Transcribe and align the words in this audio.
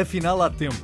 Afinal, 0.00 0.40
há 0.40 0.48
tempo. 0.48 0.76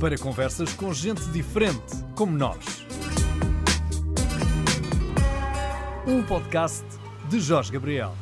Para 0.00 0.18
conversas 0.18 0.72
com 0.72 0.92
gente 0.92 1.22
diferente, 1.26 2.02
como 2.16 2.36
nós. 2.36 2.84
Um 6.04 6.20
podcast 6.24 6.84
de 7.30 7.38
Jorge 7.38 7.70
Gabriel. 7.70 8.12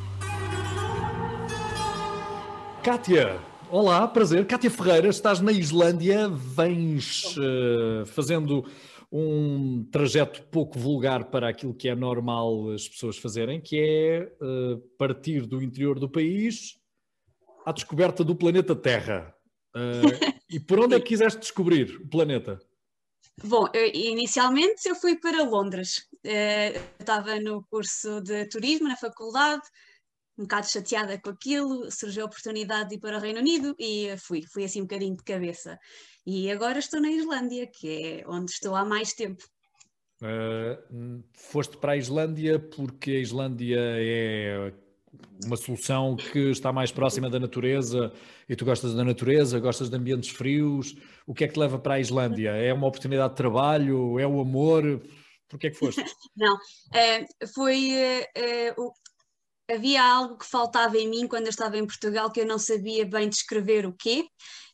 Kátia, 2.83 3.39
olá, 3.71 4.07
prazer. 4.07 4.45
Kátia 4.45 4.69
Ferreira, 4.69 5.07
estás 5.07 5.41
na 5.41 5.51
Islândia, 5.51 6.29
vens 6.29 7.35
uh, 7.37 8.05
fazendo 8.05 8.63
um 9.11 9.83
trajeto 9.91 10.43
pouco 10.43 10.77
vulgar 10.77 11.25
para 11.25 11.49
aquilo 11.49 11.73
que 11.73 11.89
é 11.89 11.95
normal 11.95 12.69
as 12.69 12.87
pessoas 12.87 13.17
fazerem, 13.17 13.59
que 13.59 13.79
é 13.79 14.31
uh, 14.39 14.77
partir 14.95 15.47
do 15.47 15.59
interior 15.59 15.99
do 15.99 16.07
país 16.07 16.82
à 17.65 17.71
descoberta 17.71 18.23
do 18.23 18.35
planeta 18.35 18.75
Terra. 18.75 19.35
Uh, 19.75 20.11
e 20.49 20.59
por 20.59 20.79
onde 20.79 20.95
é 20.95 20.99
que 20.99 21.07
quiseste 21.07 21.39
descobrir 21.39 21.95
o 22.01 22.09
planeta? 22.09 22.59
Bom, 23.43 23.67
eu, 23.73 23.87
inicialmente 23.93 24.87
eu 24.87 24.95
fui 24.95 25.15
para 25.15 25.43
Londres. 25.43 26.07
Uh, 26.25 26.79
estava 26.99 27.39
no 27.39 27.63
curso 27.69 28.21
de 28.21 28.45
turismo 28.47 28.87
na 28.87 28.95
faculdade, 28.95 29.63
um 30.37 30.43
bocado 30.43 30.69
chateada 30.69 31.19
com 31.19 31.29
aquilo, 31.29 31.91
surgiu 31.91 32.23
a 32.23 32.25
oportunidade 32.25 32.89
de 32.89 32.95
ir 32.95 32.99
para 32.99 33.17
o 33.17 33.19
Reino 33.19 33.39
Unido 33.39 33.75
e 33.79 34.15
fui, 34.17 34.41
fui 34.51 34.63
assim 34.63 34.81
um 34.81 34.85
bocadinho 34.85 35.15
de 35.15 35.23
cabeça. 35.23 35.79
E 36.25 36.49
agora 36.51 36.79
estou 36.79 37.01
na 37.01 37.11
Islândia, 37.11 37.67
que 37.67 38.21
é 38.21 38.27
onde 38.27 38.51
estou 38.51 38.75
há 38.75 38.85
mais 38.85 39.13
tempo. 39.13 39.43
Uh, 40.21 41.23
foste 41.33 41.77
para 41.77 41.93
a 41.93 41.97
Islândia 41.97 42.57
porque 42.57 43.11
a 43.11 43.19
Islândia 43.19 43.79
é 43.79 44.73
uma 45.45 45.55
solução 45.55 46.15
que 46.15 46.51
está 46.51 46.71
mais 46.71 46.91
próxima 46.91 47.29
da 47.29 47.39
natureza 47.39 48.11
e 48.47 48.55
tu 48.55 48.65
gostas 48.65 48.93
da 48.93 49.03
natureza, 49.03 49.59
gostas 49.59 49.89
de 49.89 49.95
ambientes 49.95 50.29
frios. 50.29 50.95
O 51.25 51.33
que 51.33 51.43
é 51.43 51.47
que 51.47 51.53
te 51.53 51.59
leva 51.59 51.77
para 51.77 51.95
a 51.95 51.99
Islândia? 51.99 52.51
É 52.51 52.73
uma 52.73 52.87
oportunidade 52.87 53.31
de 53.31 53.37
trabalho? 53.37 54.19
É 54.19 54.27
o 54.27 54.39
amor? 54.39 55.01
Por 55.47 55.59
que 55.59 55.67
é 55.67 55.69
que 55.69 55.77
foste? 55.77 56.03
Não, 56.35 56.57
é, 56.93 57.25
foi 57.53 57.91
é, 57.93 58.73
o, 58.77 58.91
havia 59.73 60.03
algo 60.03 60.37
que 60.37 60.45
faltava 60.45 60.97
em 60.97 61.09
mim 61.09 61.27
quando 61.27 61.45
eu 61.45 61.49
estava 61.49 61.77
em 61.77 61.85
Portugal 61.85 62.31
que 62.31 62.41
eu 62.41 62.45
não 62.45 62.57
sabia 62.57 63.05
bem 63.05 63.29
descrever 63.29 63.85
o 63.85 63.93
quê. 63.93 64.25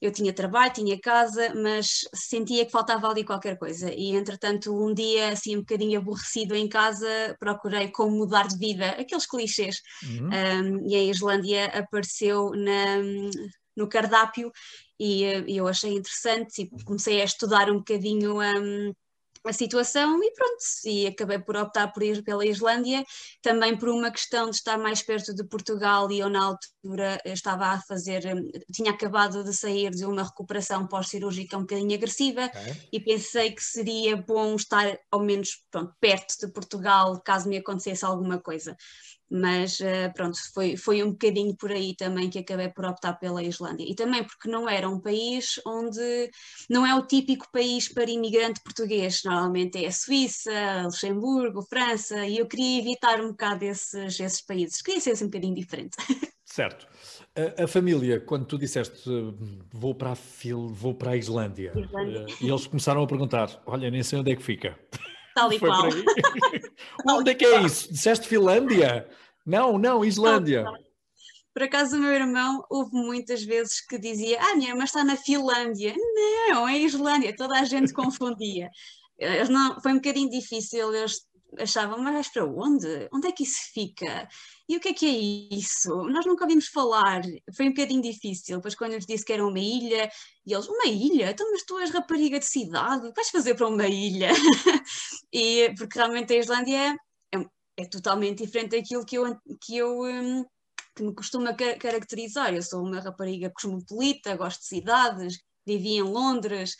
Eu 0.01 0.11
tinha 0.11 0.31
trabalho, 0.31 0.71
tinha 0.73 0.99
casa, 0.99 1.53
mas 1.55 2.07
sentia 2.13 2.65
que 2.65 2.71
faltava 2.71 3.09
ali 3.09 3.23
qualquer 3.23 3.57
coisa. 3.57 3.91
E 3.93 4.15
entretanto, 4.15 4.73
um 4.73 4.93
dia, 4.93 5.29
assim, 5.29 5.57
um 5.57 5.59
bocadinho 5.59 5.99
aborrecido 5.99 6.55
em 6.55 6.69
casa, 6.69 7.35
procurei 7.39 7.89
como 7.89 8.15
mudar 8.15 8.47
de 8.47 8.57
vida, 8.57 8.91
aqueles 8.91 9.25
clichês. 9.25 9.81
Uhum. 10.03 10.29
Um, 10.29 10.89
e 10.89 10.95
a 10.95 11.03
Islândia 11.03 11.65
apareceu 11.65 12.51
na, 12.51 12.97
no 13.75 13.89
cardápio 13.89 14.51
e, 14.99 15.23
e 15.47 15.57
eu 15.57 15.67
achei 15.67 15.93
interessante 15.93 16.61
e 16.61 16.83
comecei 16.83 17.21
a 17.21 17.25
estudar 17.25 17.69
um 17.69 17.77
bocadinho. 17.77 18.41
Um, 18.41 18.93
a 19.45 19.53
situação 19.53 20.21
e 20.23 20.31
pronto, 20.31 20.63
e 20.85 21.07
acabei 21.07 21.39
por 21.39 21.55
optar 21.55 21.91
por 21.93 22.03
ir 22.03 22.23
pela 22.23 22.45
Islândia, 22.45 23.03
também 23.41 23.77
por 23.77 23.89
uma 23.89 24.11
questão 24.11 24.49
de 24.49 24.55
estar 24.57 24.77
mais 24.77 25.01
perto 25.01 25.33
de 25.33 25.43
Portugal 25.45 26.11
e 26.11 26.19
eu 26.19 26.29
na 26.29 26.43
altura 26.43 27.21
estava 27.25 27.67
a 27.67 27.81
fazer, 27.81 28.25
hum, 28.25 28.49
tinha 28.71 28.91
acabado 28.91 29.43
de 29.43 29.53
sair 29.53 29.91
de 29.91 30.05
uma 30.05 30.23
recuperação 30.23 30.87
pós-cirúrgica 30.87 31.57
um 31.57 31.61
bocadinho 31.61 31.95
agressiva 31.95 32.45
okay. 32.45 32.87
e 32.91 32.99
pensei 32.99 33.51
que 33.51 33.63
seria 33.63 34.17
bom 34.17 34.55
estar 34.55 34.97
ao 35.11 35.21
menos 35.21 35.63
pronto, 35.71 35.93
perto 35.99 36.35
de 36.39 36.51
Portugal 36.51 37.19
caso 37.21 37.47
me 37.47 37.57
acontecesse 37.57 38.03
alguma 38.03 38.39
coisa 38.39 38.75
mas 39.29 39.79
uh, 39.79 40.11
pronto, 40.13 40.37
foi, 40.53 40.75
foi 40.75 41.03
um 41.03 41.11
bocadinho 41.11 41.55
por 41.55 41.71
aí 41.71 41.95
também 41.95 42.29
que 42.29 42.39
acabei 42.39 42.69
por 42.69 42.85
optar 42.85 43.13
pela 43.13 43.43
Islândia. 43.43 43.85
E 43.87 43.93
também 43.93 44.23
porque 44.23 44.49
não 44.49 44.67
era 44.67 44.89
um 44.89 44.99
país 44.99 45.59
onde 45.65 46.31
não 46.69 46.85
é 46.85 46.95
o 46.95 47.05
típico 47.05 47.47
país 47.51 47.87
para 47.87 48.09
imigrante 48.09 48.61
português, 48.63 49.21
normalmente 49.23 49.83
é 49.83 49.87
a 49.87 49.91
Suíça, 49.91 50.83
Luxemburgo, 50.83 51.61
França, 51.61 52.25
e 52.25 52.37
eu 52.37 52.47
queria 52.47 52.79
evitar 52.79 53.21
um 53.21 53.29
bocado 53.29 53.65
esses, 53.65 54.19
esses 54.19 54.41
países, 54.41 54.81
queria 54.81 55.01
ser 55.01 55.11
assim 55.11 55.25
um 55.25 55.27
bocadinho 55.27 55.55
diferente. 55.55 55.97
Certo. 56.51 56.87
A, 57.35 57.63
a, 57.63 57.67
família, 57.67 58.19
quando 58.19 58.43
tu 58.43 58.57
disseste 58.57 59.07
vou 59.71 59.93
para 59.93 60.11
a, 60.11 60.15
Fil, 60.15 60.67
vou 60.67 60.95
para 60.95 61.11
a 61.11 61.15
Islândia, 61.15 61.71
Islândia. 61.75 62.25
Uh, 62.25 62.45
e 62.45 62.49
eles 62.49 62.65
começaram 62.65 63.03
a 63.03 63.07
perguntar: 63.07 63.61
olha, 63.67 63.89
nem 63.91 64.01
sei 64.01 64.17
onde 64.17 64.31
é 64.31 64.35
que 64.35 64.41
fica. 64.41 64.77
Tal 65.39 65.53
e 65.53 65.59
qual. 65.59 65.87
Onde 67.17 67.31
é 67.31 67.35
que 67.35 67.45
é 67.45 67.61
isso? 67.61 67.91
Disseste 67.91 68.27
Finlândia? 68.27 69.07
Não, 69.45 69.77
não, 69.77 70.03
Islândia. 70.03 70.65
Por 71.53 71.63
acaso 71.63 71.97
o 71.97 71.99
meu 71.99 72.11
irmão 72.11 72.63
houve 72.69 72.91
muitas 72.93 73.43
vezes 73.43 73.81
que 73.85 73.97
dizia 73.97 74.39
ah, 74.41 74.55
minha 74.55 74.69
irmã 74.69 74.83
está 74.83 75.03
na 75.03 75.15
Finlândia. 75.15 75.95
Não, 76.49 76.67
é 76.67 76.77
Islândia. 76.77 77.35
Toda 77.35 77.57
a 77.57 77.63
gente 77.63 77.93
confundia. 77.93 78.69
não, 79.49 79.79
foi 79.81 79.93
um 79.93 79.95
bocadinho 79.95 80.29
difícil, 80.29 80.93
eles 80.93 81.21
achavam, 81.57 81.99
mas 81.99 82.27
para 82.27 82.45
onde? 82.45 83.09
Onde 83.13 83.27
é 83.27 83.31
que 83.31 83.43
isso 83.43 83.71
fica? 83.73 84.27
E 84.69 84.77
o 84.77 84.79
que 84.79 84.89
é 84.89 84.93
que 84.93 85.05
é 85.07 85.55
isso? 85.55 85.89
Nós 86.09 86.27
nunca 86.27 86.43
ouvimos 86.43 86.67
falar, 86.67 87.23
foi 87.55 87.65
um 87.65 87.69
bocadinho 87.69 88.03
difícil. 88.03 88.57
Depois, 88.57 88.75
quando 88.75 88.93
lhes 88.93 89.05
disse 89.07 89.25
que 89.25 89.33
era 89.33 89.45
uma 89.45 89.59
ilha, 89.59 90.07
e 90.45 90.53
eles, 90.53 90.67
uma 90.67 90.85
ilha? 90.85 91.31
Então, 91.31 91.51
mas 91.51 91.63
tu 91.63 91.79
és 91.79 91.89
rapariga 91.89 92.37
de 92.37 92.45
cidade, 92.45 93.11
vais 93.15 93.31
fazer 93.31 93.55
para 93.55 93.67
uma 93.67 93.87
ilha? 93.87 94.29
e 95.33 95.73
porque 95.75 95.97
realmente 95.97 96.33
a 96.33 96.37
Islândia 96.37 96.77
é, 96.77 97.37
é, 97.37 97.45
é, 97.77 97.85
totalmente 97.85 98.43
diferente 98.45 98.77
daquilo 98.77 99.03
que 99.03 99.17
eu, 99.17 99.35
que 99.59 99.75
eu 99.75 100.03
um, 100.03 100.45
que 100.95 101.01
me 101.01 101.15
costuma 101.15 101.51
caracterizar. 101.55 102.53
Eu 102.53 102.61
sou 102.61 102.83
uma 102.85 102.99
rapariga 102.99 103.49
cosmopolita, 103.49 104.37
gosto 104.37 104.59
de 104.61 104.67
cidades, 104.67 105.39
vivi 105.65 105.95
em 105.95 106.03
Londres, 106.03 106.75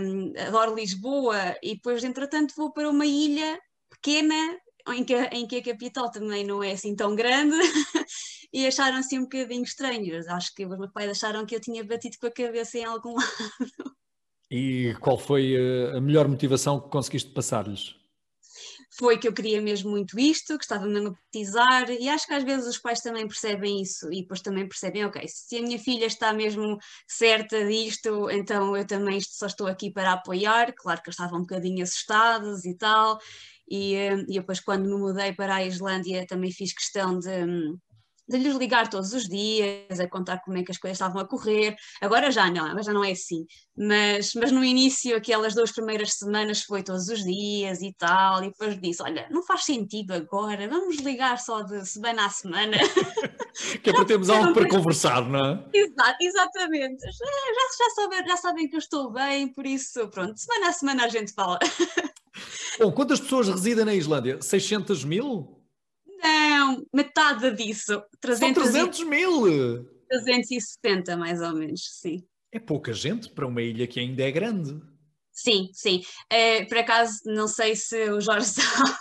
um, 0.00 0.32
adoro 0.46 0.76
Lisboa, 0.76 1.56
e 1.60 1.74
depois, 1.74 2.04
entretanto, 2.04 2.54
vou 2.56 2.72
para 2.72 2.88
uma 2.88 3.06
ilha 3.06 3.58
pequena, 3.90 4.56
em 4.92 5.04
que, 5.04 5.14
em 5.14 5.46
que 5.46 5.56
a 5.56 5.62
capital 5.62 6.10
também 6.10 6.44
não 6.44 6.62
é 6.62 6.72
assim 6.72 6.94
tão 6.94 7.14
grande, 7.14 7.56
e 8.52 8.66
acharam-se 8.66 9.06
assim 9.06 9.18
um 9.18 9.22
bocadinho 9.22 9.62
estranhos. 9.62 10.26
Acho 10.28 10.54
que 10.54 10.64
os 10.64 10.78
meus 10.78 10.92
pais 10.92 11.10
acharam 11.10 11.46
que 11.46 11.54
eu 11.54 11.60
tinha 11.60 11.84
batido 11.84 12.16
com 12.18 12.26
a 12.26 12.30
cabeça 12.30 12.78
em 12.78 12.84
algum 12.84 13.14
lado. 13.16 13.96
E 14.50 14.94
qual 15.00 15.16
foi 15.16 15.54
eh, 15.54 15.96
a 15.96 16.00
melhor 16.00 16.26
motivação 16.26 16.80
que 16.80 16.88
conseguiste 16.88 17.30
passar-lhes? 17.30 17.94
Foi 18.98 19.16
que 19.16 19.28
eu 19.28 19.32
queria 19.32 19.62
mesmo 19.62 19.90
muito 19.90 20.18
isto, 20.18 20.58
que 20.58 20.64
estava 20.64 20.84
mesmo 20.84 21.10
a 21.10 21.14
petizar, 21.30 21.88
e 21.88 22.08
acho 22.08 22.26
que 22.26 22.34
às 22.34 22.42
vezes 22.42 22.66
os 22.66 22.76
pais 22.76 23.00
também 23.00 23.28
percebem 23.28 23.80
isso, 23.80 24.12
e 24.12 24.22
depois 24.22 24.40
também 24.40 24.68
percebem, 24.68 25.04
ok, 25.04 25.22
se 25.28 25.56
a 25.56 25.62
minha 25.62 25.78
filha 25.78 26.06
está 26.06 26.32
mesmo 26.32 26.76
certa 27.06 27.64
disto, 27.64 28.28
então 28.30 28.76
eu 28.76 28.84
também 28.84 29.20
só 29.20 29.46
estou 29.46 29.68
aqui 29.68 29.92
para 29.92 30.12
apoiar, 30.12 30.74
claro 30.74 31.00
que 31.00 31.08
eles 31.08 31.14
estavam 31.14 31.38
um 31.38 31.42
bocadinho 31.42 31.84
assustados 31.84 32.64
e 32.64 32.74
tal, 32.76 33.18
e, 33.70 33.94
eh, 33.94 34.24
e 34.28 34.40
depois, 34.40 34.60
quando 34.60 34.88
me 34.88 34.96
mudei 34.96 35.32
para 35.32 35.56
a 35.56 35.64
Islândia, 35.64 36.26
também 36.26 36.50
fiz 36.50 36.72
questão 36.72 37.18
de, 37.18 37.30
de 38.30 38.38
lhes 38.38 38.56
ligar 38.56 38.88
todos 38.88 39.12
os 39.12 39.28
dias, 39.28 39.98
a 39.98 40.08
contar 40.08 40.40
como 40.44 40.56
é 40.56 40.62
que 40.62 40.70
as 40.70 40.78
coisas 40.78 40.96
estavam 40.96 41.20
a 41.20 41.26
correr. 41.26 41.76
Agora 42.00 42.30
já 42.30 42.50
não, 42.50 42.82
já 42.82 42.92
não 42.92 43.04
é 43.04 43.10
assim. 43.10 43.44
Mas, 43.76 44.34
mas 44.34 44.52
no 44.52 44.64
início, 44.64 45.16
aquelas 45.16 45.54
duas 45.54 45.72
primeiras 45.72 46.14
semanas 46.14 46.62
foi 46.62 46.82
todos 46.82 47.08
os 47.08 47.24
dias 47.24 47.80
e 47.82 47.92
tal, 47.96 48.42
e 48.42 48.48
depois 48.48 48.80
disse: 48.80 49.02
Olha, 49.02 49.26
não 49.30 49.42
faz 49.42 49.64
sentido 49.64 50.12
agora, 50.12 50.68
vamos 50.68 50.98
ligar 50.98 51.38
só 51.38 51.62
de 51.62 51.84
semana 51.86 52.26
a 52.26 52.30
semana. 52.30 52.76
que 53.82 53.90
é 53.90 53.92
para 53.92 54.04
termos 54.04 54.30
algo 54.30 54.52
para 54.52 54.68
conversar, 54.68 55.28
não 55.28 55.44
é? 55.44 55.64
Exato, 55.74 56.16
exatamente. 56.20 57.04
Já, 57.04 57.10
já, 57.10 57.84
já, 57.84 57.90
sabem, 57.94 58.26
já 58.26 58.36
sabem 58.36 58.68
que 58.68 58.76
eu 58.76 58.78
estou 58.78 59.12
bem, 59.12 59.52
por 59.52 59.66
isso, 59.66 60.08
pronto, 60.08 60.38
semana 60.38 60.68
a 60.68 60.72
semana 60.72 61.04
a 61.04 61.08
gente 61.08 61.32
fala. 61.32 61.58
Bom, 62.78 62.92
quantas 62.92 63.20
pessoas 63.20 63.48
residem 63.48 63.84
na 63.84 63.94
Islândia? 63.94 64.40
600 64.40 65.04
mil? 65.04 65.60
Não, 66.22 66.86
metade 66.92 67.50
disso. 67.54 68.02
300 68.20 68.62
São 68.62 68.72
300 68.72 69.04
mil! 69.04 69.86
370, 70.08 71.16
mais 71.16 71.40
ou 71.40 71.54
menos, 71.54 71.82
sim. 72.00 72.24
É 72.52 72.58
pouca 72.58 72.92
gente 72.92 73.30
para 73.30 73.46
uma 73.46 73.62
ilha 73.62 73.86
que 73.86 74.00
ainda 74.00 74.22
é 74.22 74.30
grande. 74.30 74.80
Sim, 75.32 75.70
sim. 75.72 76.02
É, 76.28 76.64
por 76.64 76.76
acaso, 76.76 77.20
não 77.24 77.48
sei 77.48 77.74
se 77.74 78.10
o 78.10 78.20
Jorge 78.20 78.46
sabe, 78.60 78.92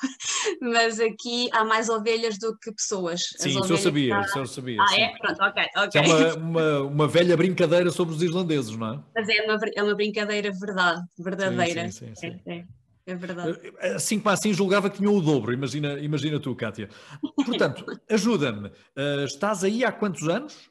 mas 0.62 1.00
aqui 1.00 1.50
há 1.52 1.66
mais 1.66 1.90
ovelhas 1.90 2.38
do 2.38 2.58
que 2.58 2.72
pessoas. 2.72 3.22
Sim, 3.38 3.60
isso 3.60 3.74
eu 3.74 3.78
sabia, 3.78 4.22
isso 4.22 4.40
eu 4.40 4.46
sabia. 4.46 4.82
Ah, 4.82 4.88
sim. 4.88 5.02
é? 5.02 5.18
Pronto, 5.18 5.44
ok, 5.44 5.66
ok. 5.76 6.02
É 6.02 6.06
uma, 6.06 6.34
uma, 6.36 6.82
uma, 6.84 7.08
velha 7.08 7.36
brincadeira 7.36 7.92
sobre 7.92 8.16
os 8.16 8.22
islandeses, 8.22 8.76
não 8.78 8.94
é? 8.94 9.04
Mas 9.16 9.28
é 9.28 9.42
uma, 9.42 9.60
é 9.76 9.84
uma 9.84 9.96
brincadeira 9.96 10.52
verdade, 10.52 11.02
verdadeira. 11.18 11.92
Sim, 11.92 12.08
sim, 12.08 12.16
sim. 12.16 12.32
sim. 12.32 12.52
É, 12.52 12.64
é. 13.12 13.16
Verdade. 13.16 13.60
Eh, 13.80 13.94
assim 13.96 14.20
como 14.20 14.30
assim 14.30 14.54
julgava 14.54 14.90
que 14.90 14.98
tinha 14.98 15.10
o 15.10 15.22
dobro, 15.22 15.54
imagina, 15.54 16.00
imagina 16.00 16.40
tu, 16.40 16.56
Kátia. 16.56 16.90
Portanto, 17.36 17.86
ajuda-me. 18.10 18.68
Uh, 18.68 19.26
estás 19.26 19.64
aí 19.64 19.84
há 19.84 19.92
quantos 19.92 20.28
anos? 20.28 20.70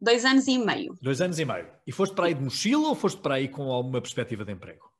Dois 0.00 0.24
anos 0.24 0.46
e 0.46 0.58
meio. 0.58 0.96
Dois 1.02 1.20
anos 1.20 1.38
e 1.38 1.44
meio. 1.44 1.68
E 1.86 1.92
foste 1.92 2.14
para 2.14 2.26
aí 2.26 2.34
de 2.34 2.42
mochila 2.42 2.88
ou 2.88 2.94
foste 2.94 3.20
para 3.20 3.34
aí 3.34 3.48
com 3.48 3.70
alguma 3.70 4.00
perspectiva 4.00 4.44
de 4.44 4.52
emprego? 4.52 4.90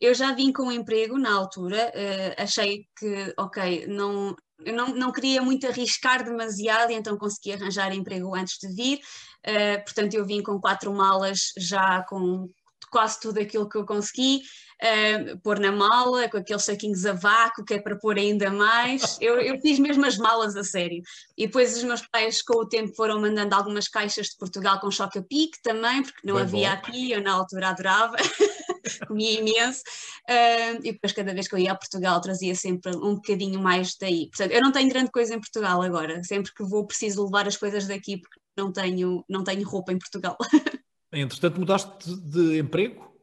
Eu 0.00 0.14
já 0.14 0.32
vim 0.32 0.52
com 0.52 0.64
um 0.64 0.72
emprego 0.72 1.18
na 1.18 1.32
altura, 1.32 1.92
uh, 1.94 2.42
achei 2.42 2.86
que, 2.98 3.32
ok, 3.38 3.86
não, 3.86 4.34
eu 4.64 4.74
não, 4.74 4.88
não 4.88 5.12
queria 5.12 5.40
muito 5.40 5.66
arriscar 5.66 6.24
demasiado, 6.24 6.90
e 6.90 6.94
então 6.94 7.16
consegui 7.16 7.52
arranjar 7.52 7.94
emprego 7.94 8.34
antes 8.34 8.58
de 8.58 8.74
vir. 8.74 8.98
Uh, 9.46 9.84
portanto, 9.84 10.14
eu 10.14 10.24
vim 10.26 10.42
com 10.42 10.60
quatro 10.60 10.92
malas 10.92 11.52
já 11.56 12.02
com 12.08 12.50
quase 12.90 13.20
tudo 13.20 13.40
aquilo 13.40 13.68
que 13.68 13.76
eu 13.76 13.84
consegui, 13.84 14.42
uh, 14.84 15.38
pôr 15.40 15.58
na 15.58 15.72
mala, 15.72 16.28
com 16.28 16.36
aqueles 16.36 16.64
saquinhos 16.64 17.06
a 17.06 17.12
vácuo, 17.12 17.64
que 17.64 17.74
é 17.74 17.80
para 17.80 17.96
pôr 17.96 18.18
ainda 18.18 18.50
mais. 18.50 19.16
Eu, 19.20 19.40
eu, 19.40 19.58
fiz 19.60 19.78
mesmo 19.78 20.04
as 20.04 20.18
malas 20.18 20.54
a 20.56 20.62
sério. 20.62 21.02
E 21.36 21.46
depois 21.46 21.76
os 21.76 21.82
meus 21.82 22.02
pais, 22.06 22.42
com 22.42 22.58
o 22.58 22.68
tempo, 22.68 22.94
foram 22.94 23.20
mandando 23.20 23.54
algumas 23.54 23.88
caixas 23.88 24.26
de 24.28 24.36
Portugal 24.36 24.78
com 24.80 24.90
choque 24.90 25.18
a 25.18 25.22
pique 25.22 25.60
também, 25.62 26.02
porque 26.02 26.26
não 26.26 26.36
havia 26.36 26.70
bom. 26.70 26.74
aqui, 26.74 27.10
eu 27.10 27.22
na 27.22 27.32
altura 27.32 27.68
adorava. 27.68 28.16
comia 29.08 29.40
imenso, 29.40 29.82
uh, 30.28 30.78
e 30.82 30.92
depois 30.92 31.12
cada 31.12 31.32
vez 31.32 31.48
que 31.48 31.54
eu 31.54 31.58
ia 31.58 31.72
a 31.72 31.74
Portugal 31.74 32.20
trazia 32.20 32.54
sempre 32.54 32.94
um 32.94 33.14
bocadinho 33.14 33.58
mais 33.58 33.96
daí. 33.98 34.28
Portanto, 34.28 34.52
eu 34.52 34.60
não 34.60 34.70
tenho 34.70 34.90
grande 34.90 35.10
coisa 35.10 35.34
em 35.34 35.40
Portugal 35.40 35.80
agora, 35.80 36.22
sempre 36.22 36.52
que 36.52 36.62
vou 36.62 36.86
preciso 36.86 37.24
levar 37.24 37.48
as 37.48 37.56
coisas 37.56 37.86
daqui 37.86 38.18
porque 38.18 38.38
não 38.56 38.70
tenho, 38.70 39.24
não 39.28 39.42
tenho 39.42 39.66
roupa 39.66 39.92
em 39.92 39.98
Portugal. 39.98 40.36
Entretanto, 41.12 41.58
mudaste 41.58 42.14
de 42.16 42.58
emprego? 42.58 43.13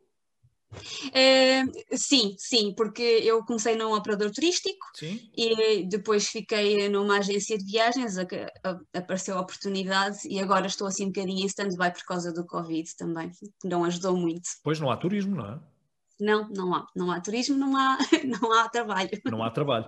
Uh, 0.71 1.97
sim, 1.97 2.35
sim, 2.37 2.73
porque 2.75 3.01
eu 3.01 3.43
comecei 3.43 3.75
num 3.75 3.93
operador 3.93 4.31
turístico 4.31 4.85
sim. 4.95 5.19
e 5.35 5.85
depois 5.87 6.27
fiquei 6.27 6.87
numa 6.89 7.17
agência 7.17 7.57
de 7.57 7.65
viagens, 7.65 8.17
a, 8.17 8.23
a, 8.63 8.79
apareceu 8.97 9.37
a 9.37 9.41
oportunidade 9.41 10.19
e 10.29 10.39
agora 10.39 10.67
estou 10.67 10.87
assim 10.87 11.05
um 11.05 11.11
bocadinho 11.11 11.43
em 11.43 11.47
stand-by 11.47 11.91
por 11.91 12.03
causa 12.05 12.31
do 12.31 12.45
Covid 12.45 12.95
também, 12.95 13.29
que 13.29 13.67
não 13.67 13.83
ajudou 13.83 14.15
muito. 14.15 14.49
Pois 14.63 14.79
não 14.79 14.89
há 14.89 14.97
turismo, 14.97 15.35
não 15.35 15.45
é? 15.45 15.59
Não, 16.21 16.47
não 16.49 16.75
há. 16.75 16.85
Não 16.95 17.11
há 17.11 17.19
turismo, 17.19 17.57
não 17.57 17.75
há, 17.75 17.97
não 18.23 18.53
há 18.53 18.69
trabalho. 18.69 19.09
Não 19.25 19.43
há 19.43 19.49
trabalho. 19.49 19.85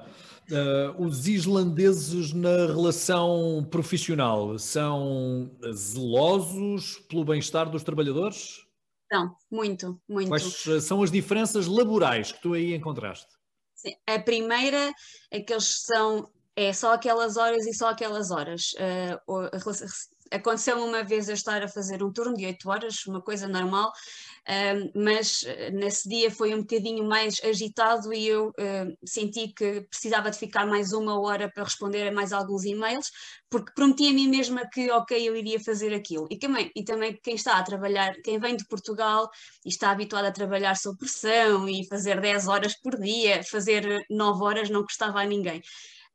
Uh, 0.49 1.05
os 1.05 1.27
islandeses 1.27 2.33
na 2.33 2.65
relação 2.65 3.65
profissional 3.69 4.57
são 4.57 5.51
zelosos 5.71 6.97
pelo 7.07 7.23
bem-estar 7.23 7.69
dos 7.69 7.83
trabalhadores? 7.83 8.62
São, 9.13 9.35
muito, 9.51 10.01
muito. 10.09 10.29
Quais 10.29 10.65
eh, 10.67 10.79
são 10.79 11.03
as 11.03 11.11
diferenças 11.11 11.67
laborais 11.67 12.31
que 12.31 12.41
tu 12.41 12.53
aí 12.53 12.73
encontraste? 12.73 13.27
Sim, 13.75 13.93
a 14.07 14.17
primeira 14.17 14.91
é 15.29 15.39
que 15.39 15.53
eles 15.53 15.81
são 15.85 16.27
é 16.55 16.73
só 16.73 16.93
aquelas 16.93 17.37
horas 17.37 17.67
e 17.67 17.73
só 17.73 17.89
aquelas 17.89 18.31
horas. 18.31 18.73
Uh, 18.73 19.49
aconteceu 20.31 20.83
uma 20.83 21.03
vez 21.03 21.27
eu 21.27 21.35
estar 21.35 21.61
a 21.61 21.67
fazer 21.67 22.03
um 22.03 22.11
turno 22.11 22.35
de 22.35 22.45
8 22.45 22.69
horas, 22.69 23.05
uma 23.05 23.21
coisa 23.21 23.47
normal, 23.47 23.91
mas 24.95 25.43
eh, 25.45 25.71
nesse 25.71 26.09
dia 26.09 26.29
foi 26.29 26.53
um 26.53 26.59
bocadinho 26.59 27.05
mais 27.05 27.41
agitado 27.43 28.13
e 28.13 28.27
eu 28.27 28.53
senti 29.05 29.49
que 29.49 29.81
precisava 29.81 30.29
de 30.29 30.37
ficar 30.37 30.65
mais 30.65 30.91
uma 30.91 31.19
hora 31.19 31.49
para 31.49 31.63
responder 31.63 32.07
a 32.07 32.11
mais 32.11 32.33
alguns 32.33 32.65
e-mails, 32.65 33.11
porque 33.49 33.71
prometi 33.73 34.07
a 34.09 34.13
mim 34.13 34.27
mesma 34.27 34.67
que, 34.67 34.91
ok, 34.91 35.17
eu 35.29 35.35
iria 35.35 35.59
fazer 35.59 35.93
aquilo. 35.93 36.27
E 36.29 36.37
também, 36.37 36.71
e 36.75 36.83
também 36.83 37.17
quem 37.21 37.35
está 37.35 37.57
a 37.57 37.63
trabalhar, 37.63 38.13
quem 38.23 38.39
vem 38.39 38.55
de 38.55 38.65
Portugal 38.67 39.29
e 39.65 39.69
está 39.69 39.91
habituado 39.91 40.25
a 40.25 40.31
trabalhar 40.31 40.75
sob 40.75 40.97
pressão 40.97 41.69
e 41.69 41.87
fazer 41.87 42.19
10 42.19 42.47
horas 42.47 42.75
por 42.75 42.99
dia, 42.99 43.43
fazer 43.43 44.05
9 44.09 44.43
horas 44.43 44.69
não 44.69 44.83
custava 44.83 45.21
a 45.21 45.25
ninguém. 45.25 45.61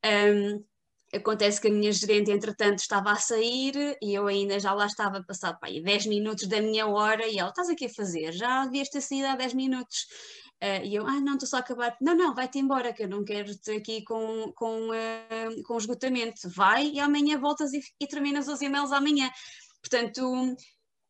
Um, 0.04 0.64
Acontece 1.14 1.60
que 1.60 1.68
a 1.68 1.70
minha 1.70 1.90
gerente, 1.90 2.30
entretanto, 2.30 2.80
estava 2.80 3.12
a 3.12 3.16
sair 3.16 3.96
e 4.02 4.12
eu 4.14 4.26
ainda 4.26 4.60
já 4.60 4.74
lá 4.74 4.84
estava 4.84 5.22
passado 5.22 5.58
pá, 5.58 5.68
10 5.68 6.06
minutos 6.06 6.46
da 6.46 6.60
minha 6.60 6.86
hora 6.86 7.26
e 7.26 7.38
ela, 7.38 7.48
estás 7.48 7.70
aqui 7.70 7.86
a 7.86 7.88
fazer? 7.88 8.32
Já 8.32 8.64
devias 8.66 8.90
ter 8.90 9.00
saído 9.00 9.28
há 9.28 9.36
10 9.36 9.54
minutos. 9.54 10.06
Uh, 10.62 10.84
e 10.84 10.96
eu, 10.96 11.06
ah, 11.06 11.20
não, 11.20 11.34
estou 11.34 11.48
só 11.48 11.56
a 11.56 11.60
acabar. 11.60 11.96
Não, 12.00 12.14
não, 12.14 12.34
vai-te 12.34 12.58
embora, 12.58 12.92
que 12.92 13.04
eu 13.04 13.08
não 13.08 13.24
quero 13.24 13.56
te 13.56 13.70
aqui 13.70 14.02
com, 14.04 14.52
com, 14.54 14.88
uh, 14.90 15.62
com 15.64 15.78
esgotamento. 15.78 16.48
Vai 16.50 16.90
e 16.90 17.00
amanhã 17.00 17.38
voltas 17.38 17.72
e, 17.72 17.80
e 18.00 18.06
terminas 18.06 18.48
os 18.48 18.60
e-mails 18.60 18.92
amanhã. 18.92 19.30
Portanto, 19.80 20.56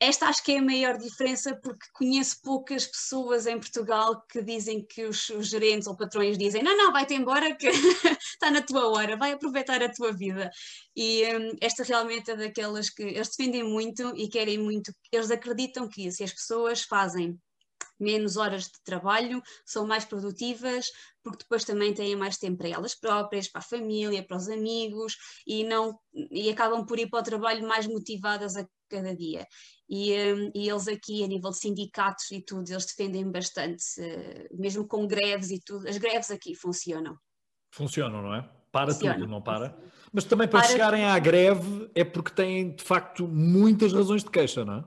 esta 0.01 0.29
acho 0.29 0.45
que 0.45 0.53
é 0.53 0.59
a 0.59 0.63
maior 0.63 0.97
diferença 0.97 1.57
porque 1.57 1.87
conheço 1.93 2.41
poucas 2.43 2.87
pessoas 2.87 3.47
em 3.47 3.59
Portugal 3.59 4.25
que 4.31 4.43
dizem 4.43 4.85
que 4.87 5.05
os, 5.05 5.29
os 5.31 5.49
gerentes 5.49 5.89
ou 5.89 5.97
patrões 5.97 6.39
dizem 6.39 6.63
não, 6.63 6.77
não, 6.77 6.93
vai-te 6.93 7.15
embora 7.15 7.55
que 7.55 7.67
está 8.35 8.51
na 8.51 8.63
tua 8.63 8.89
hora, 8.89 9.17
vai 9.17 9.33
aproveitar 9.33 9.83
a 9.83 9.93
tua 9.93 10.13
vida. 10.13 10.51
E 10.95 11.25
um, 11.35 11.57
esta 11.61 11.83
realmente 11.83 12.31
é 12.31 12.37
daquelas 12.37 12.91
que 12.91 13.03
eles 13.03 13.29
defendem 13.29 13.65
muito 13.65 14.15
e 14.17 14.29
querem 14.29 14.59
muito, 14.59 14.93
eles 15.13 15.31
acreditam 15.31 15.89
que 15.89 16.11
se 16.13 16.23
as 16.23 16.33
pessoas 16.33 16.83
fazem 16.83 17.39
menos 17.99 18.37
horas 18.37 18.65
de 18.65 18.83
trabalho, 18.85 19.43
são 19.65 19.87
mais 19.87 20.05
produtivas, 20.05 20.87
porque 21.23 21.45
depois 21.45 21.65
também 21.65 21.93
têm 21.93 22.17
mais 22.17 22.37
tempo 22.39 22.59
para 22.59 22.69
elas 22.69 22.95
próprias, 22.95 23.49
para 23.49 23.61
a 23.61 23.65
família, 23.65 24.25
para 24.27 24.37
os 24.37 24.49
amigos 24.49 25.17
e 25.47 25.65
não 25.65 25.99
e 26.31 26.51
acabam 26.51 26.85
por 26.87 26.99
ir 26.99 27.09
para 27.09 27.21
o 27.21 27.25
trabalho 27.25 27.67
mais 27.67 27.87
motivadas 27.87 28.57
a 28.57 28.67
cada 28.89 29.15
dia. 29.15 29.47
E, 29.89 30.13
um, 30.13 30.51
e, 30.55 30.69
eles 30.69 30.89
aqui, 30.89 31.25
a 31.25 31.27
nível 31.27 31.51
de 31.51 31.59
sindicatos 31.59 32.31
e 32.31 32.43
tudo, 32.43 32.71
eles 32.71 32.87
defendem 32.87 33.31
bastante, 33.31 33.85
uh, 34.01 34.61
mesmo 34.61 34.87
com 34.87 35.07
greves 35.07 35.51
e 35.51 35.61
tudo, 35.65 35.89
as 35.89 35.97
greves 35.97 36.31
aqui 36.31 36.55
funcionam. 36.55 37.17
Funcionam, 37.71 38.23
não 38.23 38.35
é? 38.35 38.49
Para 38.71 38.95
tudo, 38.95 39.27
não 39.27 39.41
para? 39.41 39.77
Mas 40.13 40.25
também 40.25 40.47
para, 40.47 40.61
para 40.61 40.69
chegarem 40.69 41.03
tudo. 41.03 41.11
à 41.11 41.19
greve 41.19 41.91
é 41.95 42.05
porque 42.05 42.31
têm, 42.31 42.75
de 42.75 42.83
facto, 42.83 43.27
muitas 43.27 43.93
razões 43.93 44.23
de 44.23 44.31
queixa, 44.31 44.65
não 44.65 44.75
é? 44.75 44.85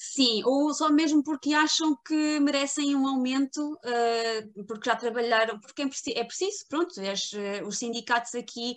Sim, 0.00 0.44
ou 0.44 0.72
só 0.72 0.92
mesmo 0.92 1.24
porque 1.24 1.52
acham 1.52 1.96
que 2.06 2.38
merecem 2.38 2.94
um 2.94 3.04
aumento, 3.04 3.74
uh, 3.74 4.64
porque 4.64 4.88
já 4.88 4.94
trabalharam, 4.94 5.58
porque 5.58 5.82
é 5.82 6.24
preciso, 6.24 6.66
pronto, 6.68 7.00
as, 7.00 7.32
uh, 7.32 7.66
os 7.66 7.78
sindicatos 7.78 8.32
aqui, 8.36 8.76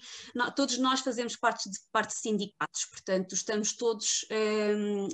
todos 0.56 0.80
nós 0.80 1.02
fazemos 1.02 1.36
parte 1.36 1.70
de, 1.70 1.78
parte 1.92 2.16
de 2.16 2.22
sindicatos, 2.22 2.86
portanto 2.86 3.36
estamos 3.36 3.74
todos 3.74 4.26
um, 4.32 5.10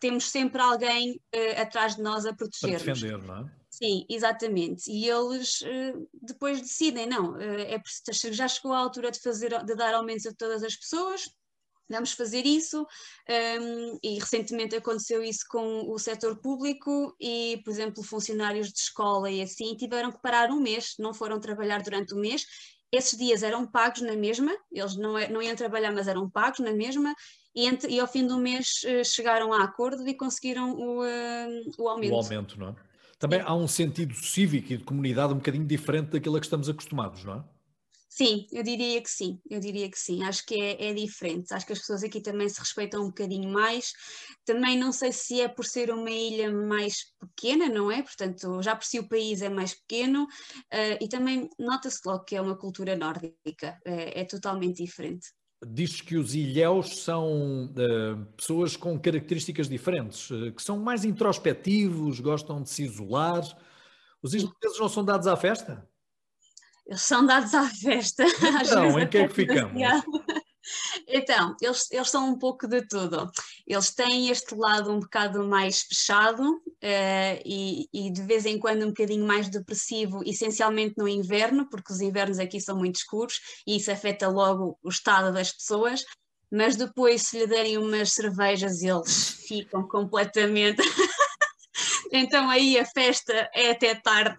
temos 0.00 0.30
sempre 0.30 0.60
alguém 0.62 1.20
uh, 1.34 1.60
atrás 1.60 1.96
de 1.96 2.02
nós 2.02 2.24
a 2.24 2.32
proteger-nos. 2.32 2.82
Para 2.82 2.94
defender, 2.94 3.22
não 3.22 3.46
é? 3.46 3.58
Sim, 3.68 4.06
exatamente. 4.08 4.90
E 4.90 5.08
eles 5.08 5.60
uh, 5.60 6.08
depois 6.22 6.60
decidem, 6.60 7.06
não, 7.06 7.32
uh, 7.34 7.40
é, 7.40 7.80
já 8.32 8.48
chegou 8.48 8.72
a 8.72 8.78
altura 8.78 9.10
de, 9.10 9.20
fazer, 9.20 9.50
de 9.64 9.74
dar 9.74 9.94
aumentos 9.94 10.26
a 10.26 10.32
todas 10.34 10.62
as 10.62 10.74
pessoas, 10.76 11.28
vamos 11.88 12.12
fazer 12.12 12.44
isso. 12.46 12.86
Um, 13.28 13.98
e 14.02 14.18
recentemente 14.18 14.76
aconteceu 14.76 15.22
isso 15.22 15.44
com 15.48 15.90
o 15.90 15.98
setor 15.98 16.36
público 16.40 17.14
e, 17.20 17.60
por 17.64 17.70
exemplo, 17.70 18.02
funcionários 18.02 18.72
de 18.72 18.78
escola 18.78 19.30
e 19.30 19.42
assim 19.42 19.74
tiveram 19.76 20.12
que 20.12 20.20
parar 20.20 20.50
um 20.50 20.60
mês, 20.60 20.94
não 20.98 21.14
foram 21.14 21.40
trabalhar 21.40 21.82
durante 21.82 22.14
o 22.14 22.18
mês. 22.18 22.44
Esses 22.90 23.18
dias 23.18 23.42
eram 23.42 23.66
pagos 23.66 24.00
na 24.00 24.16
mesma, 24.16 24.56
eles 24.72 24.96
não, 24.96 25.18
é, 25.18 25.28
não 25.28 25.42
iam 25.42 25.54
trabalhar, 25.54 25.92
mas 25.92 26.08
eram 26.08 26.28
pagos 26.28 26.60
na 26.60 26.72
mesma, 26.72 27.14
e, 27.54 27.66
entre, 27.66 27.92
e 27.92 28.00
ao 28.00 28.06
fim 28.06 28.26
do 28.26 28.38
mês 28.38 28.80
uh, 28.84 29.04
chegaram 29.04 29.52
a 29.52 29.62
acordo 29.62 30.08
e 30.08 30.14
conseguiram 30.14 30.72
o, 30.72 31.02
uh, 31.02 31.72
o 31.78 31.88
aumento. 31.88 32.12
O 32.12 32.16
aumento, 32.16 32.58
não 32.58 32.68
é? 32.68 32.74
Também 33.18 33.40
Sim. 33.40 33.46
há 33.46 33.54
um 33.54 33.68
sentido 33.68 34.14
cívico 34.14 34.72
e 34.72 34.76
de 34.76 34.84
comunidade 34.84 35.32
um 35.32 35.36
bocadinho 35.36 35.66
diferente 35.66 36.10
daquilo 36.10 36.36
a 36.36 36.40
que 36.40 36.46
estamos 36.46 36.68
acostumados, 36.68 37.24
não 37.24 37.34
é? 37.34 37.44
Sim, 38.18 38.48
eu 38.50 38.64
diria 38.64 39.00
que 39.00 39.08
sim, 39.08 39.40
eu 39.48 39.60
diria 39.60 39.88
que 39.88 39.96
sim, 39.96 40.24
acho 40.24 40.44
que 40.44 40.60
é, 40.60 40.88
é, 40.88 40.92
diferente, 40.92 41.54
acho 41.54 41.64
que 41.64 41.72
as 41.72 41.78
pessoas 41.78 42.02
aqui 42.02 42.20
também 42.20 42.48
se 42.48 42.58
respeitam 42.58 43.04
um 43.04 43.10
bocadinho 43.10 43.48
mais, 43.48 43.92
também 44.44 44.76
não 44.76 44.90
sei 44.90 45.12
se 45.12 45.40
é 45.40 45.46
por 45.46 45.64
ser 45.64 45.92
uma 45.92 46.10
ilha 46.10 46.50
mais 46.50 46.96
pequena, 47.20 47.68
não 47.68 47.92
é? 47.92 48.02
Portanto, 48.02 48.60
já 48.60 48.74
por 48.74 48.84
si 48.84 48.98
o 48.98 49.08
país 49.08 49.40
é 49.40 49.48
mais 49.48 49.72
pequeno 49.72 50.24
uh, 50.24 50.98
e 51.00 51.08
também 51.08 51.48
nota-se 51.60 52.00
logo 52.04 52.24
que 52.24 52.34
é 52.34 52.40
uma 52.40 52.58
cultura 52.58 52.96
nórdica, 52.96 53.78
é, 53.84 54.22
é 54.22 54.24
totalmente 54.24 54.82
diferente 54.82 55.28
diz 55.64 56.00
que 56.00 56.16
os 56.16 56.36
ilhéus 56.36 57.02
são 57.02 57.66
uh, 57.66 58.26
pessoas 58.36 58.76
com 58.76 58.98
características 58.98 59.68
diferentes, 59.68 60.28
uh, 60.30 60.52
que 60.52 60.62
são 60.62 60.78
mais 60.78 61.04
introspectivos, 61.04 62.18
gostam 62.18 62.62
de 62.62 62.70
se 62.70 62.84
isolar. 62.84 63.42
Os 64.22 64.34
islandeses 64.34 64.78
não 64.78 64.88
são 64.88 65.04
dados 65.04 65.26
à 65.26 65.36
festa? 65.36 65.88
Eles 66.88 67.02
são 67.02 67.24
dados 67.24 67.54
à 67.54 67.68
festa. 67.68 68.24
Então, 68.64 68.98
em 68.98 69.06
que 69.06 69.18
é 69.18 69.28
que 69.28 69.34
ficamos? 69.34 69.82
Então, 71.06 71.56
eles, 71.62 71.90
eles 71.90 72.10
são 72.10 72.28
um 72.28 72.38
pouco 72.38 72.68
de 72.68 72.86
tudo. 72.86 73.30
Eles 73.66 73.90
têm 73.94 74.28
este 74.28 74.54
lado 74.54 74.92
um 74.92 75.00
bocado 75.00 75.42
mais 75.42 75.80
fechado 75.80 76.42
uh, 76.42 77.40
e, 77.42 77.88
e, 77.90 78.12
de 78.12 78.20
vez 78.20 78.44
em 78.44 78.58
quando 78.58 78.82
um 78.82 78.88
bocadinho 78.88 79.26
mais 79.26 79.48
depressivo, 79.48 80.20
essencialmente 80.26 80.94
no 80.98 81.08
inverno, 81.08 81.66
porque 81.70 81.90
os 81.90 82.02
invernos 82.02 82.38
aqui 82.38 82.60
são 82.60 82.76
muito 82.76 82.96
escuros 82.96 83.40
e 83.66 83.78
isso 83.78 83.90
afeta 83.90 84.28
logo 84.28 84.78
o 84.82 84.90
estado 84.90 85.32
das 85.32 85.50
pessoas. 85.52 86.04
Mas 86.50 86.76
depois, 86.76 87.22
se 87.22 87.38
lhe 87.38 87.46
derem 87.46 87.78
umas 87.78 88.12
cervejas, 88.12 88.82
eles 88.82 89.46
ficam 89.48 89.88
completamente. 89.88 90.82
então 92.12 92.50
aí 92.50 92.78
a 92.78 92.84
festa 92.84 93.48
é 93.54 93.70
até 93.70 93.94
tarde. 93.94 94.36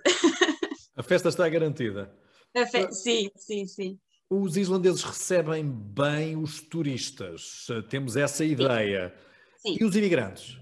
a 0.95 1.01
festa 1.01 1.29
está 1.29 1.49
garantida. 1.49 2.18
Fe... 2.53 2.91
Sim, 2.91 3.29
sim, 3.35 3.65
sim. 3.65 3.99
Os 4.29 4.57
islandeses 4.57 5.03
recebem 5.03 5.69
bem 5.69 6.37
os 6.37 6.61
turistas, 6.61 7.65
temos 7.89 8.15
essa 8.15 8.45
ideia. 8.45 9.13
Sim. 9.57 9.77
E 9.79 9.83
os 9.83 9.95
imigrantes? 9.95 10.57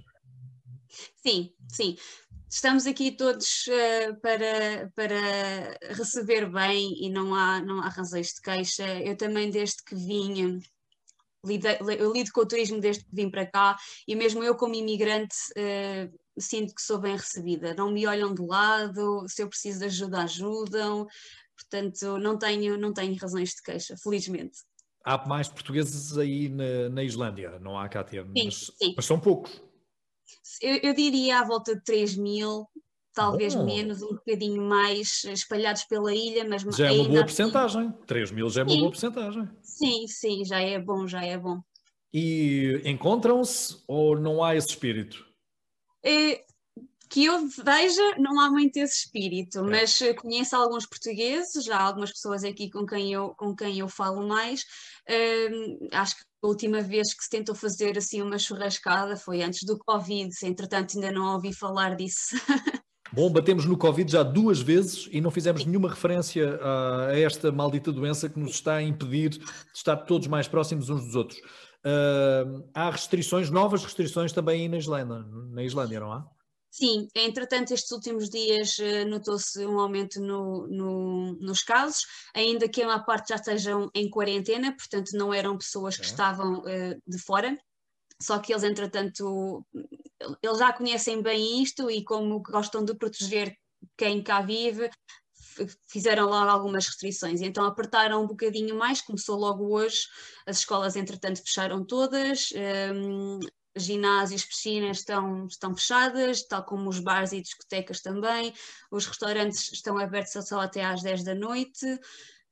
Sim, 1.16 1.54
sim. 1.68 1.98
Estamos 2.50 2.88
aqui 2.88 3.12
todos 3.12 3.66
uh, 3.68 4.20
para, 4.22 4.90
para 4.96 5.78
receber 5.96 6.50
bem 6.50 6.94
e 7.04 7.10
não 7.10 7.36
há, 7.36 7.62
não 7.62 7.82
há 7.82 7.90
razões 7.90 8.28
de 8.28 8.42
queixa. 8.42 8.88
Eu 9.02 9.18
também, 9.18 9.50
desde 9.50 9.84
que 9.84 9.94
vim, 9.94 10.62
eu 11.44 12.14
lido 12.14 12.32
com 12.32 12.42
o 12.42 12.48
turismo 12.48 12.80
desde 12.80 13.04
que 13.04 13.14
vim 13.14 13.30
para 13.30 13.46
cá 13.46 13.78
e 14.08 14.16
mesmo 14.16 14.44
eu, 14.44 14.56
como 14.56 14.76
imigrante, 14.76 15.36
uh, 15.58 16.18
sinto 16.40 16.74
que 16.74 16.82
sou 16.82 17.00
bem 17.00 17.18
recebida. 17.18 17.74
Não 17.74 17.92
me 17.92 18.08
olham 18.08 18.34
de 18.34 18.42
lado, 18.42 19.26
se 19.28 19.44
eu 19.44 19.50
preciso 19.50 19.80
de 19.80 19.86
ajuda, 19.86 20.24
ajudam. 20.24 21.06
Portanto, 21.70 22.18
não 22.18 22.38
tenho, 22.38 22.78
não 22.78 22.94
tenho 22.94 23.16
razões 23.16 23.50
de 23.50 23.62
queixa, 23.62 23.96
felizmente. 24.02 24.60
Há 25.04 25.26
mais 25.28 25.48
portugueses 25.48 26.18
aí 26.18 26.50
na, 26.50 26.90
na 26.90 27.04
Islândia, 27.04 27.60
não 27.60 27.78
há 27.78 27.88
cá 27.88 28.04
ter, 28.04 28.26
mas, 28.26 28.72
sim. 28.78 28.94
mas 28.96 29.06
são 29.06 29.20
poucos. 29.20 29.62
Eu, 30.62 30.78
eu, 30.84 30.94
diria 30.94 31.40
à 31.40 31.44
volta 31.44 31.76
de 31.76 31.84
3 31.84 32.18
mil, 32.18 32.68
talvez 33.14 33.56
Bom. 33.56 33.66
menos, 33.66 34.02
um 34.02 34.16
bocadinho 34.16 34.62
mais 34.62 35.24
espalhados 35.26 35.84
pela 35.86 36.14
ilha, 36.14 36.48
mas 36.48 36.64
já 36.76 36.88
é 36.88 36.92
uma 36.92 37.04
boa 37.04 37.24
assim... 37.24 37.26
porcentagem. 37.26 37.92
3 38.06 38.32
mil 38.32 38.50
já 38.50 38.62
é 38.62 38.64
uma 38.64 38.72
sim. 38.72 38.80
boa 38.80 38.92
porcentagem. 38.92 39.50
Sim, 39.62 40.08
sim, 40.08 40.46
já 40.46 40.60
é 40.60 40.80
bom, 40.80 41.08
já 41.08 41.24
é 41.24 41.38
bom. 41.38 41.62
E 42.14 42.82
encontram-se 42.86 43.84
ou 43.88 44.20
não 44.20 44.44
há 44.44 44.56
esse 44.56 44.70
espírito? 44.70 45.26
É, 46.04 46.44
que 47.10 47.26
eu 47.26 47.48
veja, 47.48 48.16
não 48.18 48.40
há 48.40 48.50
muito 48.50 48.78
esse 48.78 49.06
espírito, 49.06 49.60
é. 49.60 49.62
mas 49.62 50.00
conheço 50.20 50.56
alguns 50.56 50.86
portugueses, 50.86 51.64
já 51.64 51.78
há 51.78 51.84
algumas 51.84 52.12
pessoas 52.12 52.44
aqui 52.44 52.70
com 52.70 52.86
quem 52.86 53.14
eu, 53.14 53.30
com 53.36 53.56
quem 53.56 53.80
eu 53.80 53.88
falo 53.88 54.28
mais. 54.28 54.62
Uh, 55.10 55.88
acho 55.92 56.18
que 56.18 56.22
a 56.44 56.48
última 56.48 56.82
vez 56.82 57.14
que 57.14 57.24
se 57.24 57.30
tentou 57.30 57.56
fazer 57.56 57.98
assim 57.98 58.22
uma 58.22 58.38
churrascada 58.38 59.16
foi 59.16 59.42
antes 59.42 59.64
do 59.64 59.78
Covid, 59.78 60.30
entretanto 60.44 60.96
ainda 60.96 61.12
não 61.12 61.34
ouvi 61.34 61.54
falar 61.54 61.96
disso. 61.96 62.36
Bom, 63.12 63.32
batemos 63.32 63.66
no 63.66 63.78
Covid 63.78 64.12
já 64.12 64.22
duas 64.22 64.60
vezes 64.60 65.08
e 65.12 65.22
não 65.22 65.32
fizemos 65.32 65.66
nenhuma 65.66 65.90
referência 65.90 66.60
a, 66.62 67.08
a, 67.08 67.20
esta 67.20 67.52
maldita 67.52 67.92
doença 67.92 68.28
que 68.28 68.38
nos 68.38 68.52
está 68.52 68.76
a 68.76 68.84
impedir 68.84 69.30
de 69.30 69.40
estar 69.74 69.96
todos 69.98 70.28
mais 70.28 70.48
próximos 70.48 70.90
uns 70.90 71.06
dos 71.06 71.16
outros. 71.16 71.40
Uh, 71.40 72.70
há 72.74 72.92
restrições, 72.92 73.50
novas 73.50 73.84
restrições 73.84 74.34
também 74.34 74.62
aí 74.62 74.70
na 74.70 74.78
Islândia, 74.78 75.26
na 75.52 75.64
Islândia, 75.64 76.00
não 76.02 76.12
há? 76.12 76.37
Sim, 76.80 77.08
entretanto, 77.16 77.74
estes 77.74 77.90
últimos 77.90 78.30
dias 78.30 78.78
uh, 78.78 79.08
notou-se 79.10 79.66
um 79.66 79.80
aumento 79.80 80.22
no, 80.22 80.68
no, 80.68 81.34
nos 81.40 81.64
casos, 81.64 82.06
ainda 82.36 82.70
que 82.70 82.84
a 82.84 82.86
maior 82.86 83.04
parte 83.04 83.30
já 83.30 83.36
estejam 83.36 83.90
em 83.96 84.08
quarentena, 84.08 84.76
portanto, 84.76 85.10
não 85.14 85.34
eram 85.34 85.58
pessoas 85.58 85.98
que 85.98 86.06
estavam 86.06 86.60
uh, 86.60 87.02
de 87.08 87.18
fora, 87.18 87.58
só 88.22 88.38
que 88.38 88.54
eles, 88.54 88.64
entretanto, 88.64 89.66
eles 90.40 90.60
já 90.60 90.72
conhecem 90.72 91.20
bem 91.20 91.64
isto 91.64 91.90
e, 91.90 92.04
como 92.04 92.44
gostam 92.44 92.86
de 92.86 92.96
proteger 92.96 93.58
quem 93.98 94.22
cá 94.22 94.42
vive, 94.42 94.88
fizeram 95.88 96.28
logo 96.28 96.52
algumas 96.52 96.86
restrições, 96.86 97.42
então 97.42 97.66
apertaram 97.66 98.24
um 98.24 98.28
bocadinho 98.28 98.76
mais, 98.76 99.02
começou 99.02 99.36
logo 99.36 99.74
hoje, 99.74 100.02
as 100.46 100.60
escolas 100.60 100.96
entretanto 100.96 101.42
fecharam 101.42 101.84
todas, 101.84 102.50
um, 102.94 103.40
ginásios, 103.84 104.46
piscinas 104.46 105.00
estão, 105.00 105.48
estão 105.48 105.76
fechadas, 105.76 106.44
tal 106.48 106.64
como 106.64 106.90
os 106.90 107.00
bares 107.00 107.32
e 107.32 107.42
discotecas 107.42 108.02
também, 108.02 108.54
os 108.92 109.06
restaurantes 109.06 109.72
estão 109.72 109.98
abertos 109.98 110.48
só 110.48 110.60
até 110.62 110.84
às 110.84 111.02
10 111.02 111.24
da 111.24 111.36
noite, 111.36 111.86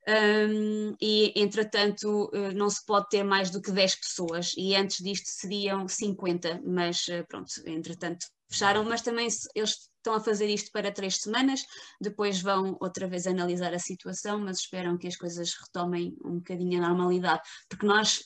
um, 0.08 0.94
e 1.00 1.32
entretanto 1.34 2.30
eh, 2.32 2.52
não 2.52 2.70
se 2.70 2.84
pode 2.86 3.08
ter 3.08 3.24
mais 3.24 3.50
do 3.50 3.60
que 3.60 3.72
10 3.72 3.96
pessoas, 3.96 4.54
e 4.56 4.76
antes 4.76 5.02
disto 5.02 5.26
seriam 5.28 5.88
50, 5.88 6.60
mas 6.64 7.08
eh, 7.08 7.24
pronto, 7.24 7.50
entretanto 7.66 8.26
fecharam, 8.48 8.84
mas 8.84 9.02
também 9.02 9.26
eles 9.54 9.90
estão 9.96 10.14
a 10.14 10.20
fazer 10.20 10.46
isto 10.48 10.70
para 10.70 10.92
três 10.92 11.16
semanas, 11.16 11.64
depois 12.00 12.40
vão 12.40 12.76
outra 12.80 13.08
vez 13.08 13.26
analisar 13.26 13.74
a 13.74 13.78
situação, 13.80 14.38
mas 14.38 14.58
esperam 14.58 14.96
que 14.96 15.08
as 15.08 15.16
coisas 15.16 15.54
retomem 15.54 16.16
um 16.24 16.36
bocadinho 16.36 16.78
a 16.78 16.88
normalidade, 16.88 17.42
porque 17.68 17.86
nós 17.86 18.22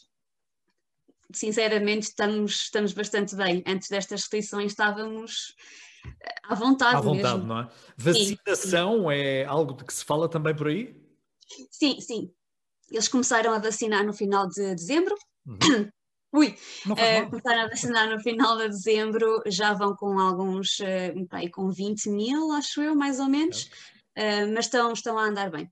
sinceramente 1.32 2.08
estamos, 2.08 2.62
estamos 2.62 2.92
bastante 2.92 3.34
bem. 3.36 3.62
Antes 3.66 3.88
destas 3.88 4.22
restrições 4.22 4.72
estávamos 4.72 5.54
eh, 6.22 6.34
à 6.44 6.54
vontade. 6.54 6.96
À 6.96 7.00
vontade, 7.00 7.34
mesmo. 7.34 7.46
não 7.46 7.60
é? 7.60 7.68
Vacinação 7.96 8.98
sim, 9.02 9.14
é 9.14 9.44
algo 9.44 9.74
de 9.74 9.84
que 9.84 9.94
se 9.94 10.04
fala 10.04 10.28
também 10.28 10.54
por 10.54 10.68
aí? 10.68 10.94
Sim, 11.70 12.00
sim. 12.00 12.30
Eles 12.90 13.08
começaram 13.08 13.52
a 13.52 13.58
vacinar 13.58 14.04
no 14.04 14.12
final 14.12 14.48
de 14.48 14.74
dezembro. 14.74 15.14
Uhum. 15.46 15.88
Ui, 16.32 16.46
uh, 16.86 17.28
começaram 17.28 17.62
a 17.62 17.68
vacinar 17.68 18.08
no 18.08 18.20
final 18.20 18.56
de 18.56 18.68
dezembro, 18.68 19.42
já 19.46 19.74
vão 19.74 19.96
com 19.96 20.16
alguns, 20.20 20.78
uh, 20.78 21.50
com 21.50 21.68
20 21.72 22.08
mil, 22.08 22.52
acho 22.52 22.80
eu, 22.80 22.94
mais 22.94 23.18
ou 23.18 23.28
menos, 23.28 23.64
uh, 24.16 24.46
mas 24.54 24.66
estão, 24.66 24.92
estão 24.92 25.18
a 25.18 25.24
andar 25.24 25.50
bem. 25.50 25.68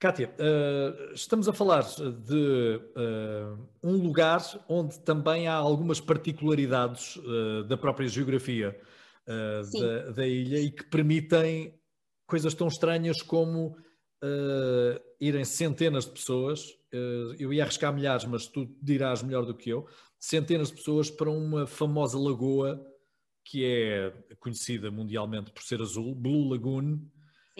Kátia, 0.00 0.34
uh, 0.38 1.12
estamos 1.12 1.46
a 1.46 1.52
falar 1.52 1.82
de 1.82 2.80
uh, 2.96 3.68
um 3.82 4.02
lugar 4.02 4.40
onde 4.66 4.98
também 5.00 5.46
há 5.46 5.52
algumas 5.52 6.00
particularidades 6.00 7.16
uh, 7.16 7.64
da 7.64 7.76
própria 7.76 8.08
geografia 8.08 8.80
da, 9.26 10.10
da, 10.12 10.26
ilha 10.26 10.58
e 10.58 10.70
que 10.72 10.84
permitem 10.84 11.78
coisas 12.26 12.52
tão 12.54 12.66
estranhas 12.66 13.22
como 13.22 13.76
irem 15.20 15.44
centenas 15.44 16.04
de 16.04 16.10
pessoas, 16.12 16.74
eu 17.38 17.52
ia 17.52 17.62
arriscar 17.62 17.94
milhares, 17.94 18.24
mas 18.24 18.48
tu 18.48 18.66
dirás 18.82 19.22
melhor 19.22 19.46
do 19.46 19.54
que 19.54 19.70
eu, 19.70 19.86
centenas 20.18 20.68
de 20.68 20.76
pessoas 20.76 21.10
para 21.10 21.30
uma 21.30 21.64
famosa 21.64 22.18
lagoa 22.18 22.84
que 23.44 23.64
é 23.64 24.12
conhecida 24.40 24.90
mundialmente 24.90 25.52
por 25.52 25.62
ser 25.62 25.80
azul, 25.80 26.12
Blue 26.12 26.48
Lagoon, 26.48 26.98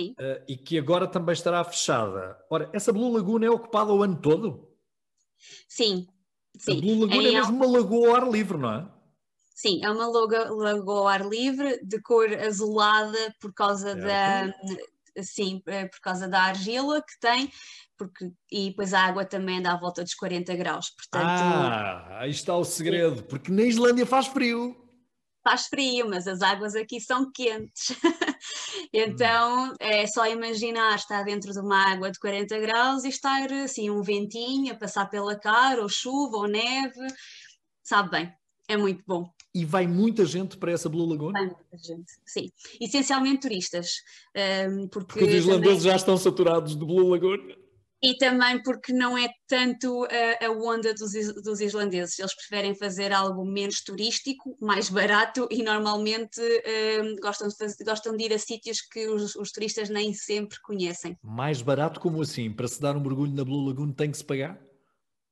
Uh, 0.09 0.43
e 0.49 0.57
que 0.57 0.79
agora 0.79 1.07
também 1.07 1.33
estará 1.33 1.63
fechada. 1.65 2.39
Ora, 2.51 2.71
essa 2.73 2.93
Blue 2.93 3.13
Lagoon 3.13 3.45
é 3.45 3.51
ocupada 3.51 3.93
o 3.93 4.03
ano 4.03 4.21
todo? 4.21 4.69
Sim, 5.69 6.07
sim. 6.59 6.79
A 6.79 6.81
Blue 6.81 7.01
Lagoon 7.01 7.23
é, 7.23 7.29
é 7.29 7.33
mesmo 7.33 7.57
uma 7.57 7.67
lagoa 7.67 8.09
ao 8.09 8.17
ar 8.17 8.31
livre, 8.31 8.59
não 8.59 8.73
é? 8.73 8.89
Sim, 9.55 9.85
é 9.85 9.91
uma 9.91 10.07
lagoa 10.07 11.01
ao 11.01 11.09
ar 11.09 11.27
livre, 11.27 11.81
de 11.85 12.01
cor 12.01 12.33
azulada 12.33 13.35
por 13.41 13.53
causa 13.53 13.93
certo. 13.93 14.07
da 14.07 15.23
sim, 15.23 15.63
eh, 15.67 15.87
por 15.87 16.01
causa 16.01 16.29
da 16.29 16.45
argila 16.45 17.03
que 17.03 17.19
tem, 17.21 17.51
porque, 17.99 18.31
e 18.51 18.71
depois 18.71 18.95
a 18.95 19.05
água 19.05 19.25
também 19.25 19.61
dá 19.61 19.73
à 19.73 19.79
volta 19.79 20.03
dos 20.03 20.15
40 20.15 20.55
graus. 20.57 20.91
Portanto, 20.91 21.27
ah, 21.27 22.21
aí 22.21 22.31
está 22.31 22.57
o 22.57 22.65
segredo, 22.65 23.17
sim. 23.17 23.23
porque 23.25 23.53
na 23.53 23.63
Islândia 23.63 24.07
faz 24.07 24.29
frio 24.29 24.81
faz 25.43 25.67
frio, 25.67 26.09
mas 26.09 26.27
as 26.27 26.43
águas 26.43 26.75
aqui 26.75 27.01
são 27.01 27.31
quentes. 27.33 27.89
então 28.93 29.75
é 29.79 30.07
só 30.07 30.27
imaginar 30.27 30.97
estar 30.97 31.23
dentro 31.23 31.53
de 31.53 31.61
uma 31.61 31.93
água 31.93 32.11
de 32.11 32.19
40 32.19 32.59
graus 32.59 33.05
e 33.05 33.09
estar 33.09 33.53
assim 33.53 33.91
um 33.91 34.03
ventinho 34.03 34.73
a 34.73 34.77
passar 34.77 35.09
pela 35.09 35.39
cara, 35.39 35.83
ou 35.83 35.89
chuva, 35.89 36.37
ou 36.39 36.49
neve, 36.49 37.07
sabe 37.83 38.11
bem, 38.11 38.33
é 38.69 38.77
muito 38.77 39.03
bom. 39.07 39.31
E 39.53 39.65
vai 39.65 39.87
muita 39.87 40.25
gente 40.25 40.57
para 40.57 40.71
essa 40.71 40.89
Blue 40.89 41.07
Lagoon? 41.07 41.33
Vai 41.33 41.47
muita 41.47 41.77
gente, 41.77 42.13
sim. 42.25 42.51
Essencialmente 42.81 43.41
turistas. 43.41 43.89
Um, 44.71 44.87
porque, 44.87 45.07
porque 45.07 45.25
os 45.25 45.35
islandeses 45.35 45.79
também... 45.79 45.91
já 45.91 45.97
estão 45.97 46.17
saturados 46.17 46.77
de 46.77 46.85
Blue 46.85 47.09
Lagoon. 47.09 47.60
E 48.03 48.17
também 48.17 48.63
porque 48.63 48.95
não 48.95 49.17
é 49.17 49.29
tanto 49.47 50.05
a, 50.05 50.47
a 50.47 50.51
onda 50.51 50.95
dos, 50.95 51.13
dos, 51.43 51.61
islandeses, 51.61 52.19
eles 52.19 52.35
preferem 52.35 52.75
fazer 52.75 53.13
algo 53.13 53.45
menos 53.45 53.83
turístico, 53.83 54.57
mais 54.59 54.89
barato 54.89 55.47
e 55.51 55.63
normalmente 55.63 56.41
um, 56.41 57.17
gostam, 57.17 57.49
de 57.49 57.57
fazer, 57.57 57.85
gostam 57.85 58.17
de 58.17 58.25
ir 58.25 58.33
a 58.33 58.39
sítios 58.39 58.81
que 58.81 59.07
os, 59.07 59.37
os, 59.37 59.53
turistas 59.53 59.91
nem 59.91 60.15
sempre 60.15 60.59
conhecem. 60.63 61.15
Mais 61.23 61.61
barato 61.61 62.01
como 62.01 62.23
assim? 62.23 62.51
Para 62.51 62.69
se 62.69 62.81
dar 62.81 62.97
um 62.97 63.01
mergulho 63.01 63.35
na 63.35 63.45
Blue 63.45 63.67
Lagoon 63.67 63.93
tem 63.93 64.11
que 64.11 64.17
se 64.17 64.25
pagar? 64.25 64.59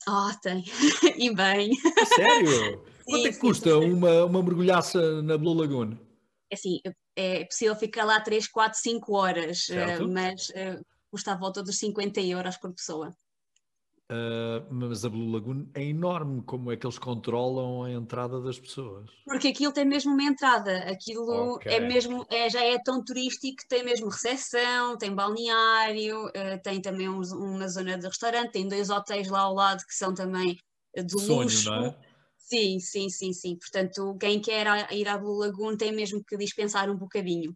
Ah, 0.07 0.31
oh, 0.31 0.41
tem. 0.41 0.63
e 1.17 1.35
bem. 1.35 1.71
sério? 2.15 2.85
Quanto 3.09 3.27
é 3.27 3.33
que 3.33 3.39
custa 3.39 3.71
sim, 3.71 3.93
uma, 3.93 4.25
uma 4.27 4.43
mergulhaça 4.43 5.23
na 5.23 5.39
Blue 5.39 5.55
Lagoon? 5.55 5.97
É 6.51 6.55
assim, 6.55 6.81
é 7.17 7.45
possível 7.47 7.75
ficar 7.75 8.05
lá 8.05 8.21
3, 8.21 8.47
4, 8.49 8.79
5 8.79 9.15
horas, 9.15 9.65
certo. 9.65 10.09
mas 10.09 10.51
uh, 10.51 10.85
custa 11.11 11.33
à 11.33 11.37
volta 11.37 11.63
dos 11.63 11.79
50 11.79 12.21
euros 12.21 12.57
por 12.57 12.73
pessoa. 12.73 13.15
Uh, 14.11 14.65
mas 14.71 15.05
a 15.05 15.11
Blue 15.11 15.31
Lagoon 15.31 15.67
é 15.75 15.85
enorme, 15.85 16.43
como 16.43 16.73
é 16.73 16.79
que 16.79 16.87
eles 16.87 16.99
controlam 16.99 17.83
a 17.83 17.91
entrada 17.91 18.41
das 18.41 18.59
pessoas? 18.59 19.11
Porque 19.27 19.49
aquilo 19.49 19.71
tem 19.71 19.85
mesmo 19.85 20.15
uma 20.15 20.23
entrada, 20.23 20.79
aquilo 20.91 21.57
okay. 21.57 21.75
é 21.75 21.81
mesmo, 21.81 22.25
é, 22.31 22.49
já 22.49 22.65
é 22.65 22.79
tão 22.83 23.05
turístico 23.05 23.59
que 23.59 23.69
tem 23.69 23.85
mesmo 23.85 24.09
recepção, 24.09 24.97
tem 24.97 25.15
balneário, 25.15 26.27
uh, 26.29 26.63
tem 26.63 26.81
também 26.81 27.07
um, 27.07 27.21
uma 27.21 27.69
zona 27.69 27.99
de 27.99 28.07
restaurante, 28.07 28.53
tem 28.53 28.67
dois 28.67 28.89
hotéis 28.89 29.29
lá 29.29 29.41
ao 29.41 29.55
lado 29.55 29.85
que 29.87 29.95
são 29.95 30.15
também 30.15 30.57
de 30.97 31.21
Sonho, 31.21 31.43
luxo. 31.43 31.71
Não 31.71 31.87
é? 31.89 31.99
Sim, 32.39 32.81
sim, 32.81 33.11
sim, 33.11 33.35
sim. 33.35 33.59
Portanto, 33.59 34.17
quem 34.19 34.41
quer 34.41 34.91
ir 34.91 35.07
à 35.07 35.19
Blue 35.19 35.37
Lagoon 35.37 35.77
tem 35.77 35.93
mesmo 35.93 36.25
que 36.25 36.39
dispensar 36.39 36.89
um 36.89 36.97
bocadinho. 36.97 37.55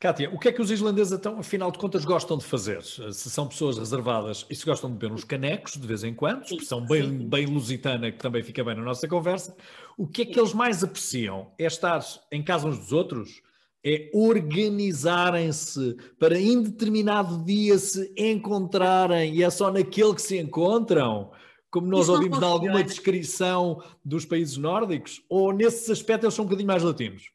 Kátia, 0.00 0.30
o 0.32 0.38
que 0.38 0.48
é 0.48 0.52
que 0.52 0.62
os 0.62 0.70
islandeses, 0.70 1.12
então, 1.12 1.38
afinal 1.38 1.70
de 1.70 1.78
contas, 1.78 2.06
gostam 2.06 2.38
de 2.38 2.44
fazer? 2.46 2.82
Se 2.82 3.28
são 3.28 3.46
pessoas 3.46 3.76
reservadas 3.76 4.46
e 4.48 4.56
se 4.56 4.64
gostam 4.64 4.90
de 4.90 4.96
beber 4.96 5.12
uns 5.12 5.24
canecos 5.24 5.74
de 5.74 5.86
vez 5.86 6.02
em 6.02 6.14
quando, 6.14 6.42
expressão 6.42 6.86
bem, 6.86 7.28
bem 7.28 7.44
lusitana 7.44 8.10
que 8.10 8.16
também 8.16 8.42
fica 8.42 8.64
bem 8.64 8.74
na 8.74 8.82
nossa 8.82 9.06
conversa, 9.06 9.54
o 9.98 10.06
que 10.06 10.22
é 10.22 10.24
que 10.24 10.40
eles 10.40 10.54
mais 10.54 10.82
apreciam? 10.82 11.52
É 11.58 11.66
estar 11.66 12.02
em 12.32 12.42
casa 12.42 12.66
uns 12.66 12.78
dos 12.78 12.92
outros? 12.92 13.42
É 13.84 14.10
organizarem-se 14.14 15.96
para 16.18 16.38
em 16.38 16.62
determinado 16.62 17.44
dia 17.44 17.78
se 17.78 18.10
encontrarem 18.16 19.34
e 19.34 19.42
é 19.42 19.50
só 19.50 19.70
naquele 19.70 20.14
que 20.14 20.22
se 20.22 20.38
encontram? 20.38 21.30
Como 21.70 21.86
nós 21.86 22.04
Isso 22.04 22.12
ouvimos 22.12 22.40
em 22.40 22.44
alguma 22.44 22.82
descrição 22.82 23.82
dos 24.02 24.24
países 24.24 24.56
nórdicos? 24.56 25.22
Ou 25.28 25.52
nesse 25.52 25.92
aspecto 25.92 26.24
eles 26.24 26.34
são 26.34 26.44
um 26.44 26.48
bocadinho 26.48 26.66
mais 26.66 26.82
latinos? 26.82 27.30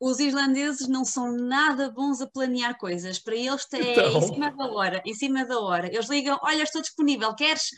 Os 0.00 0.18
islandeses 0.18 0.88
não 0.88 1.04
são 1.04 1.32
nada 1.32 1.90
bons 1.90 2.20
a 2.20 2.26
planear 2.26 2.76
coisas. 2.76 3.18
Para 3.18 3.36
eles 3.36 3.66
é 3.72 3.92
então... 3.92 4.18
em 4.18 4.22
cima 4.22 4.50
da 4.50 4.66
hora, 4.66 5.02
em 5.04 5.14
cima 5.14 5.44
da 5.44 5.58
hora. 5.58 5.86
Eles 5.86 6.08
ligam, 6.08 6.38
olha, 6.42 6.62
estou 6.62 6.82
disponível, 6.82 7.34
queres? 7.34 7.70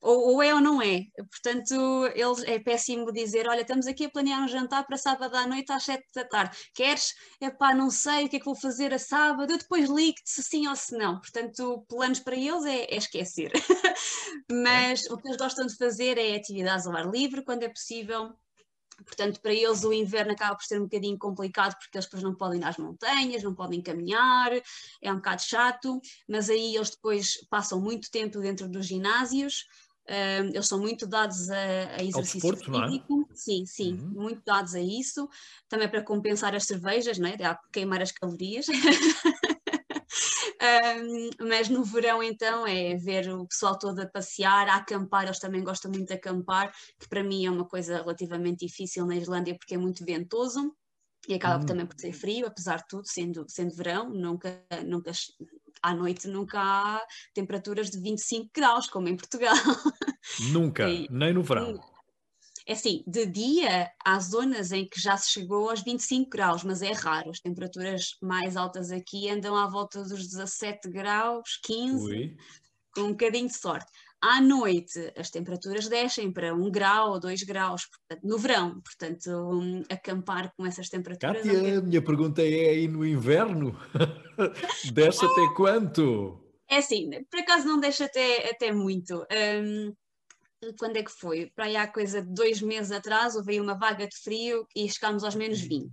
Ou, 0.00 0.34
ou, 0.34 0.42
é 0.42 0.54
ou 0.54 0.60
não 0.60 0.82
é. 0.82 1.06
Portanto, 1.16 2.06
eles, 2.14 2.44
é 2.44 2.58
péssimo 2.58 3.10
dizer, 3.10 3.48
olha, 3.48 3.62
estamos 3.62 3.86
aqui 3.86 4.04
a 4.04 4.10
planear 4.10 4.42
um 4.42 4.48
jantar 4.48 4.86
para 4.86 4.98
sábado 4.98 5.34
à 5.34 5.46
noite 5.46 5.72
às 5.72 5.82
sete 5.82 6.04
da 6.14 6.24
tarde. 6.24 6.58
Queres? 6.74 7.14
É 7.40 7.50
pá, 7.50 7.74
não 7.74 7.90
sei 7.90 8.26
o 8.26 8.28
que 8.28 8.36
é 8.36 8.38
que 8.38 8.44
vou 8.44 8.54
fazer 8.54 8.92
a 8.92 8.98
sábado, 8.98 9.50
eu 9.50 9.56
depois 9.56 9.88
ligo-te 9.88 10.28
se 10.30 10.42
sim 10.42 10.68
ou 10.68 10.76
se 10.76 10.94
não. 10.94 11.18
Portanto, 11.20 11.86
planos 11.88 12.20
para 12.20 12.36
eles 12.36 12.66
é, 12.66 12.84
é 12.84 12.96
esquecer. 12.96 13.50
Mas 14.52 15.06
o 15.06 15.16
que 15.16 15.26
eles 15.26 15.38
gostam 15.38 15.66
de 15.66 15.74
fazer 15.74 16.18
é 16.18 16.36
atividades 16.36 16.86
ao 16.86 16.94
ar 16.94 17.10
livre, 17.10 17.42
quando 17.42 17.62
é 17.62 17.68
possível, 17.70 18.34
Portanto, 19.04 19.40
para 19.40 19.52
eles 19.52 19.84
o 19.84 19.92
inverno 19.92 20.32
acaba 20.32 20.54
por 20.56 20.64
ser 20.64 20.78
um 20.78 20.84
bocadinho 20.84 21.18
complicado 21.18 21.76
porque 21.78 21.96
eles 21.96 22.06
depois 22.06 22.22
não 22.22 22.34
podem 22.34 22.60
ir 22.60 22.64
às 22.64 22.76
montanhas, 22.76 23.42
não 23.42 23.54
podem 23.54 23.80
caminhar, 23.80 24.52
é 25.02 25.12
um 25.12 25.16
bocado 25.16 25.42
chato, 25.42 26.00
mas 26.28 26.50
aí 26.50 26.76
eles 26.76 26.90
depois 26.90 27.44
passam 27.48 27.80
muito 27.80 28.10
tempo 28.10 28.40
dentro 28.40 28.68
dos 28.68 28.86
ginásios, 28.86 29.66
um, 30.08 30.48
eles 30.48 30.68
são 30.68 30.78
muito 30.78 31.06
dados 31.06 31.50
a, 31.50 31.56
a 31.98 32.04
exercício 32.04 32.52
desporto, 32.52 32.88
físico, 32.88 33.28
é? 33.30 33.34
sim, 33.34 33.66
sim, 33.66 33.94
uhum. 33.94 34.22
muito 34.22 34.42
dados 34.44 34.74
a 34.74 34.80
isso, 34.80 35.28
também 35.68 35.88
para 35.88 36.02
compensar 36.02 36.54
as 36.54 36.64
cervejas, 36.64 37.18
né? 37.18 37.36
a 37.42 37.58
queimar 37.72 38.02
as 38.02 38.12
calorias. 38.12 38.66
Um, 40.64 41.48
mas 41.48 41.68
no 41.68 41.84
verão, 41.84 42.22
então, 42.22 42.66
é 42.66 42.96
ver 42.96 43.28
o 43.30 43.46
pessoal 43.46 43.78
todo 43.78 44.00
a 44.00 44.06
passear, 44.06 44.68
a 44.68 44.76
acampar. 44.76 45.24
Eles 45.24 45.38
também 45.38 45.62
gostam 45.62 45.90
muito 45.90 46.08
de 46.08 46.14
acampar, 46.14 46.72
que 46.98 47.08
para 47.08 47.22
mim 47.22 47.44
é 47.44 47.50
uma 47.50 47.66
coisa 47.66 47.96
relativamente 47.98 48.66
difícil 48.66 49.04
na 49.06 49.16
Islândia 49.16 49.54
porque 49.56 49.74
é 49.74 49.78
muito 49.78 50.04
ventoso 50.04 50.74
e 51.28 51.34
acaba 51.34 51.62
hum. 51.62 51.66
também 51.66 51.86
por 51.86 51.98
ser 51.98 52.12
frio, 52.12 52.46
apesar 52.46 52.78
de 52.78 52.84
tudo, 52.88 53.06
sendo, 53.06 53.44
sendo 53.48 53.74
verão, 53.74 54.10
nunca, 54.10 54.62
nunca 54.86 55.12
à 55.82 55.94
noite 55.94 56.28
nunca 56.28 56.60
há 56.60 57.06
temperaturas 57.34 57.90
de 57.90 58.00
25 58.00 58.50
graus, 58.54 58.86
como 58.86 59.08
em 59.08 59.16
Portugal. 59.16 59.56
Nunca, 60.50 60.88
e, 60.88 61.06
nem 61.10 61.32
no 61.32 61.42
verão. 61.42 61.78
É 62.66 62.72
assim, 62.72 63.04
de 63.06 63.26
dia 63.26 63.90
há 64.02 64.18
zonas 64.18 64.72
em 64.72 64.88
que 64.88 64.98
já 64.98 65.16
se 65.18 65.30
chegou 65.30 65.68
aos 65.68 65.82
25 65.82 66.30
graus, 66.30 66.64
mas 66.64 66.80
é 66.80 66.92
raro. 66.92 67.30
As 67.30 67.40
temperaturas 67.40 68.16
mais 68.22 68.56
altas 68.56 68.90
aqui 68.90 69.28
andam 69.28 69.54
à 69.54 69.68
volta 69.68 70.02
dos 70.02 70.26
17 70.26 70.88
graus, 70.88 71.60
15, 71.62 72.04
Ui. 72.04 72.36
com 72.94 73.02
um 73.02 73.10
bocadinho 73.10 73.48
de 73.48 73.56
sorte. 73.56 73.90
À 74.18 74.40
noite 74.40 75.12
as 75.18 75.28
temperaturas 75.28 75.86
descem 75.86 76.32
para 76.32 76.54
1 76.54 76.70
grau 76.70 77.10
ou 77.10 77.20
2 77.20 77.42
graus, 77.42 77.82
portanto, 77.84 78.26
no 78.26 78.38
verão, 78.38 78.80
portanto, 78.80 79.28
um, 79.28 79.82
acampar 79.90 80.50
com 80.56 80.64
essas 80.64 80.88
temperaturas. 80.88 81.42
Kátia, 81.42 81.78
a 81.78 81.82
minha 81.82 82.00
pergunta 82.00 82.40
é 82.40 82.70
aí 82.70 82.88
no 82.88 83.04
inverno? 83.04 83.78
desce 84.94 85.22
até 85.22 85.54
quanto? 85.54 86.40
É 86.70 86.78
assim, 86.78 87.10
por 87.30 87.40
acaso 87.40 87.66
não 87.66 87.78
deixa 87.78 88.06
até, 88.06 88.48
até 88.48 88.72
muito. 88.72 89.26
Um, 89.30 89.92
quando 90.78 90.96
é 90.96 91.02
que 91.02 91.10
foi? 91.10 91.50
Para 91.54 91.66
aí 91.66 91.76
há 91.76 91.86
coisa 91.86 92.22
de 92.22 92.32
dois 92.32 92.60
meses 92.60 92.90
atrás, 92.90 93.36
houve 93.36 93.60
uma 93.60 93.74
vaga 93.74 94.06
de 94.06 94.16
frio 94.16 94.66
e 94.74 94.88
chegámos 94.90 95.24
aos 95.24 95.34
menos 95.34 95.60
20. 95.60 95.90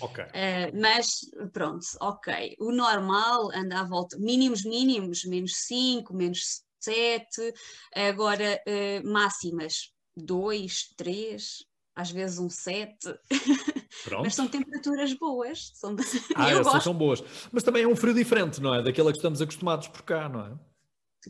Ok. 0.00 0.24
Uh, 0.24 0.80
mas 0.80 1.20
pronto, 1.52 1.84
ok. 2.00 2.56
O 2.58 2.72
normal 2.72 3.50
anda 3.54 3.80
à 3.80 3.84
volta, 3.84 4.18
mínimos, 4.18 4.64
mínimos, 4.64 5.24
menos 5.24 5.56
5, 5.66 6.14
menos 6.14 6.62
7, 6.80 7.52
agora 7.94 8.60
uh, 8.66 9.08
máximas 9.08 9.92
2, 10.16 10.94
3, 10.96 11.64
às 11.94 12.10
vezes 12.10 12.38
um 12.38 12.48
7. 12.48 12.96
Mas 14.22 14.34
são 14.34 14.46
temperaturas 14.46 15.12
boas. 15.14 15.72
São... 15.74 15.96
Ah, 16.36 16.50
essas 16.50 16.84
são 16.84 16.94
boas. 16.94 17.22
Mas 17.50 17.62
também 17.62 17.82
é 17.82 17.88
um 17.88 17.96
frio 17.96 18.14
diferente, 18.14 18.60
não 18.60 18.74
é? 18.74 18.82
Daquela 18.82 19.10
que 19.10 19.18
estamos 19.18 19.40
acostumados 19.40 19.88
por 19.88 20.02
cá, 20.02 20.28
não 20.28 20.46
é? 20.46 20.52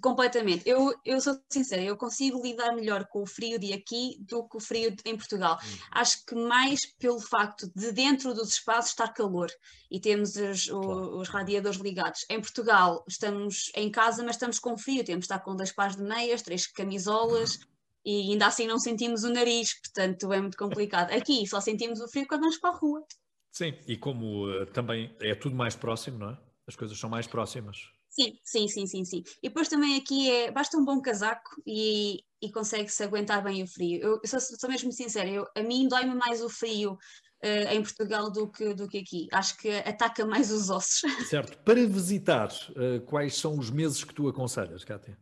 Completamente. 0.00 0.68
Eu, 0.68 0.94
eu 1.04 1.20
sou 1.20 1.38
sincera, 1.50 1.82
eu 1.82 1.96
consigo 1.96 2.42
lidar 2.42 2.74
melhor 2.74 3.06
com 3.06 3.22
o 3.22 3.26
frio 3.26 3.58
de 3.58 3.72
aqui 3.72 4.16
do 4.20 4.46
que 4.48 4.56
o 4.56 4.60
frio 4.60 4.90
de, 4.90 5.02
em 5.04 5.16
Portugal. 5.16 5.58
Hum. 5.62 5.78
Acho 5.92 6.24
que 6.26 6.34
mais 6.34 6.84
pelo 6.84 7.20
facto 7.20 7.70
de 7.74 7.92
dentro 7.92 8.34
dos 8.34 8.50
espaços 8.50 8.90
estar 8.90 9.08
calor 9.08 9.50
e 9.90 9.98
temos 9.98 10.36
os, 10.36 10.68
claro. 10.68 11.18
os, 11.18 11.28
radiadores 11.28 11.80
ligados. 11.80 12.26
Em 12.28 12.40
Portugal 12.40 13.04
estamos 13.08 13.70
em 13.74 13.90
casa, 13.90 14.22
mas 14.22 14.36
estamos 14.36 14.58
com 14.58 14.76
frio, 14.76 15.04
temos 15.04 15.26
de 15.26 15.32
estar 15.32 15.38
com 15.38 15.56
dois 15.56 15.72
pares 15.72 15.96
de 15.96 16.02
meias, 16.02 16.42
três 16.42 16.66
camisolas. 16.66 17.56
Hum. 17.56 17.76
E 18.04 18.32
ainda 18.32 18.46
assim 18.46 18.68
não 18.68 18.78
sentimos 18.78 19.24
o 19.24 19.32
nariz, 19.32 19.80
portanto 19.80 20.32
é 20.32 20.40
muito 20.40 20.56
complicado. 20.56 21.10
Aqui 21.10 21.44
só 21.46 21.60
sentimos 21.60 22.00
o 22.00 22.08
frio 22.08 22.26
quando 22.28 22.42
vamos 22.42 22.58
para 22.58 22.70
a 22.70 22.76
rua. 22.76 23.04
Sim, 23.50 23.74
e 23.88 23.96
como 23.96 24.46
uh, 24.46 24.66
também 24.66 25.16
é 25.20 25.34
tudo 25.34 25.56
mais 25.56 25.74
próximo, 25.74 26.18
não 26.18 26.30
é? 26.30 26.38
As 26.68 26.76
coisas 26.76 26.98
são 26.98 27.08
mais 27.08 27.26
próximas. 27.26 27.95
Sim, 28.18 28.38
sim, 28.42 28.66
sim, 28.66 28.86
sim, 28.86 29.04
sim. 29.04 29.22
E 29.42 29.48
depois 29.48 29.68
também 29.68 29.94
aqui 29.94 30.30
é, 30.30 30.50
basta 30.50 30.78
um 30.78 30.84
bom 30.84 31.02
casaco 31.02 31.62
e, 31.66 32.24
e 32.40 32.50
consegue-se 32.50 33.02
aguentar 33.04 33.44
bem 33.44 33.62
o 33.62 33.66
frio. 33.66 34.00
Eu, 34.00 34.20
eu 34.22 34.26
sou, 34.26 34.40
sou, 34.40 34.70
mesmo 34.70 34.90
sincera, 34.90 35.28
eu, 35.28 35.46
a 35.54 35.62
mim 35.62 35.86
dói-me 35.86 36.14
mais 36.14 36.40
o 36.40 36.48
frio 36.48 36.92
uh, 36.92 37.74
em 37.74 37.82
Portugal 37.82 38.32
do 38.32 38.50
que, 38.50 38.72
do 38.72 38.88
que 38.88 38.98
aqui. 38.98 39.28
Acho 39.30 39.58
que 39.58 39.68
ataca 39.68 40.24
mais 40.24 40.50
os 40.50 40.70
ossos. 40.70 41.02
Certo. 41.28 41.62
Para 41.62 41.86
visitar, 41.86 42.48
uh, 42.70 43.04
quais 43.04 43.36
são 43.36 43.58
os 43.58 43.70
meses 43.70 44.02
que 44.02 44.14
tu 44.14 44.28
aconselhas, 44.28 44.82
Kátia? 44.82 45.18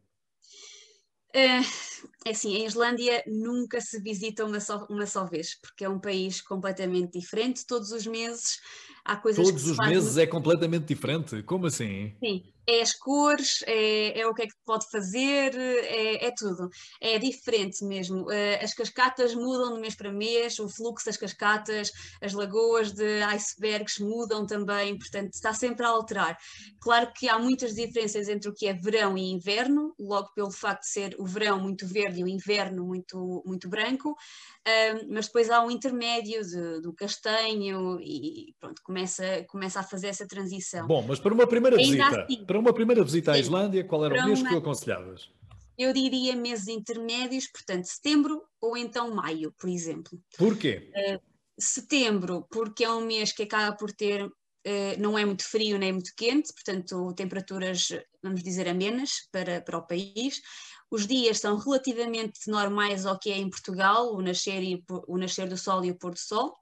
Uh, 1.34 1.66
é 2.24 2.30
assim, 2.30 2.54
a 2.62 2.64
Islândia 2.64 3.24
nunca 3.26 3.80
se 3.80 4.00
visita 4.00 4.44
uma 4.44 4.60
só, 4.60 4.86
uma 4.88 5.04
só 5.04 5.24
vez, 5.24 5.58
porque 5.60 5.84
é 5.84 5.88
um 5.88 5.98
país 5.98 6.40
completamente 6.40 7.18
diferente. 7.18 7.66
Todos 7.66 7.90
os 7.90 8.06
meses 8.06 8.60
há 9.04 9.16
coisas 9.16 9.44
Todos 9.44 9.66
os 9.66 9.78
meses 9.78 10.16
é 10.16 10.26
completamente 10.26 10.86
diferente? 10.86 11.42
Como 11.42 11.66
assim? 11.66 12.12
Sim, 12.18 12.42
é 12.66 12.80
as 12.80 12.94
cores, 12.94 13.62
é, 13.66 14.20
é, 14.20 14.26
o 14.26 14.32
que 14.32 14.42
é 14.42 14.46
que 14.46 14.54
pode 14.64 14.88
fazer, 14.90 15.54
é, 15.54 16.26
é, 16.26 16.30
tudo. 16.36 16.68
É 17.00 17.18
diferente 17.18 17.84
mesmo. 17.84 18.30
Eh, 18.30 18.62
as 18.62 18.72
cascatas 18.72 19.34
mudam 19.34 19.74
de 19.74 19.80
mês 19.80 19.94
para 19.94 20.10
mês, 20.10 20.58
o 20.58 20.68
fluxo 20.68 21.04
das 21.04 21.18
cascatas, 21.18 21.90
as 22.22 22.32
lagoas 22.32 22.92
de 22.92 23.22
icebergs 23.22 23.98
mudam 23.98 24.46
também, 24.46 24.96
portanto 24.96 25.34
está 25.34 25.52
sempre 25.52 25.84
a 25.84 25.90
alterar. 25.90 26.38
Claro 26.80 27.12
que 27.14 27.28
há 27.28 27.38
muitas 27.38 27.74
diferenças 27.74 28.28
entre 28.28 28.48
o 28.48 28.54
que 28.54 28.66
é 28.66 28.72
verão 28.72 29.18
e 29.18 29.30
inverno, 29.30 29.94
logo 29.98 30.32
pelo 30.34 30.50
facto 30.50 30.82
de 30.82 30.90
ser 30.90 31.14
o 31.18 31.26
verão 31.26 31.60
muito 31.60 31.86
verde 31.86 32.20
e 32.20 32.24
o 32.24 32.28
inverno 32.28 32.84
muito, 32.86 33.42
muito 33.44 33.68
branco, 33.68 34.16
mas 35.10 35.26
depois 35.26 35.50
há 35.50 35.62
um 35.62 35.70
intermédio 35.70 36.42
de, 36.42 36.80
do 36.80 36.94
castanho 36.94 38.00
e 38.00 38.54
pronto, 38.58 38.80
começa, 38.94 39.44
começa 39.48 39.80
a 39.80 39.82
fazer 39.82 40.06
essa 40.06 40.26
transição. 40.26 40.86
Bom, 40.86 41.04
mas 41.06 41.18
para 41.18 41.34
uma 41.34 41.46
primeira 41.46 41.76
Ainda 41.76 41.90
visita, 41.90 42.22
assim, 42.22 42.44
para 42.44 42.58
uma 42.58 42.72
primeira 42.72 43.02
visita 43.02 43.32
à 43.32 43.38
Islândia, 43.38 43.82
qual 43.82 44.04
era 44.04 44.22
o 44.22 44.26
mês 44.26 44.38
uma, 44.38 44.48
que 44.48 44.54
tu 44.54 44.58
aconselhavas? 44.58 45.28
Eu 45.76 45.92
diria 45.92 46.36
meses 46.36 46.68
intermédios, 46.68 47.48
portanto, 47.50 47.86
setembro 47.86 48.40
ou 48.60 48.76
então 48.76 49.12
maio, 49.12 49.52
por 49.58 49.68
exemplo. 49.68 50.20
Porquê? 50.38 50.92
Uh, 50.94 51.20
setembro, 51.58 52.46
porque 52.48 52.84
é 52.84 52.90
um 52.90 53.04
mês 53.04 53.32
que 53.32 53.42
acaba 53.42 53.76
por 53.76 53.90
ter 53.90 54.30
Uh, 54.66 54.98
não 54.98 55.18
é 55.18 55.26
muito 55.26 55.44
frio 55.44 55.76
nem 55.76 55.92
muito 55.92 56.10
quente, 56.16 56.50
portanto, 56.54 57.12
temperaturas, 57.14 57.88
vamos 58.22 58.42
dizer, 58.42 58.66
amenas 58.66 59.28
para, 59.30 59.60
para 59.60 59.76
o 59.76 59.86
país. 59.86 60.40
Os 60.90 61.06
dias 61.06 61.38
são 61.38 61.58
relativamente 61.58 62.48
normais 62.48 63.04
ao 63.04 63.18
que 63.18 63.30
é 63.30 63.36
em 63.36 63.50
Portugal, 63.50 64.14
o 64.14 64.22
nascer, 64.22 64.62
e, 64.62 64.82
o 65.06 65.18
nascer 65.18 65.50
do 65.50 65.58
sol 65.58 65.84
e 65.84 65.90
o 65.90 65.98
pôr 65.98 66.12
do 66.12 66.18
sol. 66.18 66.54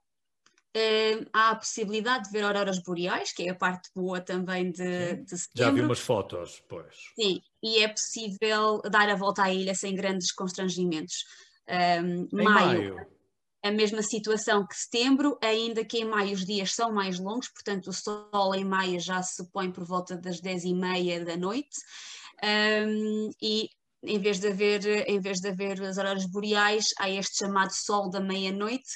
Uh, 0.75 1.29
há 1.35 1.51
a 1.51 1.57
possibilidade 1.57 2.25
de 2.25 2.31
ver 2.31 2.45
auroras 2.45 2.79
boreais, 2.83 3.31
que 3.33 3.43
é 3.43 3.51
a 3.51 3.55
parte 3.55 3.91
boa 3.95 4.23
também 4.23 4.71
de, 4.71 5.17
de 5.17 5.39
setembro. 5.39 5.53
Já 5.55 5.71
vi 5.71 5.81
umas 5.83 6.01
fotos, 6.01 6.63
pois. 6.67 6.97
Sim, 7.15 7.43
e 7.63 7.83
é 7.83 7.89
possível 7.89 8.81
dar 8.91 9.11
a 9.11 9.15
volta 9.15 9.43
à 9.43 9.53
ilha 9.53 9.75
sem 9.75 9.95
grandes 9.95 10.33
constrangimentos. 10.33 11.25
Um, 11.69 12.27
em 12.33 12.45
maio, 12.45 12.95
maio, 12.95 13.07
a 13.63 13.71
mesma 13.71 14.03
situação 14.03 14.67
que 14.67 14.75
setembro, 14.75 15.39
ainda 15.43 15.85
que 15.85 15.99
em 15.99 16.05
maio 16.05 16.33
os 16.33 16.45
dias 16.45 16.75
são 16.75 16.91
mais 16.91 17.19
longos, 17.19 17.49
portanto 17.49 17.89
o 17.89 17.93
sol 17.93 18.55
em 18.55 18.65
maio 18.65 18.99
já 18.99 19.23
se 19.23 19.47
põe 19.53 19.71
por 19.71 19.85
volta 19.85 20.17
das 20.17 20.41
10 20.41 20.65
e 20.65 20.75
meia 20.75 21.25
da 21.25 21.37
noite. 21.37 21.77
Um, 22.43 23.31
e 23.41 23.69
em 24.03 24.19
vez 24.19 24.41
de 24.41 24.49
haver, 24.49 24.85
em 25.09 25.21
vez 25.21 25.39
de 25.39 25.49
haver 25.49 25.81
as 25.83 25.97
auroras 25.97 26.27
boreais, 26.27 26.87
há 26.99 27.09
este 27.09 27.39
chamado 27.39 27.71
sol 27.73 28.11
da 28.11 28.21
meia-noite, 28.21 28.91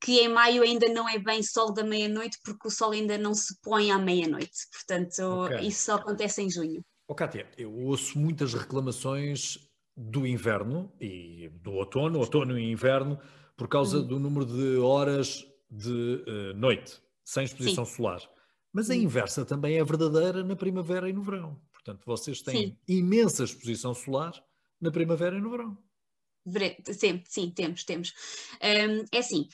que 0.00 0.20
em 0.20 0.28
maio 0.28 0.62
ainda 0.62 0.88
não 0.88 1.08
é 1.08 1.18
bem 1.18 1.42
sol 1.42 1.72
da 1.72 1.82
meia-noite, 1.82 2.38
porque 2.44 2.68
o 2.68 2.70
sol 2.70 2.92
ainda 2.92 3.18
não 3.18 3.34
se 3.34 3.60
põe 3.62 3.90
à 3.90 3.98
meia-noite. 3.98 4.66
Portanto, 4.72 5.44
okay. 5.44 5.66
isso 5.66 5.86
só 5.86 5.96
acontece 5.96 6.42
em 6.42 6.50
junho. 6.50 6.84
Oh, 7.06 7.14
Kátia, 7.14 7.48
eu 7.56 7.74
ouço 7.74 8.18
muitas 8.18 8.54
reclamações 8.54 9.58
do 9.96 10.26
inverno 10.26 10.92
e 11.00 11.48
do 11.62 11.72
outono, 11.72 12.18
outono 12.18 12.58
e 12.58 12.70
inverno, 12.70 13.18
por 13.56 13.66
causa 13.66 13.98
uhum. 13.98 14.06
do 14.06 14.20
número 14.20 14.46
de 14.46 14.76
horas 14.76 15.44
de 15.70 15.90
uh, 15.90 16.56
noite, 16.56 17.00
sem 17.24 17.44
exposição 17.44 17.84
Sim. 17.84 17.96
solar. 17.96 18.20
Mas 18.72 18.90
a 18.90 18.94
uhum. 18.94 19.00
inversa 19.00 19.44
também 19.44 19.76
é 19.76 19.84
verdadeira 19.84 20.44
na 20.44 20.54
primavera 20.54 21.08
e 21.08 21.12
no 21.12 21.22
verão. 21.22 21.60
Portanto, 21.72 22.04
vocês 22.04 22.42
têm 22.42 22.68
sim. 22.68 22.78
imensa 22.86 23.44
exposição 23.44 23.94
solar 23.94 24.32
na 24.80 24.90
primavera 24.90 25.36
e 25.36 25.40
no 25.40 25.50
verão. 25.50 25.78
Sim, 26.92 27.22
sim, 27.26 27.50
temos, 27.50 27.84
temos. 27.84 28.12
Um, 28.62 29.04
é 29.12 29.18
assim, 29.18 29.48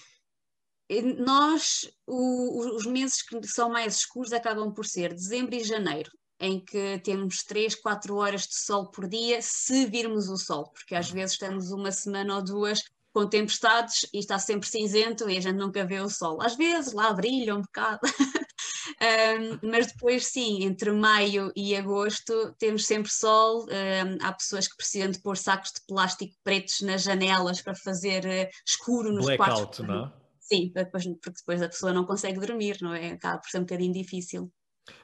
nós, 1.19 1.89
o, 2.07 2.77
os 2.77 2.87
meses 2.87 3.23
que 3.23 3.47
são 3.47 3.71
mais 3.71 3.97
escuros 3.97 4.33
acabam 4.33 4.73
por 4.73 4.85
ser 4.85 5.13
dezembro 5.15 5.55
e 5.55 5.65
janeiro, 5.65 6.11
em 6.39 6.63
que 6.63 7.01
temos 7.03 7.43
3, 7.45 7.75
4 7.77 8.17
horas 8.17 8.43
de 8.43 8.57
sol 8.57 8.91
por 8.91 9.09
dia, 9.09 9.41
se 9.41 9.87
virmos 9.87 10.29
o 10.29 10.37
sol, 10.37 10.71
porque 10.71 10.95
às 10.95 11.11
vezes 11.11 11.33
estamos 11.33 11.71
uma 11.71 11.91
semana 11.91 12.37
ou 12.37 12.43
duas 12.43 12.81
com 13.15 13.29
tempestades 13.29 14.07
e 14.13 14.19
está 14.19 14.39
sempre 14.41 14.69
cinzento 14.69 15.31
e 15.31 15.39
a 15.39 15.41
gente 15.41 15.57
nunca 15.57 15.87
vê 15.87 16.01
o 16.01 16.11
sol. 16.11 16.43
Às 16.43 16.57
vezes 16.57 16.93
lá 16.93 17.13
brilha 17.13 17.55
um 17.55 17.63
bocado, 17.63 18.01
um, 19.63 19.71
mas 19.71 19.87
depois 19.87 20.27
sim, 20.27 20.65
entre 20.65 20.91
maio 20.91 21.53
e 21.55 21.77
agosto 21.77 22.53
temos 22.59 22.87
sempre 22.87 23.11
sol. 23.13 23.67
Um, 23.67 24.19
há 24.21 24.33
pessoas 24.33 24.67
que 24.67 24.77
precisam 24.77 25.13
de 25.13 25.21
pôr 25.21 25.37
sacos 25.37 25.71
de 25.71 25.81
plástico 25.87 26.35
pretos 26.43 26.81
nas 26.81 27.05
janelas 27.05 27.63
para 27.63 27.77
fazer 27.77 28.25
uh, 28.25 28.51
escuro 28.67 29.13
nos 29.13 29.27
Blackout, 29.27 29.77
quartos. 29.77 29.87
não 29.87 30.07
é? 30.07 30.24
Sim, 30.45 30.71
depois, 30.75 31.05
porque 31.05 31.39
depois 31.39 31.63
a 31.63 31.69
pessoa 31.69 31.93
não 31.93 32.05
consegue 32.05 32.39
dormir, 32.39 32.77
não 32.83 32.93
é? 32.95 33.13
Acaba 33.13 33.39
por 33.39 33.49
ser 33.49 33.59
um 33.59 33.63
bocadinho 33.63 33.95
difícil. 33.95 34.53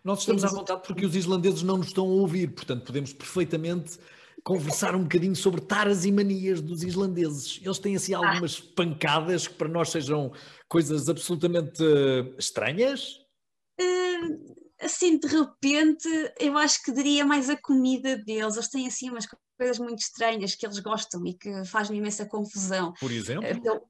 Nós 0.05 0.21
estamos 0.21 0.45
à 0.45 0.49
vontade 0.49 0.83
porque 0.87 1.07
os 1.07 1.17
islandeses 1.17 1.63
não 1.63 1.79
nos 1.79 1.87
estão 1.87 2.05
a 2.05 2.13
ouvir, 2.13 2.49
portanto 2.55 2.85
podemos 2.85 3.15
perfeitamente 3.15 3.99
conversar 4.45 4.95
um 4.95 5.03
bocadinho 5.03 5.35
sobre 5.35 5.63
taras 5.63 6.05
e 6.05 6.13
manias 6.13 6.61
dos 6.61 6.83
islandeses. 6.83 7.59
Eles 7.63 7.79
têm 7.79 7.97
assim 7.97 8.13
ah. 8.15 8.19
algumas 8.19 8.61
pancadas 8.61 9.49
que 9.49 9.55
para 9.55 9.69
nós 9.69 9.91
sejam 9.91 10.31
coisas 10.69 11.09
absolutamente 11.09 11.83
uh, 11.83 12.35
estranhas? 12.39 13.17
Uh, 13.81 14.55
assim, 14.81 15.19
de 15.19 15.27
repente, 15.27 16.09
eu 16.39 16.57
acho 16.59 16.83
que 16.83 16.93
diria 16.93 17.25
mais 17.25 17.49
a 17.49 17.57
comida 17.57 18.17
deles. 18.17 18.57
Eles 18.57 18.69
têm 18.69 18.87
assim 18.87 19.11
umas 19.11 19.27
coisas 19.59 19.79
muito 19.79 20.01
estranhas 20.01 20.55
que 20.55 20.67
eles 20.67 20.79
gostam 20.79 21.27
e 21.27 21.35
que 21.35 21.65
fazem 21.65 21.99
imensa 21.99 22.27
confusão. 22.27 22.93
Por 23.01 23.11
exemplo? 23.11 23.47
Uh, 23.47 23.81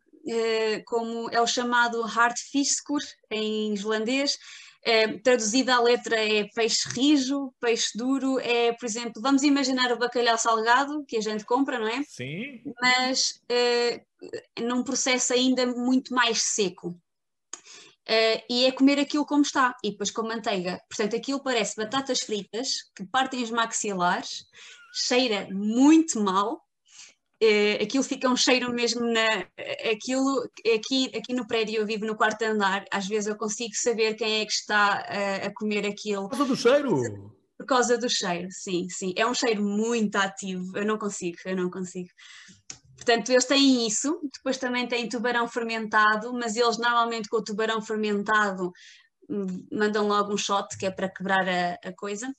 como 0.87 1.31
é 1.31 1.41
o 1.41 1.47
chamado 1.47 2.03
hartfiskur 2.03 3.01
em 3.31 3.75
islandês, 3.75 4.37
é, 4.83 5.19
traduzida 5.19 5.75
à 5.75 5.81
letra 5.81 6.17
é 6.17 6.49
peixe 6.55 6.89
rijo, 6.89 7.53
peixe 7.61 7.91
duro, 7.95 8.39
é, 8.41 8.73
por 8.73 8.87
exemplo, 8.87 9.21
vamos 9.21 9.43
imaginar 9.43 9.93
o 9.93 9.99
bacalhau 9.99 10.39
salgado 10.39 11.05
que 11.07 11.19
a 11.19 11.21
gente 11.21 11.45
compra, 11.45 11.79
não 11.79 11.87
é? 11.87 12.03
Sim. 12.05 12.63
Mas 12.81 13.41
é, 13.49 14.03
num 14.61 14.83
processo 14.83 15.35
ainda 15.35 15.67
muito 15.67 16.15
mais 16.15 16.43
seco. 16.43 16.99
E 18.49 18.65
é 18.65 18.73
comer 18.73 18.99
aquilo 18.99 19.25
como 19.25 19.43
está, 19.43 19.77
e 19.85 19.91
depois 19.93 20.11
com 20.11 20.23
manteiga. 20.23 20.81
Portanto, 20.89 21.15
aquilo 21.15 21.43
parece 21.43 21.77
batatas 21.77 22.21
fritas 22.21 22.69
que 22.97 23.05
partem 23.05 23.43
os 23.43 23.51
maxilares, 23.51 24.47
cheira 24.93 25.47
muito 25.53 26.19
mal, 26.21 26.61
Uh, 27.43 27.83
aquilo 27.83 28.05
fica 28.05 28.29
um 28.29 28.37
cheiro 28.37 28.71
mesmo 28.71 29.01
na 29.01 29.47
aquilo 29.91 30.47
aqui 30.77 31.11
aqui 31.17 31.33
no 31.33 31.47
prédio 31.47 31.81
eu 31.81 31.87
vivo 31.87 32.05
no 32.05 32.15
quarto 32.15 32.43
andar 32.43 32.85
às 32.91 33.07
vezes 33.09 33.29
eu 33.29 33.37
consigo 33.37 33.75
saber 33.75 34.13
quem 34.13 34.43
é 34.43 34.45
que 34.45 34.53
está 34.53 35.03
uh, 35.09 35.47
a 35.47 35.55
comer 35.55 35.87
aquilo. 35.87 36.29
Por 36.29 36.37
causa 36.37 36.45
do 36.45 36.57
cheiro? 36.57 37.35
Por 37.57 37.67
causa 37.67 37.97
do 37.97 38.11
cheiro 38.11 38.49
sim 38.51 38.87
sim. 38.91 39.15
É 39.17 39.27
um 39.27 39.33
cheiro 39.33 39.63
muito 39.63 40.17
ativo 40.17 40.77
eu 40.77 40.85
não 40.85 40.99
consigo 40.99 41.39
eu 41.47 41.57
não 41.57 41.71
consigo. 41.71 42.11
Portanto 42.95 43.31
eles 43.31 43.47
têm 43.47 43.87
isso 43.87 44.21
depois 44.35 44.59
também 44.59 44.87
têm 44.87 45.09
tubarão 45.09 45.49
fermentado 45.49 46.35
mas 46.35 46.57
eles 46.57 46.77
normalmente 46.77 47.31
com 47.31 47.39
o 47.39 47.45
tubarão 47.45 47.81
fermentado 47.81 48.71
hum, 49.31 49.67
mandam 49.73 50.07
logo 50.07 50.35
um 50.35 50.37
shot 50.37 50.77
que 50.77 50.85
é 50.85 50.91
para 50.91 51.09
quebrar 51.09 51.49
a, 51.49 51.89
a 51.89 51.93
coisa 51.97 52.31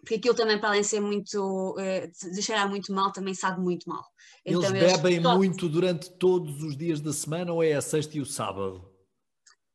porque 0.00 0.16
aquilo 0.16 0.34
também, 0.34 0.58
para 0.58 0.70
além 0.70 0.80
de 0.80 0.86
ser 0.86 1.00
muito, 1.00 1.76
uh, 1.76 2.30
de 2.34 2.42
cheirar 2.42 2.68
muito 2.68 2.92
mal, 2.92 3.12
também 3.12 3.34
sabe 3.34 3.60
muito 3.60 3.88
mal. 3.88 4.04
Eles 4.44 4.58
então, 4.58 4.72
bebem 4.72 5.16
eles... 5.16 5.36
muito 5.36 5.68
durante 5.68 6.10
todos 6.18 6.62
os 6.62 6.76
dias 6.76 7.00
da 7.00 7.12
semana 7.12 7.52
ou 7.52 7.62
é 7.62 7.74
a 7.74 7.80
sexta 7.80 8.16
e 8.16 8.20
o 8.20 8.26
sábado? 8.26 8.90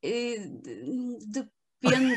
Uh, 0.04 1.18
depende, 1.26 2.14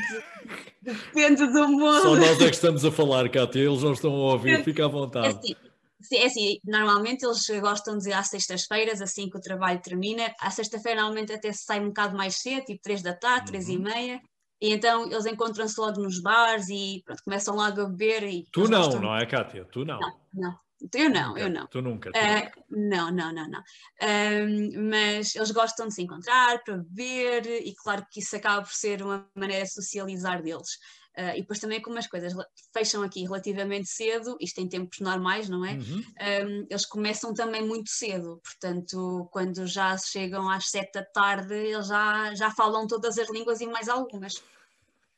depende 0.81 1.47
do 1.47 1.67
modo. 1.69 2.01
Só 2.01 2.15
nós 2.15 2.41
é 2.41 2.49
que 2.49 2.55
estamos 2.55 2.83
a 2.83 2.91
falar, 2.91 3.29
Cátia, 3.29 3.59
eles 3.59 3.83
não 3.83 3.93
estão 3.93 4.11
a 4.11 4.33
ouvir, 4.33 4.63
fica 4.63 4.85
à 4.85 4.87
vontade. 4.87 5.27
É 5.35 5.53
assim, 6.01 6.15
é 6.15 6.25
assim, 6.25 6.59
normalmente 6.63 7.25
eles 7.25 7.45
gostam 7.61 7.97
de 7.97 8.09
ir 8.09 8.13
às 8.13 8.27
sextas-feiras, 8.27 9.01
assim 9.01 9.29
que 9.29 9.37
o 9.37 9.41
trabalho 9.41 9.81
termina. 9.81 10.33
À 10.39 10.49
sexta-feira, 10.49 11.01
normalmente 11.01 11.33
até 11.33 11.51
se 11.51 11.63
sai 11.63 11.79
um 11.79 11.87
bocado 11.87 12.17
mais 12.17 12.35
cedo, 12.35 12.65
tipo 12.65 12.81
3 12.81 13.01
da 13.01 13.13
tarde, 13.13 13.51
uhum. 13.51 13.59
3 13.59 13.69
e 13.69 13.77
meia. 13.77 14.21
E 14.61 14.73
então 14.73 15.05
eles 15.05 15.25
encontram-se 15.25 15.79
logo 15.79 16.01
nos 16.01 16.19
bares 16.19 16.67
e 16.69 17.01
pronto, 17.05 17.23
começam 17.23 17.55
logo 17.55 17.81
a 17.81 17.85
beber. 17.85 18.23
E 18.23 18.47
tu 18.51 18.67
não, 18.67 18.83
gostam... 18.83 19.01
não 19.01 19.15
é, 19.15 19.25
Kátia? 19.25 19.65
Tu 19.65 19.85
não. 19.85 19.99
Não, 19.99 20.19
não. 20.33 20.59
Eu 20.93 21.09
não, 21.09 21.37
eu 21.37 21.49
não. 21.49 21.67
Tu 21.67 21.81
nunca. 21.81 22.11
Tu 22.11 22.17
uh, 22.17 22.21
nunca. 22.21 22.51
Não, 22.69 23.11
não, 23.11 23.33
não, 23.33 23.49
não. 23.49 23.63
Um, 24.01 24.89
mas 24.89 25.35
eles 25.35 25.51
gostam 25.51 25.87
de 25.89 25.93
se 25.93 26.01
encontrar 26.01 26.63
para 26.63 26.77
beber 26.77 27.45
e 27.47 27.75
claro 27.75 28.05
que 28.09 28.21
isso 28.21 28.35
acaba 28.35 28.61
por 28.61 28.71
ser 28.71 29.01
uma 29.01 29.27
maneira 29.35 29.65
de 29.65 29.73
socializar 29.73 30.41
deles. 30.41 30.79
Uh, 31.17 31.35
e 31.35 31.41
depois 31.41 31.59
também 31.59 31.81
como 31.81 31.97
as 31.97 32.07
coisas 32.07 32.33
fecham 32.73 33.03
aqui 33.03 33.23
relativamente 33.23 33.89
cedo, 33.89 34.37
isto 34.39 34.59
em 34.61 34.69
tempos 34.69 34.99
normais, 34.99 35.49
não 35.49 35.65
é? 35.65 35.73
Uhum. 35.73 35.97
Um, 35.99 36.67
eles 36.69 36.85
começam 36.85 37.33
também 37.33 37.65
muito 37.65 37.89
cedo, 37.89 38.39
portanto, 38.43 39.27
quando 39.31 39.65
já 39.65 39.97
chegam 39.97 40.49
às 40.49 40.69
sete 40.69 40.93
da 40.93 41.03
tarde, 41.03 41.53
eles 41.53 41.87
já, 41.87 42.33
já 42.35 42.51
falam 42.51 42.87
todas 42.87 43.17
as 43.17 43.29
línguas 43.29 43.59
e 43.59 43.67
mais 43.67 43.89
algumas. 43.89 44.41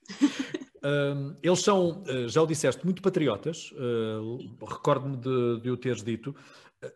Um, 0.84 1.36
eles 1.43 1.60
são, 1.60 2.04
eh, 2.08 2.27
já 2.27 2.41
o 2.41 2.47
disseste, 2.47 2.84
muito 2.84 3.04
patriotas, 3.04 3.71
uh, 3.73 4.65
recordo-me 4.65 5.15
de, 5.15 5.62
de 5.62 5.69
o 5.69 5.77
teres 5.77 6.04
dito. 6.04 6.36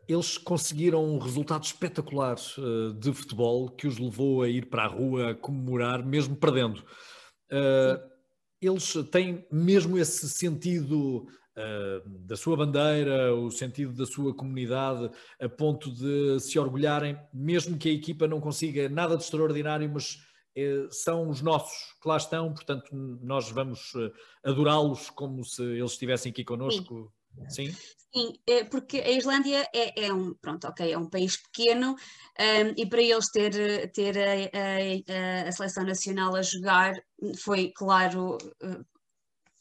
Eles 0.07 0.39
conseguiram 0.39 1.05
um 1.05 1.19
resultado 1.19 1.63
espetacular 1.63 2.35
uh, 2.57 2.93
de 2.95 3.13
futebol 3.13 3.69
que 3.69 3.85
os 3.85 3.99
levou 3.99 4.41
a 4.41 4.49
ir 4.49 4.65
para 4.65 4.85
a 4.85 4.87
rua 4.87 5.31
a 5.31 5.35
comemorar, 5.35 6.03
mesmo 6.03 6.35
perdendo. 6.35 6.83
Uh, 7.51 8.14
eles 8.67 8.93
têm 9.11 9.45
mesmo 9.51 9.97
esse 9.97 10.29
sentido 10.29 11.27
uh, 11.57 12.09
da 12.25 12.35
sua 12.35 12.57
bandeira, 12.57 13.33
o 13.33 13.49
sentido 13.49 13.93
da 13.93 14.05
sua 14.05 14.33
comunidade, 14.33 15.09
a 15.39 15.49
ponto 15.49 15.91
de 15.91 16.39
se 16.39 16.57
orgulharem, 16.59 17.17
mesmo 17.33 17.77
que 17.77 17.89
a 17.89 17.93
equipa 17.93 18.27
não 18.27 18.39
consiga 18.39 18.89
nada 18.89 19.17
de 19.17 19.23
extraordinário, 19.23 19.89
mas 19.91 20.15
uh, 20.57 20.87
são 20.91 21.29
os 21.29 21.41
nossos 21.41 21.93
que 22.01 22.07
lá 22.07 22.17
estão, 22.17 22.53
portanto, 22.53 22.89
nós 23.21 23.49
vamos 23.49 23.93
uh, 23.93 24.11
adorá-los 24.43 25.09
como 25.09 25.43
se 25.43 25.63
eles 25.63 25.91
estivessem 25.91 26.31
aqui 26.31 26.43
connosco. 26.43 27.03
Sim. 27.03 27.14
Sim, 28.15 28.33
é, 28.47 28.63
porque 28.63 28.99
a 28.99 29.11
Islândia 29.11 29.67
é, 29.73 30.05
é, 30.05 30.13
um, 30.13 30.33
pronto, 30.35 30.65
ok, 30.67 30.89
é 30.89 30.97
um 30.97 31.09
país 31.09 31.35
pequeno 31.35 31.91
um, 31.91 32.73
e 32.77 32.85
para 32.85 33.01
eles 33.01 33.29
ter, 33.29 33.91
ter 33.91 34.17
a, 34.17 35.43
a, 35.43 35.49
a, 35.49 35.51
seleção 35.51 35.83
nacional 35.83 36.33
a 36.33 36.41
jogar 36.41 36.93
foi, 37.43 37.73
claro, 37.75 38.37
uh, 38.63 38.85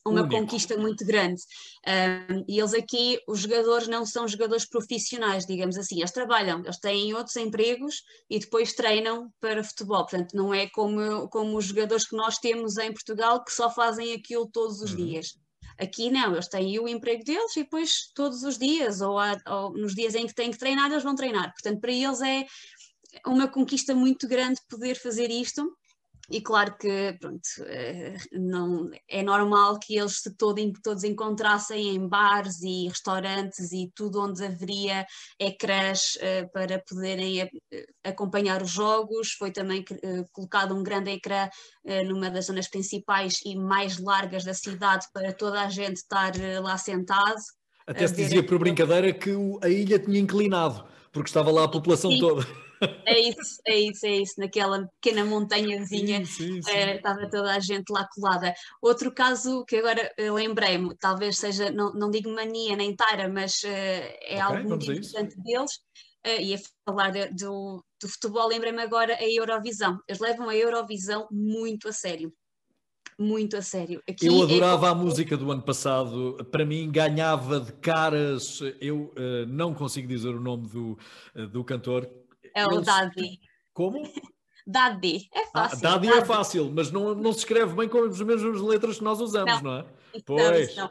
uma 0.06 0.20
Único. 0.20 0.40
conquista 0.40 0.76
muito 0.76 1.04
grande. 1.04 1.42
Um, 2.30 2.44
e 2.46 2.60
eles 2.60 2.74
aqui, 2.74 3.18
os 3.26 3.40
jogadores 3.40 3.88
não 3.88 4.04
são 4.04 4.28
jogadores 4.28 4.68
profissionais, 4.68 5.46
digamos 5.46 5.76
assim, 5.76 5.98
eles 5.98 6.12
trabalham, 6.12 6.60
eles 6.62 6.78
têm 6.78 7.14
outros 7.14 7.36
empregos 7.36 8.02
e 8.28 8.38
depois 8.38 8.74
treinam 8.74 9.32
para 9.40 9.64
futebol. 9.64 10.06
Portanto, 10.06 10.36
não 10.36 10.52
é 10.52 10.68
como, 10.68 11.28
como 11.28 11.56
os 11.56 11.64
jogadores 11.64 12.06
que 12.06 12.16
nós 12.16 12.38
temos 12.38 12.76
em 12.76 12.92
Portugal 12.92 13.42
que 13.42 13.52
só 13.52 13.70
fazem 13.70 14.12
aquilo 14.12 14.46
todos 14.46 14.80
os 14.80 14.90
uhum. 14.90 14.96
dias. 14.96 15.34
Aqui 15.78 16.10
não, 16.10 16.32
eles 16.32 16.48
têm 16.48 16.78
o 16.78 16.88
emprego 16.88 17.24
deles 17.24 17.56
e 17.56 17.62
depois 17.62 18.10
todos 18.14 18.42
os 18.42 18.58
dias, 18.58 19.00
ou, 19.00 19.18
há, 19.18 19.36
ou 19.46 19.72
nos 19.72 19.94
dias 19.94 20.14
em 20.14 20.26
que 20.26 20.34
têm 20.34 20.50
que 20.50 20.58
treinar, 20.58 20.90
eles 20.90 21.02
vão 21.02 21.14
treinar. 21.14 21.52
Portanto, 21.52 21.80
para 21.80 21.92
eles 21.92 22.20
é 22.20 22.46
uma 23.26 23.48
conquista 23.48 23.94
muito 23.94 24.28
grande 24.28 24.60
poder 24.68 24.94
fazer 24.94 25.30
isto 25.30 25.76
e 26.30 26.40
claro 26.40 26.76
que 26.78 27.16
pronto, 27.20 27.42
eh, 27.66 28.16
não, 28.32 28.90
é 29.08 29.22
normal 29.22 29.78
que 29.78 29.98
eles 29.98 30.20
se 30.20 30.34
todo, 30.34 30.60
todos 30.82 31.04
encontrassem 31.04 31.94
em 31.94 32.08
bares 32.08 32.62
e 32.62 32.88
restaurantes 32.88 33.72
e 33.72 33.92
tudo 33.94 34.22
onde 34.22 34.42
haveria 34.42 35.06
ecrãs 35.38 36.14
uh, 36.16 36.50
para 36.52 36.82
poderem 36.88 37.44
uh, 37.44 37.48
acompanhar 38.02 38.62
os 38.62 38.70
jogos. 38.70 39.32
Foi 39.32 39.50
também 39.50 39.84
colocado 40.32 40.74
um 40.74 40.82
grande 40.82 41.10
ecrã 41.10 41.48
numa 42.06 42.30
das 42.30 42.46
zonas 42.46 42.68
principais 42.68 43.40
e 43.44 43.56
mais 43.56 43.98
largas 43.98 44.44
da 44.44 44.54
cidade 44.54 45.06
para 45.12 45.32
toda 45.32 45.60
a 45.60 45.68
gente 45.68 45.96
estar 45.96 46.32
lá 46.62 46.78
sentado. 46.78 47.40
Até 47.86 48.06
se 48.06 48.14
dizia 48.14 48.42
por 48.42 48.58
brincadeira 48.58 49.12
que 49.12 49.30
a 49.62 49.68
ilha 49.68 49.98
tinha 49.98 50.18
inclinado, 50.18 50.84
porque 51.12 51.28
estava 51.28 51.50
lá 51.50 51.64
a 51.64 51.68
população 51.68 52.10
Sim. 52.10 52.20
toda. 52.20 52.46
É 53.06 53.20
isso, 53.20 53.60
é 53.66 53.78
isso, 53.78 54.06
é 54.06 54.16
isso. 54.16 54.34
Naquela 54.38 54.88
pequena 55.00 55.24
montanhazinha 55.24 56.22
estava 56.22 57.24
uh, 57.24 57.30
toda 57.30 57.54
a 57.54 57.60
gente 57.60 57.90
lá 57.90 58.06
colada. 58.14 58.54
Outro 58.82 59.12
caso 59.12 59.64
que 59.64 59.76
agora 59.76 60.10
lembrei-me, 60.18 60.96
talvez 60.96 61.38
seja, 61.38 61.70
não, 61.70 61.92
não 61.92 62.10
digo 62.10 62.30
mania 62.30 62.76
nem 62.76 62.94
tara, 62.94 63.28
mas 63.28 63.62
uh, 63.62 63.68
é 63.68 64.34
okay, 64.34 64.40
algo 64.40 64.68
muito 64.68 64.92
importante 64.92 65.36
deles. 65.42 65.72
Uh, 66.26 66.40
e 66.40 66.54
a 66.54 66.58
falar 66.86 67.10
de, 67.10 67.28
do, 67.34 67.84
do 68.00 68.08
futebol, 68.08 68.48
lembrei-me 68.48 68.82
agora 68.82 69.14
a 69.14 69.28
Eurovisão. 69.28 70.00
Eles 70.08 70.20
levam 70.20 70.48
a 70.48 70.56
Eurovisão 70.56 71.28
muito 71.30 71.88
a 71.88 71.92
sério 71.92 72.32
muito 73.18 73.56
a 73.56 73.62
sério. 73.62 74.02
Aqui 74.08 74.26
eu 74.26 74.40
é 74.40 74.42
adorava 74.42 74.86
é... 74.86 74.90
a 74.90 74.94
música 74.94 75.36
do 75.36 75.50
ano 75.50 75.62
passado, 75.62 76.36
para 76.50 76.64
mim 76.64 76.90
ganhava 76.90 77.60
de 77.60 77.72
caras, 77.74 78.60
eu 78.80 79.12
uh, 79.16 79.46
não 79.46 79.74
consigo 79.74 80.08
dizer 80.08 80.34
o 80.34 80.40
nome 80.40 80.68
do, 80.68 80.98
uh, 81.34 81.46
do 81.46 81.64
cantor. 81.64 82.08
É 82.54 82.66
o 82.66 82.80
Daddy. 82.80 83.40
Como? 83.72 84.02
Daddy, 84.66 85.28
é 85.34 85.40
ah, 85.40 85.46
fácil. 85.52 85.78
Ah, 85.78 85.90
Daddy, 85.90 86.08
é 86.08 86.24
fácil, 86.24 86.72
mas 86.74 86.90
não, 86.90 87.14
não 87.14 87.32
se 87.32 87.40
escreve 87.40 87.74
bem 87.74 87.88
com 87.88 88.04
as 88.04 88.20
mesmas 88.20 88.60
letras 88.60 88.98
que 88.98 89.04
nós 89.04 89.20
usamos, 89.20 89.60
não, 89.60 89.72
não 89.72 89.78
é? 89.78 89.86
Pois. 90.24 90.76
Não, 90.76 90.90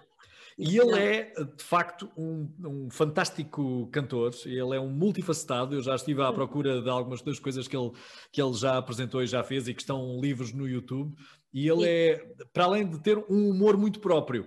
e 0.57 0.77
ele 0.77 0.99
é, 0.99 1.33
de 1.33 1.63
facto, 1.63 2.09
um, 2.15 2.47
um, 2.63 2.89
fantástico 2.89 3.87
cantor, 3.91 4.31
ele 4.45 4.75
é 4.75 4.79
um 4.79 4.89
multifacetado. 4.89 5.75
Eu 5.75 5.81
já 5.81 5.95
estive 5.95 6.21
à 6.21 6.29
hum. 6.29 6.33
procura 6.33 6.81
de 6.81 6.89
algumas 6.89 7.21
das 7.21 7.39
coisas 7.39 7.67
que 7.67 7.75
ele, 7.75 7.91
que 8.31 8.41
ele 8.41 8.53
já 8.53 8.77
apresentou 8.77 9.23
e 9.23 9.27
já 9.27 9.43
fez 9.43 9.67
e 9.67 9.73
que 9.73 9.81
estão 9.81 10.19
livres 10.19 10.53
no 10.53 10.67
YouTube. 10.67 11.15
E 11.53 11.67
ele 11.67 11.87
é, 11.87 12.33
para 12.51 12.65
além 12.65 12.87
de 12.87 12.99
ter 12.99 13.17
um 13.29 13.49
humor 13.49 13.77
muito 13.77 13.99
próprio, 13.99 14.43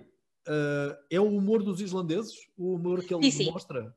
uh, 0.47 0.95
é 1.09 1.19
o 1.19 1.27
humor 1.27 1.63
dos 1.63 1.81
islandeses, 1.81 2.35
o 2.57 2.75
humor 2.75 3.03
que 3.03 3.13
ele 3.13 3.29
sim, 3.29 3.43
sim. 3.43 3.51
mostra. 3.51 3.93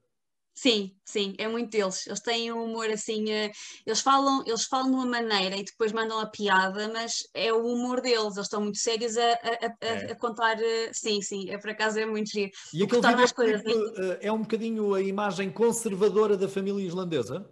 Sim, 0.54 0.94
sim, 1.04 1.34
é 1.38 1.48
muito 1.48 1.70
deles. 1.70 2.06
Eles 2.06 2.20
têm 2.20 2.52
um 2.52 2.64
humor 2.64 2.90
assim, 2.90 3.24
uh, 3.24 3.50
eles 3.86 4.00
falam, 4.00 4.44
eles 4.46 4.64
falam 4.64 4.90
de 4.90 4.96
uma 4.96 5.06
maneira 5.06 5.56
e 5.56 5.64
depois 5.64 5.92
mandam 5.92 6.18
a 6.20 6.26
piada, 6.26 6.88
mas 6.92 7.26
é 7.32 7.52
o 7.52 7.64
humor 7.64 8.00
deles, 8.00 8.34
eles 8.34 8.46
estão 8.46 8.60
muito 8.60 8.78
sérios 8.78 9.16
a, 9.16 9.32
a, 9.32 9.36
a, 9.36 9.86
é. 9.86 10.12
a 10.12 10.16
contar. 10.16 10.58
Uh, 10.58 10.90
sim, 10.92 11.22
sim, 11.22 11.50
é 11.50 11.56
por 11.56 11.70
acaso 11.70 11.98
é 11.98 12.04
muito 12.04 12.30
giro. 12.30 12.50
E 12.74 12.82
aquele 12.82 13.00
vídeo 13.00 13.24
é, 13.24 13.28
coisas, 13.28 13.62
uh, 13.62 14.18
é 14.20 14.30
um 14.30 14.42
bocadinho 14.42 14.94
a 14.94 15.00
imagem 15.00 15.50
conservadora 15.50 16.36
da 16.36 16.48
família 16.48 16.86
islandesa? 16.86 17.48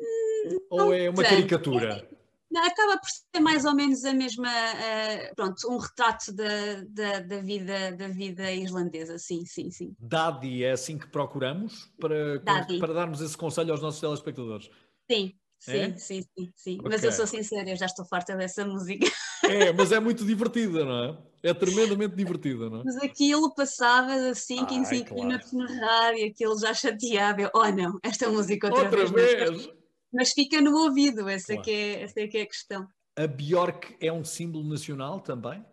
Hum, 0.00 0.58
Ou 0.70 0.94
é 0.94 1.10
uma 1.10 1.22
caricatura? 1.22 2.08
Acaba 2.56 2.98
por 2.98 3.08
ser 3.08 3.40
mais 3.40 3.64
ou 3.64 3.74
menos 3.74 4.04
a 4.04 4.12
mesma, 4.12 4.48
uh, 4.48 5.34
pronto, 5.36 5.70
um 5.70 5.78
retrato 5.78 6.32
da, 6.32 6.82
da, 6.88 7.20
da, 7.20 7.40
vida, 7.40 7.92
da 7.92 8.08
vida 8.08 8.50
islandesa, 8.50 9.18
sim, 9.18 9.44
sim, 9.46 9.70
sim. 9.70 9.94
Daddy 10.00 10.64
é 10.64 10.72
assim 10.72 10.98
que 10.98 11.06
procuramos 11.06 11.90
para, 12.00 12.40
para 12.80 12.92
darmos 12.92 13.20
esse 13.20 13.36
conselho 13.36 13.70
aos 13.70 13.80
nossos 13.80 14.00
telespectadores? 14.00 14.68
Sim, 15.08 15.32
sim, 15.60 15.78
é? 15.78 15.96
sim, 15.96 16.22
sim, 16.22 16.52
sim. 16.56 16.78
Okay. 16.78 16.90
Mas 16.90 17.04
eu 17.04 17.12
sou 17.12 17.26
sincera, 17.26 17.70
eu 17.70 17.76
já 17.76 17.86
estou 17.86 18.04
farta 18.04 18.36
dessa 18.36 18.64
música. 18.64 19.06
É, 19.44 19.72
mas 19.72 19.92
é 19.92 20.00
muito 20.00 20.24
divertida, 20.24 20.84
não 20.84 21.04
é? 21.04 21.18
É 21.42 21.54
tremendamente 21.54 22.14
divertida, 22.14 22.68
não 22.68 22.80
é? 22.80 22.84
Mas 22.84 22.96
aquilo 22.96 23.54
passava 23.54 24.14
de 24.14 24.34
5 24.34 24.74
em 24.74 24.84
5 24.84 25.08
claro. 25.08 25.22
minutos 25.22 25.52
na 25.52 25.66
rádio, 25.66 26.26
aquilo 26.26 26.58
já 26.58 26.74
chateava. 26.74 27.42
Eu, 27.42 27.50
oh 27.54 27.70
não, 27.70 27.98
esta 28.02 28.28
música 28.28 28.66
outra, 28.66 28.84
outra 28.84 29.06
vez. 29.06 29.50
vez 29.50 29.79
mas 30.12 30.32
fica 30.32 30.60
no 30.60 30.76
ouvido, 30.76 31.28
essa, 31.28 31.54
claro. 31.54 31.62
que 31.62 31.70
é, 31.70 32.02
essa 32.02 32.20
é 32.20 32.28
que 32.28 32.38
é 32.38 32.42
a 32.42 32.46
questão. 32.46 32.88
A 33.16 33.26
Bjork 33.26 33.96
é 34.00 34.12
um 34.12 34.24
símbolo 34.24 34.68
nacional 34.68 35.20
também? 35.20 35.64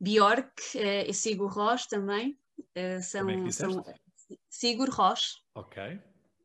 Bjork 0.00 0.50
uh, 0.74 1.08
e 1.08 1.14
Sigur 1.14 1.50
Rós 1.50 1.86
também. 1.86 2.38
Uh, 2.76 3.02
são, 3.02 3.28
é 3.28 3.50
são 3.50 3.84
Sigur 4.50 4.90
Rós. 4.90 5.36
Ok. 5.54 6.00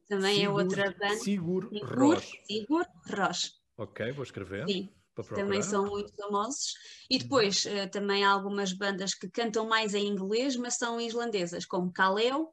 Também 0.08 0.38
é 0.38 0.40
Sigur, 0.40 0.60
é 0.60 0.64
outra 0.64 0.92
banda. 0.92 1.16
Sigur 1.16 1.70
Rós. 1.84 2.32
Sigur 2.46 2.86
Rós. 3.12 3.52
Ok, 3.78 4.12
vou 4.12 4.24
escrever. 4.24 4.68
Sim. 4.68 4.90
Também 5.36 5.62
são 5.62 5.86
muito 5.86 6.16
famosos. 6.16 6.74
E 7.10 7.16
uhum. 7.16 7.22
depois 7.24 7.66
uh, 7.66 7.90
também 7.92 8.24
há 8.24 8.32
algumas 8.32 8.72
bandas 8.72 9.14
que 9.14 9.30
cantam 9.30 9.68
mais 9.68 9.94
em 9.94 10.08
inglês, 10.08 10.56
mas 10.56 10.76
são 10.76 11.00
islandesas, 11.00 11.66
como 11.66 11.92
Kaleo 11.92 12.50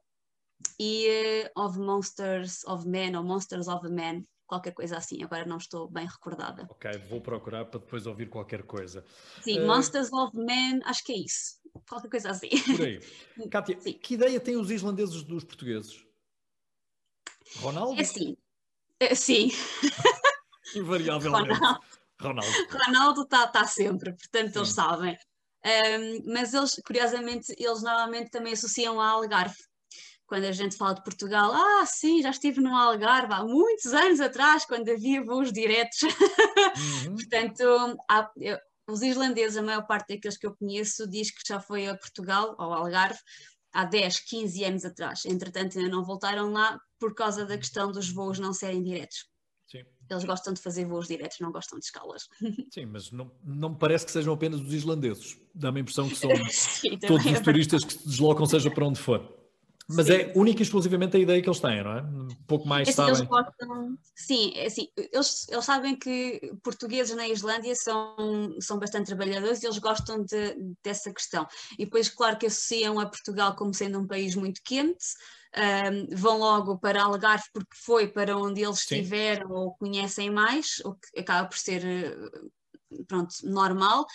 e 0.79 1.49
uh, 1.55 1.61
of 1.61 1.79
Monsters 1.79 2.63
of 2.65 2.87
Men 2.87 3.15
ou 3.15 3.23
Monsters 3.23 3.67
of 3.67 3.87
Men, 3.89 4.27
qualquer 4.45 4.73
coisa 4.73 4.97
assim, 4.97 5.23
agora 5.23 5.45
não 5.45 5.57
estou 5.57 5.89
bem 5.89 6.05
recordada. 6.05 6.67
Ok, 6.69 6.91
vou 7.09 7.21
procurar 7.21 7.65
para 7.65 7.79
depois 7.79 8.05
ouvir 8.05 8.29
qualquer 8.29 8.63
coisa. 8.63 9.03
Sim, 9.41 9.59
uh... 9.59 9.67
Monsters 9.67 10.11
of 10.11 10.35
Men, 10.37 10.81
acho 10.85 11.03
que 11.03 11.13
é 11.13 11.17
isso, 11.17 11.59
qualquer 11.87 12.09
coisa 12.09 12.31
assim. 12.31 12.49
Por 12.49 12.81
aí. 12.81 12.99
Kátia, 13.49 13.79
Sim. 13.79 13.93
que 13.93 14.13
ideia 14.13 14.39
têm 14.39 14.57
os 14.57 14.71
islandeses 14.71 15.23
dos 15.23 15.43
portugueses? 15.43 16.05
Ronaldo? 17.57 17.99
É 17.99 18.03
sim. 18.03 18.35
É, 18.99 19.15
sim. 19.15 19.51
Invariavelmente. 20.75 21.53
Ronaldo. 21.53 21.85
Ronaldo. 22.19 22.51
Ronaldo 22.71 23.21
está 23.21 23.47
tá 23.47 23.65
sempre, 23.65 24.11
portanto 24.13 24.53
sim. 24.53 24.59
eles 24.59 24.69
sabem. 24.69 25.17
Um, 25.65 26.33
mas 26.33 26.53
eles, 26.53 26.81
curiosamente, 26.85 27.53
eles 27.57 27.81
normalmente 27.81 28.31
também 28.31 28.53
associam 28.53 28.99
a 28.99 29.07
Algarve 29.07 29.55
quando 30.27 30.43
a 30.43 30.51
gente 30.51 30.75
fala 30.75 30.93
de 30.93 31.03
Portugal, 31.03 31.51
ah, 31.53 31.85
sim, 31.85 32.21
já 32.21 32.29
estive 32.29 32.59
no 32.61 32.75
Algarve 32.75 33.33
há 33.33 33.43
muitos 33.43 33.93
anos 33.93 34.19
atrás, 34.19 34.65
quando 34.65 34.89
havia 34.89 35.23
voos 35.23 35.51
diretos. 35.51 36.01
Uhum. 36.03 37.15
Portanto, 37.15 37.97
há, 38.09 38.29
eu, 38.37 38.57
os 38.89 39.01
islandeses, 39.01 39.57
a 39.57 39.61
maior 39.61 39.87
parte 39.87 40.15
daqueles 40.15 40.37
que 40.37 40.45
eu 40.45 40.55
conheço, 40.55 41.09
diz 41.09 41.31
que 41.31 41.41
já 41.47 41.59
foi 41.59 41.87
a 41.87 41.97
Portugal, 41.97 42.55
ao 42.57 42.73
Algarve, 42.73 43.19
há 43.73 43.85
10, 43.85 44.19
15 44.19 44.63
anos 44.65 44.85
atrás. 44.85 45.25
Entretanto, 45.25 45.77
ainda 45.77 45.89
não 45.89 46.03
voltaram 46.03 46.51
lá 46.51 46.79
por 46.99 47.13
causa 47.13 47.45
da 47.45 47.57
questão 47.57 47.91
dos 47.91 48.09
voos 48.09 48.37
não 48.37 48.53
serem 48.53 48.83
diretos. 48.83 49.25
Sim. 49.67 49.83
Eles 50.09 50.23
gostam 50.23 50.53
de 50.53 50.61
fazer 50.61 50.85
voos 50.85 51.07
diretos, 51.07 51.37
não 51.39 51.51
gostam 51.51 51.77
de 51.77 51.85
escalas. 51.85 52.27
Sim, 52.73 52.85
mas 52.85 53.11
não, 53.11 53.31
não 53.43 53.69
me 53.69 53.77
parece 53.77 54.05
que 54.05 54.11
sejam 54.11 54.33
apenas 54.33 54.61
os 54.61 54.73
islandeses. 54.73 55.37
Dá-me 55.53 55.79
a 55.79 55.81
impressão 55.81 56.07
que 56.09 56.15
são 56.15 56.31
Sim, 56.49 56.97
todos 56.97 57.25
os 57.25 57.33
é 57.33 57.41
turistas 57.41 57.83
que 57.83 57.93
se 57.93 58.07
deslocam, 58.07 58.45
seja 58.45 58.71
para 58.71 58.85
onde 58.85 58.99
for. 58.99 59.36
Mas 59.89 60.07
sim. 60.07 60.13
é 60.13 60.33
única 60.35 60.61
e 60.61 60.63
exclusivamente 60.63 61.15
a 61.15 61.19
ideia 61.19 61.41
que 61.41 61.47
eles 61.47 61.61
têm, 61.61 61.81
não 61.81 61.91
é? 61.91 62.01
Um 62.01 62.27
pouco 62.45 62.67
mais 62.67 62.87
é 62.87 62.91
assim, 62.91 62.95
sabem. 62.95 63.15
Eles 63.15 63.27
gostam, 63.27 63.97
sim, 64.15 64.53
é 64.55 64.65
assim, 64.65 64.89
eles, 64.97 65.47
eles 65.49 65.65
sabem 65.65 65.95
que 65.95 66.53
portugueses 66.61 67.15
na 67.15 67.27
Islândia 67.27 67.73
são, 67.73 68.57
são 68.59 68.77
bastante 68.77 69.07
trabalhadores 69.07 69.63
e 69.63 69.65
eles 69.65 69.77
gostam 69.77 70.23
de, 70.25 70.57
dessa 70.83 71.13
questão. 71.13 71.47
E 71.79 71.85
depois, 71.85 72.09
claro 72.09 72.37
que 72.37 72.47
associam 72.47 72.99
a 72.99 73.05
Portugal 73.05 73.55
como 73.55 73.73
sendo 73.73 73.99
um 73.99 74.07
país 74.07 74.35
muito 74.35 74.61
quente, 74.61 75.05
um, 75.55 76.15
vão 76.15 76.37
logo 76.37 76.77
para 76.77 77.03
Algarve 77.03 77.45
porque 77.53 77.75
foi 77.85 78.07
para 78.09 78.37
onde 78.37 78.63
eles 78.63 78.79
estiveram 78.79 79.51
ou 79.51 79.75
conhecem 79.75 80.29
mais, 80.29 80.81
o 80.83 80.93
que 80.95 81.19
acaba 81.19 81.47
por 81.47 81.57
ser 81.57 81.81
pronto, 83.07 83.35
normal, 83.43 84.05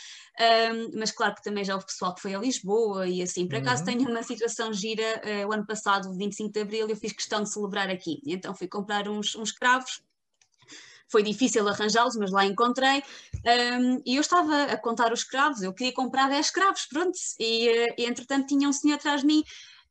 um, 0.40 0.98
mas 0.98 1.10
claro 1.10 1.34
que 1.34 1.42
também 1.42 1.64
já 1.64 1.74
houve 1.74 1.86
pessoal 1.86 2.14
que 2.14 2.20
foi 2.20 2.34
a 2.34 2.38
Lisboa 2.38 3.06
e 3.06 3.22
assim, 3.22 3.46
por 3.46 3.56
acaso 3.56 3.82
uhum. 3.82 3.86
tenho 3.86 4.10
uma 4.10 4.22
situação 4.22 4.72
gira, 4.72 5.22
uh, 5.24 5.48
o 5.48 5.52
ano 5.52 5.66
passado, 5.66 6.12
25 6.14 6.52
de 6.52 6.60
Abril, 6.60 6.88
eu 6.88 6.96
fiz 6.96 7.12
questão 7.12 7.42
de 7.42 7.52
celebrar 7.52 7.88
aqui, 7.90 8.22
então 8.26 8.54
fui 8.54 8.68
comprar 8.68 9.08
uns, 9.08 9.34
uns 9.36 9.52
cravos, 9.52 10.02
foi 11.08 11.22
difícil 11.22 11.68
arranjá-los, 11.68 12.16
mas 12.16 12.30
lá 12.30 12.44
encontrei, 12.46 13.02
um, 13.80 14.02
e 14.06 14.16
eu 14.16 14.20
estava 14.20 14.64
a 14.64 14.76
contar 14.78 15.12
os 15.12 15.22
cravos, 15.22 15.62
eu 15.62 15.72
queria 15.72 15.92
comprar 15.92 16.28
10 16.28 16.50
cravos, 16.50 16.86
pronto, 16.86 17.18
e, 17.38 17.68
uh, 17.68 17.94
e 17.98 18.06
entretanto 18.06 18.46
tinha 18.46 18.68
um 18.68 18.72
senhor 18.72 18.94
atrás 18.94 19.20
de 19.20 19.26
mim, 19.26 19.44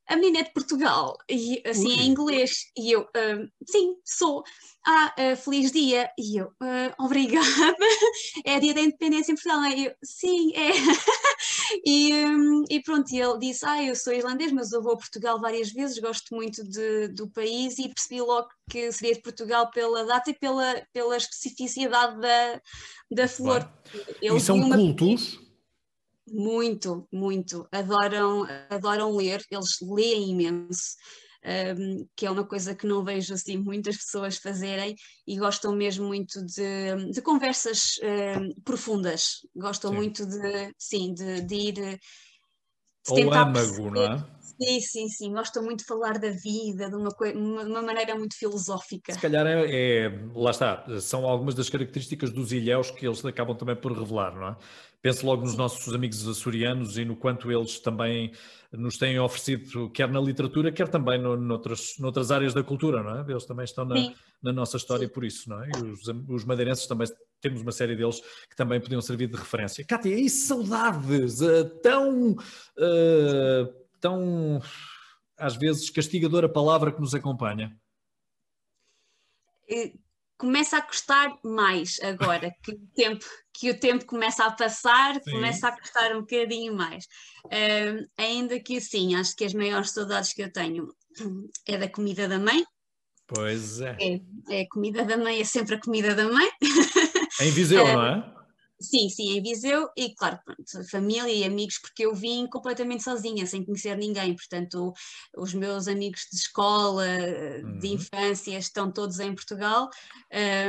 a 0.08 0.16
menina 0.16 0.40
é 0.40 0.44
de 0.44 0.54
Portugal, 0.54 1.18
e 1.30 1.62
assim 1.66 1.88
Ui. 1.88 1.94
em 1.94 2.08
inglês, 2.08 2.66
e 2.78 2.92
eu, 2.92 3.02
uh, 3.02 3.50
sim, 3.66 3.96
sou, 4.04 4.44
ah, 4.86 5.14
uh, 5.18 5.38
feliz 5.38 5.72
dia, 5.72 6.10
e 6.18 6.38
eu, 6.38 6.48
uh, 6.48 7.04
obrigada, 7.04 7.46
é 8.46 8.60
dia 8.60 8.74
da 8.74 8.82
independência 8.82 9.32
em 9.32 9.36
Portugal, 9.36 9.64
e 9.66 9.86
eu, 9.86 9.94
sim, 10.04 10.52
é, 10.54 10.72
e, 11.86 12.14
um, 12.26 12.64
e 12.70 12.82
pronto, 12.82 13.12
e 13.14 13.22
ele 13.22 13.40
disse, 13.40 13.66
ah, 13.66 13.84
eu 13.84 13.96
sou 13.96 14.12
irlandês, 14.12 14.52
mas 14.52 14.72
eu 14.72 14.82
vou 14.82 14.94
a 14.94 14.98
Portugal 14.98 15.40
várias 15.40 15.72
vezes, 15.72 15.98
gosto 16.00 16.36
muito 16.36 16.64
de, 16.64 17.08
do 17.10 17.30
país, 17.30 17.78
e 17.80 17.88
percebi 17.88 18.22
logo 18.22 18.50
que 18.70 18.92
seria 18.92 19.16
de 19.16 19.22
Portugal 19.22 19.70
pela 19.72 20.04
data 20.06 20.30
e 20.30 20.34
pela, 20.34 20.82
pela 20.92 21.16
especificidade 21.16 22.20
da, 22.20 22.62
da 23.12 23.28
flor. 23.28 23.70
e 24.22 24.40
são 24.40 24.58
uma... 24.58 24.76
cultos? 24.76 25.51
Muito, 26.32 27.08
muito. 27.12 27.68
Adoram, 27.72 28.46
adoram 28.70 29.16
ler, 29.16 29.44
eles 29.52 29.78
leem 29.82 30.32
imenso. 30.32 30.96
Um, 31.44 32.08
que 32.16 32.28
é 32.28 32.30
uma 32.30 32.46
coisa 32.46 32.76
que 32.76 32.86
não 32.86 33.04
vejo 33.04 33.34
assim 33.34 33.58
muitas 33.58 33.98
pessoas 33.98 34.38
fazerem 34.38 34.96
e 35.26 35.40
gostam 35.40 35.76
mesmo 35.76 36.06
muito 36.08 36.40
de, 36.46 37.12
de 37.12 37.20
conversas 37.20 37.96
um, 38.40 38.62
profundas, 38.62 39.40
gostam 39.56 39.90
sim. 39.90 39.96
muito 39.98 40.24
de, 40.24 40.72
sim, 40.78 41.12
de, 41.16 41.42
de 41.42 41.56
ir 41.56 42.00
Ou 43.10 43.34
âmago, 43.34 43.90
não 43.90 44.04
é? 44.04 44.41
Sim, 44.60 44.80
sim, 44.80 45.08
sim. 45.10 45.34
Gostam 45.34 45.64
muito 45.64 45.80
de 45.80 45.86
falar 45.86 46.20
da 46.20 46.30
vida, 46.30 46.90
de 46.90 46.96
uma, 46.96 47.10
uma, 47.36 47.64
uma 47.64 47.82
maneira 47.82 48.16
muito 48.16 48.38
filosófica. 48.38 49.14
Se 49.14 49.20
calhar 49.20 49.46
é, 49.46 49.66
é, 49.70 50.12
lá 50.34 50.52
está, 50.52 50.86
são 51.00 51.26
algumas 51.26 51.56
das 51.56 51.70
características 51.70 52.32
dos 52.32 52.52
ilhéus 52.52 52.92
que 52.92 53.06
eles 53.06 53.24
acabam 53.26 53.56
também 53.56 53.76
por 53.76 53.92
revelar, 53.92 54.36
não 54.36 54.50
é? 54.50 54.56
Penso 55.02 55.26
logo 55.26 55.42
nos 55.42 55.58
nossos 55.58 55.94
amigos 55.96 56.28
açorianos 56.28 56.98
e 56.98 57.04
no 57.04 57.16
quanto 57.16 57.52
eles 57.52 57.80
também 57.80 58.32
nos 58.72 58.98
têm 58.98 59.20
oferecido, 59.20 59.90
quer 59.90 60.08
na 60.10 60.22
literatura, 60.22 60.72
quer 60.72 60.88
também 60.88 61.20
no, 61.20 61.36
noutras, 61.36 61.96
noutras 62.00 62.32
áreas 62.32 62.54
da 62.54 62.64
cultura, 62.64 63.02
não 63.02 63.20
é? 63.20 63.32
Eles 63.32 63.46
também 63.46 63.66
estão 63.66 63.84
na, 63.84 63.96
na 64.42 64.54
nossa 64.54 64.78
história 64.78 65.08
Sim. 65.08 65.14
por 65.14 65.26
isso, 65.26 65.50
não 65.50 65.64
é? 65.64 65.70
E 65.76 65.88
os, 65.88 66.02
os 66.30 66.46
madeirenses 66.46 66.86
também, 66.86 67.08
temos 67.42 67.62
uma 67.62 67.72
série 67.72 67.96
deles 67.96 68.22
que 68.48 68.56
também 68.56 68.80
podiam 68.80 69.02
servir 69.02 69.28
de 69.28 69.36
referência. 69.36 69.84
Cátia, 69.84 70.16
e 70.16 70.30
saudades 70.30 71.42
uh, 71.42 71.66
tão, 71.82 72.32
uh, 72.32 73.74
tão, 74.02 74.60
às 75.38 75.56
vezes, 75.56 75.90
castigadora 75.90 76.50
palavra 76.50 76.92
que 76.92 77.00
nos 77.00 77.16
acompanha? 77.16 77.74
começa 80.42 80.78
a 80.78 80.82
custar 80.82 81.38
mais 81.44 82.00
agora 82.02 82.52
que 82.64 82.72
o 82.72 82.80
tempo 82.96 83.26
que 83.54 83.70
o 83.70 83.80
tempo 83.80 84.06
começa 84.06 84.44
a 84.44 84.52
passar, 84.52 85.22
Sim. 85.22 85.32
começa 85.32 85.68
a 85.68 85.78
custar 85.78 86.16
um 86.16 86.22
bocadinho 86.22 86.74
mais. 86.74 87.06
Uh, 87.46 88.10
ainda 88.18 88.60
que 88.60 88.78
assim, 88.78 89.14
acho 89.14 89.36
que 89.36 89.46
as 89.46 89.54
maiores 89.54 89.92
saudades 89.92 90.34
que 90.34 90.42
eu 90.42 90.52
tenho 90.52 90.88
é 91.68 91.78
da 91.78 91.88
comida 91.88 92.28
da 92.28 92.40
mãe. 92.40 92.66
Pois 93.28 93.80
é. 93.82 93.96
É, 94.00 94.22
é 94.50 94.62
a 94.62 94.70
comida 94.70 95.06
da 95.06 95.16
mãe, 95.16 95.40
é 95.40 95.44
sempre 95.44 95.76
a 95.76 95.80
comida 95.80 96.16
da 96.16 96.28
mãe. 96.28 96.50
Em 97.40 97.52
Viseu, 97.52 97.84
uh, 97.84 97.88
não 97.94 98.04
é? 98.04 98.34
Sim, 98.82 99.10
sim, 99.10 99.38
em 99.38 99.42
Viseu 99.42 99.90
e, 99.96 100.14
claro, 100.16 100.40
pronto, 100.44 100.90
família 100.90 101.32
e 101.32 101.44
amigos, 101.44 101.78
porque 101.80 102.06
eu 102.06 102.16
vim 102.16 102.48
completamente 102.48 103.04
sozinha, 103.04 103.46
sem 103.46 103.64
conhecer 103.64 103.98
ninguém. 103.98 104.36
Portanto, 104.36 104.94
os 105.38 105.54
meus 105.54 105.88
amigos 105.88 106.28
de 106.32 106.38
escola, 106.38 107.06
uhum. 107.64 107.80
de 107.80 107.88
infância, 107.90 108.58
estão 108.58 108.92
todos 108.92 109.20
em 109.20 109.34
Portugal, 109.34 109.90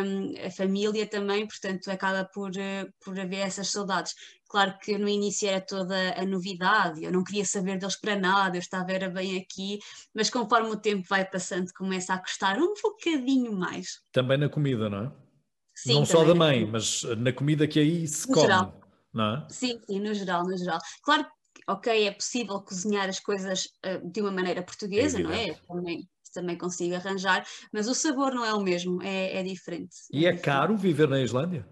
um, 0.05 0.46
a 0.46 0.51
família 0.51 1.07
também, 1.07 1.46
portanto, 1.46 1.90
acaba 1.90 2.25
por, 2.25 2.57
eh, 2.57 2.87
por 3.05 3.18
haver 3.18 3.40
essas 3.40 3.68
saudades. 3.68 4.14
Claro 4.48 4.77
que 4.79 4.98
no 4.98 5.09
início 5.09 5.48
era 5.48 5.62
toda 5.62 6.12
a 6.12 6.27
novidade, 6.27 7.03
eu 7.03 7.11
não 7.11 7.25
queria 7.25 7.44
saber 7.44 7.79
deles 7.79 7.98
para 7.98 8.16
nada, 8.16 8.57
eu 8.57 8.61
estava 8.61 8.92
era 8.92 9.09
bem 9.09 9.38
aqui, 9.38 9.79
mas 10.14 10.29
conforme 10.29 10.68
o 10.68 10.77
tempo 10.77 11.07
vai 11.09 11.25
passando, 11.25 11.72
começa 11.72 12.12
a 12.12 12.18
custar 12.18 12.59
um 12.59 12.75
bocadinho 12.75 13.53
mais. 13.53 14.03
Também 14.12 14.37
na 14.37 14.51
comida, 14.51 14.90
não 14.90 15.05
é? 15.05 15.21
Sim, 15.83 15.95
não 15.95 16.07
só 16.07 16.25
da 16.25 16.35
mãe, 16.35 16.64
mas 16.64 17.03
na 17.18 17.33
comida 17.33 17.66
que 17.66 17.81
aí 17.81 18.07
se 18.07 18.29
no 18.29 18.35
come. 18.35 18.47
Geral. 18.47 18.81
Não 19.12 19.35
é? 19.35 19.47
Sim, 19.51 19.81
sim, 19.85 20.01
no 20.01 20.14
geral, 20.14 20.45
no 20.45 20.57
geral. 20.57 20.79
Claro 21.03 21.25
que, 21.53 21.62
ok, 21.66 22.07
é 22.07 22.12
possível 22.12 22.61
cozinhar 22.61 23.09
as 23.09 23.18
coisas 23.18 23.64
uh, 23.85 24.11
de 24.11 24.21
uma 24.21 24.31
maneira 24.31 24.62
portuguesa, 24.62 25.18
é 25.18 25.23
não 25.23 25.33
é? 25.33 25.55
Também, 25.66 26.09
também 26.33 26.57
consigo 26.57 26.95
arranjar, 26.95 27.45
mas 27.73 27.88
o 27.88 27.95
sabor 27.95 28.33
não 28.33 28.45
é 28.45 28.55
o 28.55 28.62
mesmo, 28.62 29.03
é, 29.03 29.38
é 29.38 29.42
diferente. 29.42 29.97
E 30.12 30.25
é, 30.25 30.31
é 30.31 30.37
caro 30.37 30.77
viver 30.77 31.09
na 31.09 31.21
Islândia? 31.21 31.66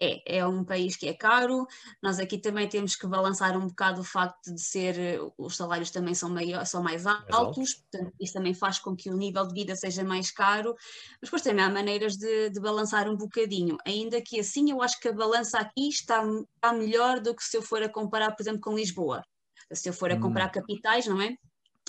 É, 0.00 0.38
é 0.38 0.46
um 0.46 0.64
país 0.64 0.96
que 0.96 1.08
é 1.08 1.14
caro, 1.14 1.66
nós 2.02 2.18
aqui 2.18 2.38
também 2.38 2.68
temos 2.68 2.96
que 2.96 3.06
balançar 3.06 3.56
um 3.56 3.66
bocado 3.66 4.00
o 4.00 4.04
facto 4.04 4.52
de 4.52 4.60
ser, 4.60 5.20
os 5.38 5.56
salários 5.56 5.90
também 5.90 6.14
são, 6.14 6.28
maior, 6.28 6.64
são 6.66 6.82
mais 6.82 7.06
altos, 7.06 7.74
portanto, 7.74 8.12
isso 8.20 8.32
também 8.32 8.54
faz 8.54 8.78
com 8.78 8.96
que 8.96 9.10
o 9.10 9.16
nível 9.16 9.46
de 9.46 9.54
vida 9.54 9.76
seja 9.76 10.04
mais 10.04 10.30
caro, 10.30 10.74
mas 11.20 11.28
depois 11.28 11.42
também 11.42 11.64
há 11.64 11.70
maneiras 11.70 12.16
de, 12.16 12.50
de 12.50 12.60
balançar 12.60 13.08
um 13.08 13.16
bocadinho, 13.16 13.76
ainda 13.86 14.20
que 14.20 14.40
assim 14.40 14.70
eu 14.70 14.82
acho 14.82 15.00
que 15.00 15.08
a 15.08 15.12
balança 15.12 15.58
aqui 15.58 15.88
está, 15.88 16.22
está 16.54 16.72
melhor 16.72 17.20
do 17.20 17.34
que 17.34 17.44
se 17.44 17.56
eu 17.56 17.62
for 17.62 17.82
a 17.82 17.88
comparar, 17.88 18.32
por 18.32 18.42
exemplo, 18.42 18.60
com 18.60 18.76
Lisboa. 18.76 19.22
Se 19.72 19.88
eu 19.88 19.92
for 19.92 20.12
a 20.12 20.20
comparar 20.20 20.48
hum. 20.48 20.52
capitais, 20.52 21.06
não 21.06 21.20
é? 21.20 21.36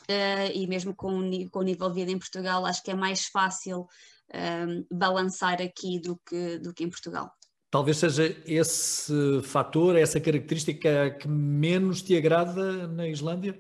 Uh, 0.09 0.51
e 0.53 0.67
mesmo 0.67 0.95
com, 0.95 1.29
com 1.51 1.59
o 1.59 1.63
nível 1.63 1.89
de 1.89 1.95
vida 1.95 2.11
em 2.11 2.17
Portugal, 2.19 2.65
acho 2.65 2.81
que 2.81 2.91
é 2.91 2.95
mais 2.95 3.25
fácil 3.27 3.81
uh, 3.81 4.95
balançar 4.95 5.61
aqui 5.61 5.99
do 5.99 6.17
que, 6.25 6.59
do 6.59 6.73
que 6.73 6.83
em 6.83 6.89
Portugal. 6.89 7.31
Talvez 7.69 7.97
seja 7.97 8.35
esse 8.45 9.41
fator, 9.43 9.95
essa 9.95 10.19
característica 10.19 11.11
que 11.19 11.27
menos 11.27 12.01
te 12.01 12.15
agrada 12.15 12.87
na 12.87 13.07
Islândia? 13.07 13.59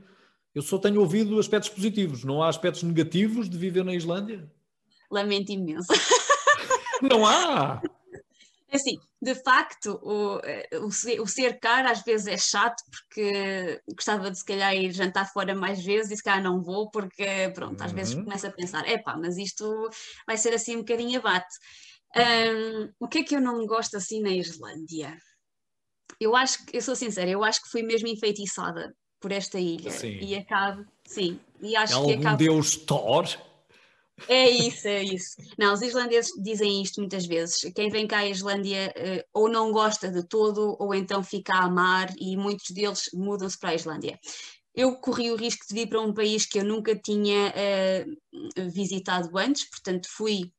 Eu 0.55 0.61
só 0.61 0.77
tenho 0.77 1.01
ouvido 1.01 1.39
aspectos 1.39 1.69
positivos, 1.69 2.23
não 2.23 2.41
há 2.41 2.47
aspectos 2.49 2.83
negativos 2.83 3.49
de 3.49 3.57
viver 3.57 3.83
na 3.83 3.93
Islândia? 3.93 4.49
Lamento 5.11 5.51
imenso. 5.51 5.87
Não 7.01 7.25
há! 7.25 7.81
Assim, 8.73 8.99
de 9.21 9.33
facto, 9.35 9.99
o, 10.03 10.39
o, 10.85 10.91
ser, 10.91 11.21
o 11.21 11.27
ser 11.27 11.57
caro 11.59 11.89
às 11.89 12.01
vezes 12.03 12.27
é 12.27 12.37
chato 12.37 12.83
porque 12.91 13.81
gostava 13.93 14.29
de 14.29 14.37
se 14.37 14.43
calhar 14.43 14.75
ir 14.75 14.91
jantar 14.91 15.31
fora 15.31 15.55
mais 15.55 15.83
vezes 15.83 16.11
e 16.11 16.17
se 16.17 16.23
calhar 16.23 16.43
não 16.43 16.61
vou 16.61 16.89
porque, 16.91 17.49
pronto, 17.55 17.81
às 17.81 17.93
vezes 17.93 18.13
uhum. 18.13 18.25
começa 18.25 18.47
a 18.49 18.51
pensar, 18.51 18.85
epá, 18.89 19.15
mas 19.15 19.37
isto 19.37 19.89
vai 20.25 20.37
ser 20.37 20.53
assim 20.53 20.75
um 20.75 20.79
bocadinho 20.79 21.19
abate. 21.19 21.55
Um, 22.15 22.91
o 22.99 23.07
que 23.07 23.19
é 23.19 23.23
que 23.23 23.35
eu 23.35 23.41
não 23.41 23.65
gosto 23.65 23.97
assim 23.97 24.21
na 24.21 24.31
Islândia? 24.31 25.17
Eu 26.19 26.35
acho 26.35 26.65
que, 26.65 26.77
eu 26.77 26.81
sou 26.81 26.95
sincera, 26.95 27.29
eu 27.29 27.43
acho 27.43 27.61
que 27.61 27.69
fui 27.69 27.83
mesmo 27.83 28.07
enfeitiçada 28.07 28.95
por 29.19 29.31
esta 29.31 29.59
ilha 29.59 29.91
sim. 29.91 30.19
e 30.19 30.35
acabo, 30.35 30.85
sim, 31.05 31.39
e 31.61 31.75
acho 31.75 31.93
é 31.93 31.95
que 31.95 32.11
algum 32.11 32.21
acabo... 32.21 32.37
deus 32.37 32.75
Thor? 32.77 33.25
É 34.27 34.49
isso, 34.49 34.87
é 34.87 35.03
isso. 35.03 35.35
Não, 35.59 35.73
os 35.73 35.81
islandeses 35.81 36.31
dizem 36.41 36.81
isto 36.81 36.99
muitas 36.99 37.27
vezes. 37.27 37.59
Quem 37.75 37.89
vem 37.89 38.07
cá 38.07 38.19
à 38.19 38.27
Islândia 38.27 38.91
uh, 38.97 39.23
ou 39.31 39.47
não 39.47 39.71
gosta 39.71 40.09
de 40.09 40.27
todo, 40.27 40.75
ou 40.79 40.95
então 40.95 41.23
fica 41.23 41.53
a 41.53 41.65
amar, 41.65 42.11
e 42.19 42.35
muitos 42.35 42.71
deles 42.71 43.03
mudam-se 43.13 43.59
para 43.59 43.69
a 43.69 43.75
Islândia. 43.75 44.19
Eu 44.73 44.95
corri 44.95 45.31
o 45.31 45.35
risco 45.35 45.65
de 45.67 45.73
vir 45.75 45.87
para 45.87 46.01
um 46.01 46.13
país 46.13 46.47
que 46.47 46.57
eu 46.57 46.63
nunca 46.63 46.95
tinha 46.95 47.53
uh, 47.53 48.71
visitado 48.71 49.37
antes, 49.37 49.69
portanto 49.69 50.07
fui 50.09 50.51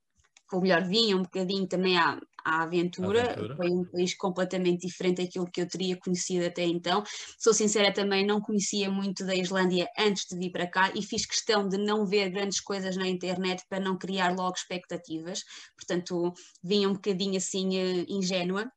ou 0.53 0.63
melhor, 0.63 0.83
vinha 0.85 1.17
um 1.17 1.23
bocadinho 1.23 1.67
também 1.67 1.99
à, 1.99 2.19
à 2.45 2.63
aventura. 2.63 3.33
aventura. 3.33 3.57
Foi 3.57 3.71
um 3.71 3.85
país 3.85 4.15
completamente 4.15 4.87
diferente 4.87 5.23
daquilo 5.23 5.51
que 5.51 5.61
eu 5.61 5.69
teria 5.69 5.97
conhecido 5.97 6.47
até 6.47 6.65
então. 6.65 7.03
Sou 7.39 7.53
sincera, 7.53 7.93
também 7.93 8.25
não 8.25 8.41
conhecia 8.41 8.91
muito 8.91 9.25
da 9.25 9.35
Islândia 9.35 9.89
antes 9.99 10.27
de 10.31 10.39
vir 10.39 10.51
para 10.51 10.67
cá 10.67 10.91
e 10.95 11.03
fiz 11.03 11.27
questão 11.27 11.69
de 11.69 11.77
não 11.77 12.07
ver 12.07 12.31
grandes 12.31 12.61
coisas 12.61 12.97
na 12.97 13.07
internet 13.07 13.63
para 13.69 13.81
não 13.81 13.99
criar 13.99 14.35
logo 14.35 14.55
expectativas. 14.57 15.43
Portanto, 15.77 16.33
vinha 16.63 16.89
um 16.89 16.95
bocadinho 16.95 17.37
assim 17.37 17.69
uh, 17.79 18.07
ingênua. 18.09 18.71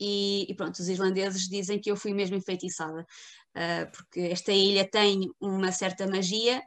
E, 0.00 0.46
e, 0.50 0.54
pronto, 0.54 0.80
os 0.80 0.88
islandeses 0.88 1.48
dizem 1.48 1.80
que 1.80 1.90
eu 1.90 1.96
fui 1.96 2.12
mesmo 2.12 2.34
enfeitiçada, 2.34 3.02
uh, 3.02 3.90
porque 3.92 4.20
esta 4.20 4.50
ilha 4.50 4.88
tem 4.88 5.30
uma 5.40 5.70
certa 5.70 6.08
magia 6.08 6.60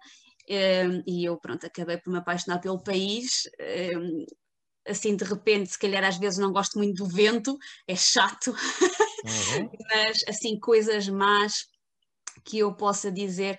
um, 0.49 1.03
e 1.07 1.25
eu, 1.25 1.37
pronto, 1.37 1.65
acabei 1.65 1.97
por 1.97 2.11
me 2.11 2.19
apaixonar 2.19 2.59
pelo 2.59 2.81
país. 2.81 3.49
Um, 3.97 4.25
assim, 4.87 5.15
de 5.15 5.23
repente, 5.23 5.71
se 5.71 5.79
calhar 5.79 6.03
às 6.03 6.17
vezes 6.17 6.39
não 6.39 6.51
gosto 6.51 6.77
muito 6.77 7.03
do 7.03 7.09
vento, 7.09 7.57
é 7.87 7.95
chato, 7.95 8.51
uhum. 8.51 9.69
mas 9.91 10.23
assim, 10.27 10.59
coisas 10.59 11.09
más 11.09 11.65
que 12.43 12.59
eu 12.59 12.73
possa 12.75 13.11
dizer, 13.11 13.57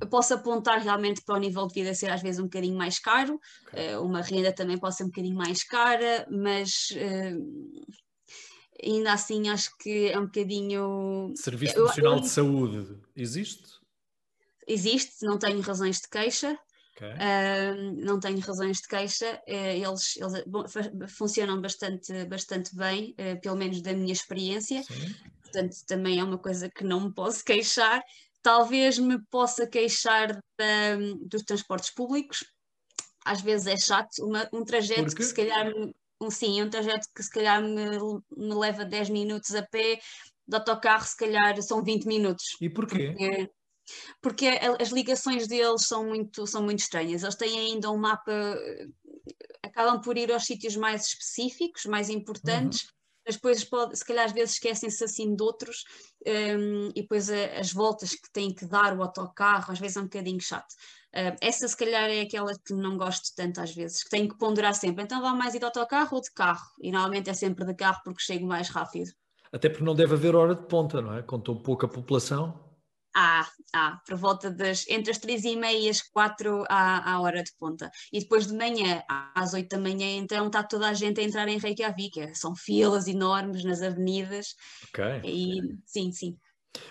eu 0.00 0.06
posso 0.06 0.34
apontar 0.34 0.80
realmente 0.80 1.22
para 1.24 1.34
o 1.34 1.38
nível 1.38 1.66
de 1.66 1.74
vida 1.74 1.94
ser 1.94 2.10
às 2.10 2.22
vezes 2.22 2.38
um 2.38 2.44
bocadinho 2.44 2.76
mais 2.76 2.98
caro, 2.98 3.40
okay. 3.66 3.96
uh, 3.96 4.02
uma 4.02 4.22
renda 4.22 4.52
também 4.52 4.78
pode 4.78 4.96
ser 4.96 5.04
um 5.04 5.08
bocadinho 5.08 5.36
mais 5.36 5.64
cara, 5.64 6.26
mas 6.30 6.90
uh, 6.92 7.86
ainda 8.82 9.12
assim 9.12 9.48
acho 9.48 9.76
que 9.78 10.08
é 10.08 10.18
um 10.18 10.26
bocadinho. 10.26 11.32
Serviço 11.34 11.82
Nacional 11.82 12.12
eu, 12.12 12.18
eu... 12.18 12.22
de 12.22 12.28
Saúde 12.28 12.98
existe? 13.16 13.64
Existe, 14.66 15.24
não 15.24 15.38
tenho 15.38 15.60
razões 15.60 16.00
de 16.00 16.08
queixa. 16.08 16.58
Okay. 16.96 17.10
Uh, 17.10 18.04
não 18.06 18.18
tenho 18.18 18.38
razões 18.40 18.78
de 18.78 18.88
queixa, 18.88 19.38
uh, 19.46 19.52
eles, 19.52 20.16
eles 20.16 20.44
bom, 20.46 20.64
funcionam 21.06 21.60
bastante, 21.60 22.24
bastante 22.24 22.74
bem, 22.74 23.14
uh, 23.20 23.38
pelo 23.42 23.54
menos 23.54 23.82
da 23.82 23.92
minha 23.92 24.14
experiência, 24.14 24.82
Sim. 24.82 25.14
portanto 25.42 25.76
também 25.86 26.20
é 26.20 26.24
uma 26.24 26.38
coisa 26.38 26.70
que 26.70 26.84
não 26.84 27.00
me 27.00 27.12
posso 27.12 27.44
queixar. 27.44 28.02
Talvez 28.42 28.98
me 28.98 29.18
possa 29.28 29.66
queixar 29.66 30.32
da, 30.58 30.96
dos 31.28 31.42
transportes 31.42 31.92
públicos, 31.92 32.46
às 33.26 33.42
vezes 33.42 33.66
é 33.66 33.76
chato, 33.76 34.24
uma, 34.24 34.48
um 34.50 34.64
trajeto 34.64 35.14
que 35.14 35.22
se 35.22 35.34
calhar, 35.34 35.70
um, 36.18 36.30
sim, 36.30 36.62
um 36.62 36.70
trajeto 36.70 37.08
que 37.14 37.22
se 37.22 37.30
calhar 37.30 37.60
me, 37.60 37.98
me 38.34 38.54
leva 38.54 38.86
10 38.86 39.10
minutos 39.10 39.54
a 39.54 39.62
pé, 39.62 40.00
de 40.48 40.56
autocarro 40.56 41.04
se 41.04 41.16
calhar 41.16 41.60
são 41.60 41.82
20 41.82 42.06
minutos. 42.06 42.56
E 42.60 42.70
porquê? 42.70 43.08
Porque, 43.08 43.50
porque 44.20 44.46
as 44.80 44.90
ligações 44.90 45.46
deles 45.46 45.86
são 45.86 46.06
muito, 46.06 46.46
são 46.46 46.62
muito 46.62 46.80
estranhas. 46.80 47.22
Eles 47.22 47.34
têm 47.34 47.58
ainda 47.58 47.90
um 47.90 47.98
mapa, 47.98 48.32
acabam 49.62 50.00
por 50.00 50.16
ir 50.16 50.32
aos 50.32 50.44
sítios 50.44 50.76
mais 50.76 51.06
específicos, 51.06 51.84
mais 51.86 52.08
importantes, 52.08 52.82
uhum. 52.82 52.88
mas 53.26 53.36
depois 53.36 53.64
pode, 53.64 53.96
se 53.96 54.04
calhar 54.04 54.24
às 54.24 54.32
vezes 54.32 54.54
esquecem-se 54.54 55.04
assim 55.04 55.34
de 55.34 55.42
outros, 55.42 55.84
um, 56.26 56.88
e 56.94 57.02
depois 57.02 57.30
a, 57.30 57.58
as 57.58 57.72
voltas 57.72 58.10
que 58.10 58.30
têm 58.32 58.54
que 58.54 58.66
dar 58.66 58.96
o 58.96 59.02
autocarro, 59.02 59.72
às 59.72 59.78
vezes 59.78 59.96
é 59.96 60.00
um 60.00 60.04
bocadinho 60.04 60.40
chato. 60.40 60.72
Uh, 61.14 61.36
essa 61.40 61.66
se 61.66 61.76
calhar 61.76 62.10
é 62.10 62.20
aquela 62.20 62.52
que 62.58 62.74
não 62.74 62.98
gosto 62.98 63.34
tanto 63.34 63.60
às 63.60 63.74
vezes, 63.74 64.02
que 64.02 64.10
tenho 64.10 64.28
que 64.28 64.36
ponderar 64.36 64.74
sempre. 64.74 65.04
Então 65.04 65.22
vá 65.22 65.32
mais 65.32 65.54
ir 65.54 65.60
de 65.60 65.64
autocarro 65.64 66.16
ou 66.16 66.20
de 66.20 66.30
carro? 66.32 66.66
E 66.80 66.90
normalmente 66.90 67.30
é 67.30 67.34
sempre 67.34 67.64
de 67.64 67.74
carro 67.74 68.00
porque 68.04 68.22
chego 68.22 68.46
mais 68.46 68.68
rápido. 68.68 69.10
Até 69.52 69.70
porque 69.70 69.84
não 69.84 69.94
deve 69.94 70.14
haver 70.14 70.34
hora 70.34 70.54
de 70.54 70.66
ponta, 70.66 71.00
não 71.00 71.16
é? 71.16 71.22
Com 71.22 71.40
tão 71.40 71.56
pouca 71.56 71.88
população. 71.88 72.65
Há, 73.18 73.48
há, 73.72 73.96
por 74.06 74.18
volta 74.18 74.50
das 74.50 74.86
entre 74.90 75.10
as 75.10 75.16
três 75.16 75.42
e 75.44 75.56
meia 75.56 75.78
e 75.78 75.88
as 75.88 76.02
quatro 76.02 76.64
à, 76.68 77.12
à 77.14 77.20
hora 77.22 77.42
de 77.42 77.50
ponta. 77.58 77.90
E 78.12 78.20
depois 78.20 78.46
de 78.46 78.52
manhã, 78.52 79.02
às 79.08 79.54
oito 79.54 79.70
da 79.70 79.82
manhã, 79.82 80.06
então 80.18 80.48
está 80.48 80.62
toda 80.62 80.86
a 80.86 80.92
gente 80.92 81.18
a 81.18 81.24
entrar 81.24 81.48
em 81.48 81.56
Reykjavik. 81.56 82.20
É, 82.20 82.34
são 82.34 82.54
filas 82.54 83.08
enormes 83.08 83.64
nas 83.64 83.80
avenidas. 83.80 84.54
Ok. 84.88 85.02
E, 85.24 85.78
sim, 85.86 86.12
sim. 86.12 86.36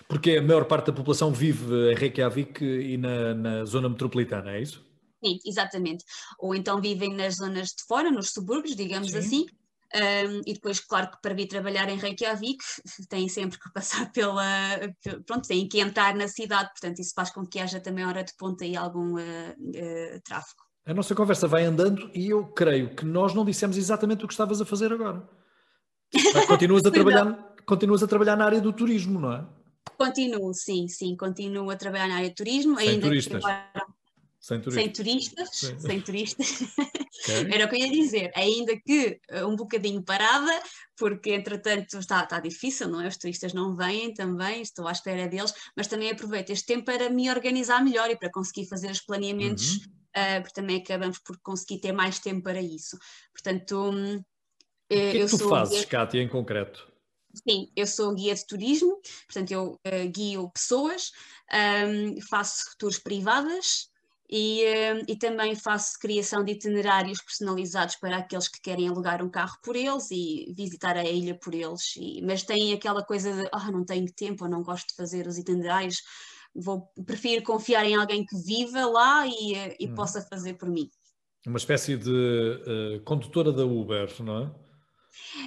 Porque 0.08 0.32
a 0.32 0.42
maior 0.42 0.64
parte 0.64 0.86
da 0.86 0.92
população 0.92 1.32
vive 1.32 1.92
em 1.92 1.94
Reykjavik 1.94 2.64
e 2.64 2.96
na, 2.96 3.32
na 3.32 3.64
zona 3.64 3.88
metropolitana, 3.88 4.50
é 4.50 4.62
isso? 4.62 4.84
Sim, 5.24 5.38
exatamente. 5.46 6.04
Ou 6.40 6.56
então 6.56 6.80
vivem 6.80 7.14
nas 7.14 7.36
zonas 7.36 7.68
de 7.68 7.84
fora, 7.86 8.10
nos 8.10 8.30
subúrbios, 8.32 8.74
digamos 8.74 9.12
Sim. 9.12 9.18
assim. 9.18 9.46
Um, 9.94 10.40
e 10.46 10.54
depois, 10.54 10.80
claro 10.80 11.10
que 11.10 11.20
para 11.22 11.34
vir 11.34 11.46
trabalhar 11.46 11.88
em 11.88 11.96
Reykjavik 11.96 12.58
têm 13.08 13.28
sempre 13.28 13.58
que 13.58 13.72
passar 13.72 14.10
pela. 14.12 14.44
Pronto, 15.24 15.46
têm 15.46 15.68
que 15.68 15.80
entrar 15.80 16.14
na 16.14 16.28
cidade, 16.28 16.70
portanto, 16.70 16.98
isso 16.98 17.12
faz 17.14 17.30
com 17.30 17.46
que 17.46 17.60
haja 17.60 17.80
também 17.80 18.04
hora 18.04 18.24
de 18.24 18.34
ponta 18.36 18.64
e 18.64 18.76
algum 18.76 19.14
uh, 19.14 19.18
uh, 19.18 20.20
tráfego. 20.24 20.66
A 20.84 20.94
nossa 20.94 21.14
conversa 21.14 21.48
vai 21.48 21.64
andando 21.64 22.10
e 22.14 22.30
eu 22.30 22.46
creio 22.46 22.94
que 22.94 23.04
nós 23.04 23.34
não 23.34 23.44
dissemos 23.44 23.76
exatamente 23.76 24.24
o 24.24 24.28
que 24.28 24.34
estavas 24.34 24.60
a 24.60 24.64
fazer 24.64 24.92
agora. 24.92 25.28
Continuas 26.46 26.86
a 26.86 26.90
trabalhar, 26.90 27.54
continuas 27.64 28.02
a 28.02 28.06
trabalhar 28.06 28.36
na 28.36 28.44
área 28.44 28.60
do 28.60 28.72
turismo, 28.72 29.18
não 29.18 29.32
é? 29.32 29.44
Continuo, 29.98 30.54
sim, 30.54 30.86
sim, 30.86 31.16
continuo 31.16 31.70
a 31.70 31.76
trabalhar 31.76 32.06
na 32.06 32.16
área 32.16 32.28
de 32.28 32.34
turismo. 32.36 32.78
Sem 32.78 32.90
ainda 32.90 33.06
turistas. 33.06 33.42
Que 33.42 33.50
agora 33.50 33.86
sem 34.46 34.60
turistas. 34.60 34.86
Sem 34.86 34.92
turistas, 34.92 35.48
Sim. 35.52 35.78
sem 35.80 36.00
turistas. 36.00 36.62
Okay. 37.16 37.50
Era 37.50 37.64
o 37.64 37.68
que 37.68 37.76
eu 37.76 37.80
ia 37.80 37.90
dizer, 37.90 38.30
ainda 38.36 38.78
que 38.78 39.18
eh, 39.30 39.44
um 39.44 39.56
bocadinho 39.56 40.02
parada, 40.02 40.52
porque 40.96 41.32
entretanto 41.32 41.98
está, 41.98 42.22
está 42.22 42.38
difícil, 42.38 42.88
não 42.88 43.00
é? 43.00 43.08
Os 43.08 43.16
turistas 43.16 43.54
não 43.54 43.74
vêm 43.74 44.12
também, 44.12 44.60
estou 44.60 44.86
à 44.86 44.92
espera 44.92 45.26
deles, 45.26 45.52
mas 45.74 45.88
também 45.88 46.10
aproveito 46.10 46.50
este 46.50 46.66
tempo 46.66 46.84
para 46.84 47.08
me 47.08 47.28
organizar 47.30 47.82
melhor 47.82 48.10
e 48.10 48.16
para 48.16 48.30
conseguir 48.30 48.68
fazer 48.68 48.90
os 48.90 49.00
planeamentos, 49.00 49.76
uhum. 49.76 49.82
uh, 50.14 50.42
porque 50.42 50.60
também 50.60 50.76
acabamos 50.76 51.18
por 51.18 51.38
conseguir 51.40 51.80
ter 51.80 51.92
mais 51.92 52.20
tempo 52.20 52.42
para 52.42 52.60
isso. 52.60 52.98
Portanto, 53.32 53.90
hum, 53.90 54.16
o 54.16 54.22
que 54.88 54.94
é 54.94 55.26
que 55.26 55.38
tu 55.38 55.48
fazes, 55.48 55.78
guia... 55.78 55.86
Kátia, 55.86 56.22
em 56.22 56.28
concreto? 56.28 56.86
Sim, 57.48 57.72
eu 57.74 57.86
sou 57.86 58.14
guia 58.14 58.34
de 58.34 58.46
turismo, 58.46 59.00
portanto 59.26 59.50
eu 59.50 59.72
uh, 59.72 60.10
guio 60.10 60.50
pessoas, 60.50 61.10
um, 61.52 62.20
faço 62.22 62.76
tours 62.78 62.98
privadas, 62.98 63.88
e, 64.28 64.64
eh, 64.64 65.02
e, 65.06 65.16
também 65.16 65.54
faço 65.54 65.98
criação 66.00 66.42
de 66.42 66.52
itinerários 66.52 67.22
personalizados 67.22 67.96
para 67.96 68.16
aqueles 68.16 68.48
que 68.48 68.60
querem 68.60 68.88
alugar 68.88 69.22
um 69.22 69.30
carro 69.30 69.56
por 69.62 69.76
eles 69.76 70.10
e 70.10 70.52
visitar 70.56 70.96
a 70.96 71.04
ilha 71.04 71.38
por 71.38 71.54
eles. 71.54 71.94
E, 71.96 72.20
mas 72.22 72.42
tem 72.42 72.72
aquela 72.72 73.04
coisa 73.04 73.32
de 73.32 73.48
oh, 73.54 73.72
não 73.72 73.84
tenho 73.84 74.12
tempo, 74.12 74.44
ou 74.44 74.50
não 74.50 74.62
gosto 74.62 74.88
de 74.88 74.96
fazer 74.96 75.26
os 75.26 75.38
itinerários, 75.38 76.02
vou, 76.54 76.90
prefiro 77.04 77.42
confiar 77.44 77.84
em 77.84 77.94
alguém 77.94 78.24
que 78.24 78.36
viva 78.36 78.84
lá 78.86 79.26
e, 79.26 79.54
eh, 79.54 79.76
e 79.78 79.86
hum. 79.86 79.94
possa 79.94 80.20
fazer 80.22 80.54
por 80.54 80.68
mim. 80.68 80.90
Uma 81.46 81.58
espécie 81.58 81.96
de 81.96 82.10
uh, 82.10 83.00
condutora 83.04 83.52
da 83.52 83.64
Uber, 83.64 84.12
não 84.20 84.42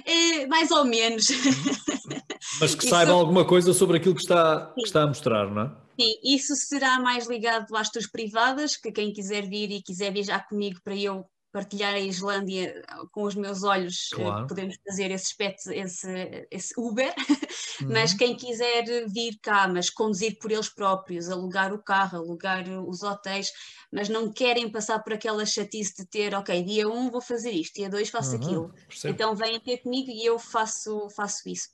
é? 0.06 0.10
é 0.10 0.46
mais 0.46 0.70
ou 0.70 0.86
menos. 0.86 1.26
Mas 2.58 2.74
que 2.74 2.88
saiba 2.88 3.12
alguma 3.12 3.44
coisa 3.44 3.74
sobre 3.74 3.98
aquilo 3.98 4.14
que 4.14 4.22
está, 4.22 4.72
que 4.74 4.82
está 4.82 5.02
a 5.02 5.06
mostrar, 5.06 5.50
não 5.50 5.62
é? 5.62 5.72
Sim, 6.00 6.18
isso 6.24 6.56
será 6.56 6.98
mais 6.98 7.26
ligado 7.26 7.76
às 7.76 7.90
tuas 7.90 8.06
privadas, 8.06 8.74
que 8.74 8.90
quem 8.90 9.12
quiser 9.12 9.46
vir 9.46 9.70
e 9.70 9.82
quiser 9.82 10.10
viajar 10.10 10.48
comigo 10.48 10.80
para 10.82 10.96
eu 10.96 11.26
partilhar 11.52 11.94
a 11.94 12.00
Islândia 12.00 12.82
com 13.10 13.24
os 13.24 13.34
meus 13.34 13.64
olhos, 13.64 14.08
eh, 14.12 14.16
claro. 14.16 14.46
podemos 14.46 14.76
fazer 14.86 15.10
esse, 15.10 15.26
aspecto, 15.26 15.70
esse, 15.72 16.46
esse 16.50 16.72
Uber, 16.78 17.12
uhum. 17.82 17.88
mas 17.90 18.14
quem 18.14 18.36
quiser 18.36 18.84
vir 19.08 19.36
cá, 19.42 19.68
mas 19.68 19.90
conduzir 19.90 20.38
por 20.38 20.50
eles 20.50 20.68
próprios, 20.68 21.28
alugar 21.28 21.74
o 21.74 21.82
carro, 21.82 22.18
alugar 22.18 22.64
os 22.86 23.02
hotéis, 23.02 23.50
mas 23.92 24.08
não 24.08 24.32
querem 24.32 24.70
passar 24.70 25.02
por 25.02 25.12
aquela 25.12 25.44
chatice 25.44 25.96
de 25.98 26.06
ter, 26.06 26.34
ok, 26.34 26.62
dia 26.62 26.88
1 26.88 26.96
um 26.96 27.10
vou 27.10 27.20
fazer 27.20 27.50
isto, 27.50 27.74
dia 27.74 27.90
2 27.90 28.08
faço 28.08 28.36
uhum, 28.36 28.42
aquilo. 28.42 28.74
Percebo. 28.88 29.14
Então 29.14 29.34
venham 29.34 29.60
ter 29.60 29.78
comigo 29.78 30.10
e 30.10 30.24
eu 30.24 30.38
faço, 30.38 31.10
faço 31.10 31.48
isso. 31.48 31.68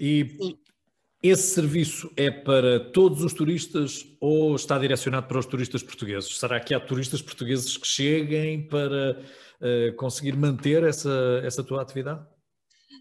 E 0.00 0.36
Sim. 0.40 0.58
Esse 1.20 1.54
serviço 1.54 2.12
é 2.16 2.30
para 2.30 2.78
todos 2.78 3.24
os 3.24 3.32
turistas 3.32 4.06
ou 4.20 4.54
está 4.54 4.78
direcionado 4.78 5.26
para 5.26 5.38
os 5.38 5.46
turistas 5.46 5.82
portugueses? 5.82 6.38
Será 6.38 6.60
que 6.60 6.72
há 6.72 6.78
turistas 6.78 7.20
portugueses 7.20 7.76
que 7.76 7.86
cheguem 7.88 8.62
para 8.68 9.20
uh, 9.60 9.96
conseguir 9.96 10.36
manter 10.36 10.84
essa, 10.84 11.40
essa 11.42 11.64
tua 11.64 11.82
atividade? 11.82 12.24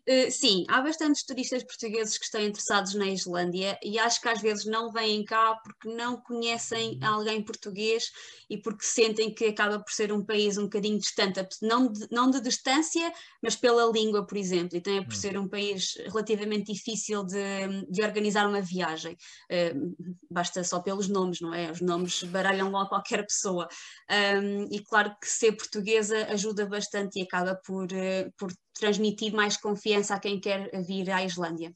Uh, 0.10 0.32
sim, 0.32 0.64
há 0.70 0.82
bastantes 0.82 1.26
turistas 1.26 1.64
portugueses 1.64 2.18
que 2.18 2.24
estão 2.24 2.42
interessados 2.42 2.94
na 2.94 3.08
Islândia 3.08 3.78
e 3.84 4.00
acho 4.00 4.22
que 4.22 4.30
às 4.30 4.42
vezes 4.42 4.66
não 4.66 4.90
vêm 4.90 5.26
cá 5.26 5.60
porque 5.62 5.94
não 5.94 6.16
conhecem 6.22 6.98
alguém 7.04 7.44
português 7.44 8.06
e 8.50 8.58
porque 8.58 8.86
sentem 8.86 9.34
que 9.34 9.48
acaba 9.48 9.80
por 9.80 9.92
ser 9.92 10.14
um 10.14 10.24
país 10.24 10.58
um 10.58 10.64
bocadinho 10.64 10.98
distante, 10.98 11.46
não 11.62 11.92
de, 11.92 12.08
não 12.10 12.30
de 12.30 12.40
distância, 12.40 13.12
mas 13.44 13.58
pela 13.58 13.92
língua, 13.92 14.26
por 14.26 14.38
exemplo, 14.38 14.78
e 14.78 14.82
também 14.82 15.04
por 15.04 15.14
uhum. 15.14 15.20
ser 15.20 15.38
um 15.38 15.48
país 15.48 15.96
relativamente 16.06 16.72
difícil 16.72 17.26
de, 17.26 17.86
de 17.90 18.02
organizar 18.02 18.48
uma 18.48 18.62
viagem. 18.62 19.18
Uh, 19.52 19.94
basta 20.32 20.64
só 20.64 20.80
pelos 20.80 21.10
nomes, 21.10 21.42
não 21.42 21.54
é? 21.54 21.70
Os 21.70 21.82
nomes 21.82 22.24
baralham 22.24 22.72
logo 22.72 22.88
qualquer 22.88 23.26
pessoa. 23.26 23.68
Um, 24.10 24.70
e 24.72 24.82
claro 24.84 25.14
que 25.22 25.28
ser 25.28 25.52
portuguesa 25.52 26.28
ajuda 26.28 26.66
bastante 26.66 27.20
e 27.20 27.24
acaba 27.24 27.60
por, 27.66 27.86
uh, 27.92 28.32
por 28.38 28.54
transmitir 28.78 29.34
mais 29.34 29.58
confiança 29.58 30.16
a 30.16 30.20
quem 30.20 30.40
quer 30.40 30.70
vir 30.84 31.10
à 31.10 31.24
Islândia. 31.24 31.72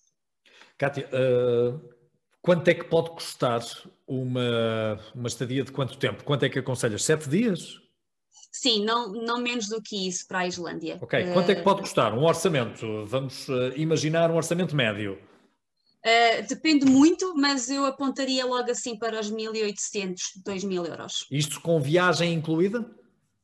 Kátia, 0.78 1.08
uh, 1.08 1.80
quanto 2.42 2.68
é 2.68 2.74
que 2.74 2.86
pode 2.86 3.12
custar 3.12 3.62
uma, 4.08 5.00
uma 5.14 5.28
estadia 5.28 5.64
de 5.64 5.72
quanto 5.72 5.98
tempo? 5.98 6.24
Quanto 6.24 6.44
é 6.44 6.50
que 6.50 6.60
aconselhas? 6.60 7.04
Sete 7.04 7.30
dias? 7.30 7.80
Sim, 8.52 8.84
não, 8.84 9.12
não 9.14 9.40
menos 9.40 9.70
do 9.70 9.82
que 9.82 10.08
isso 10.08 10.28
para 10.28 10.40
a 10.40 10.48
Islândia. 10.48 10.98
Ok, 11.02 11.32
quanto 11.34 11.52
é 11.52 11.56
que 11.56 11.62
pode 11.62 11.82
custar? 11.82 12.14
Um 12.14 12.24
orçamento? 12.24 13.06
Vamos 13.06 13.48
uh, 13.48 13.72
imaginar 13.78 14.30
um 14.30 14.36
orçamento 14.36 14.76
médio. 14.76 15.18
Uh, 16.06 16.48
depende 16.48 16.86
muito, 16.86 17.34
mas 17.36 17.70
eu 17.70 17.86
apontaria 17.86 18.46
logo 18.46 18.70
assim 18.70 18.98
para 18.98 19.20
os 19.20 19.32
1.800, 19.32 20.16
2.000 20.44 20.88
euros. 20.88 21.28
Isto 21.32 21.62
com 21.62 21.80
viagem 21.80 22.34
incluída? 22.34 22.86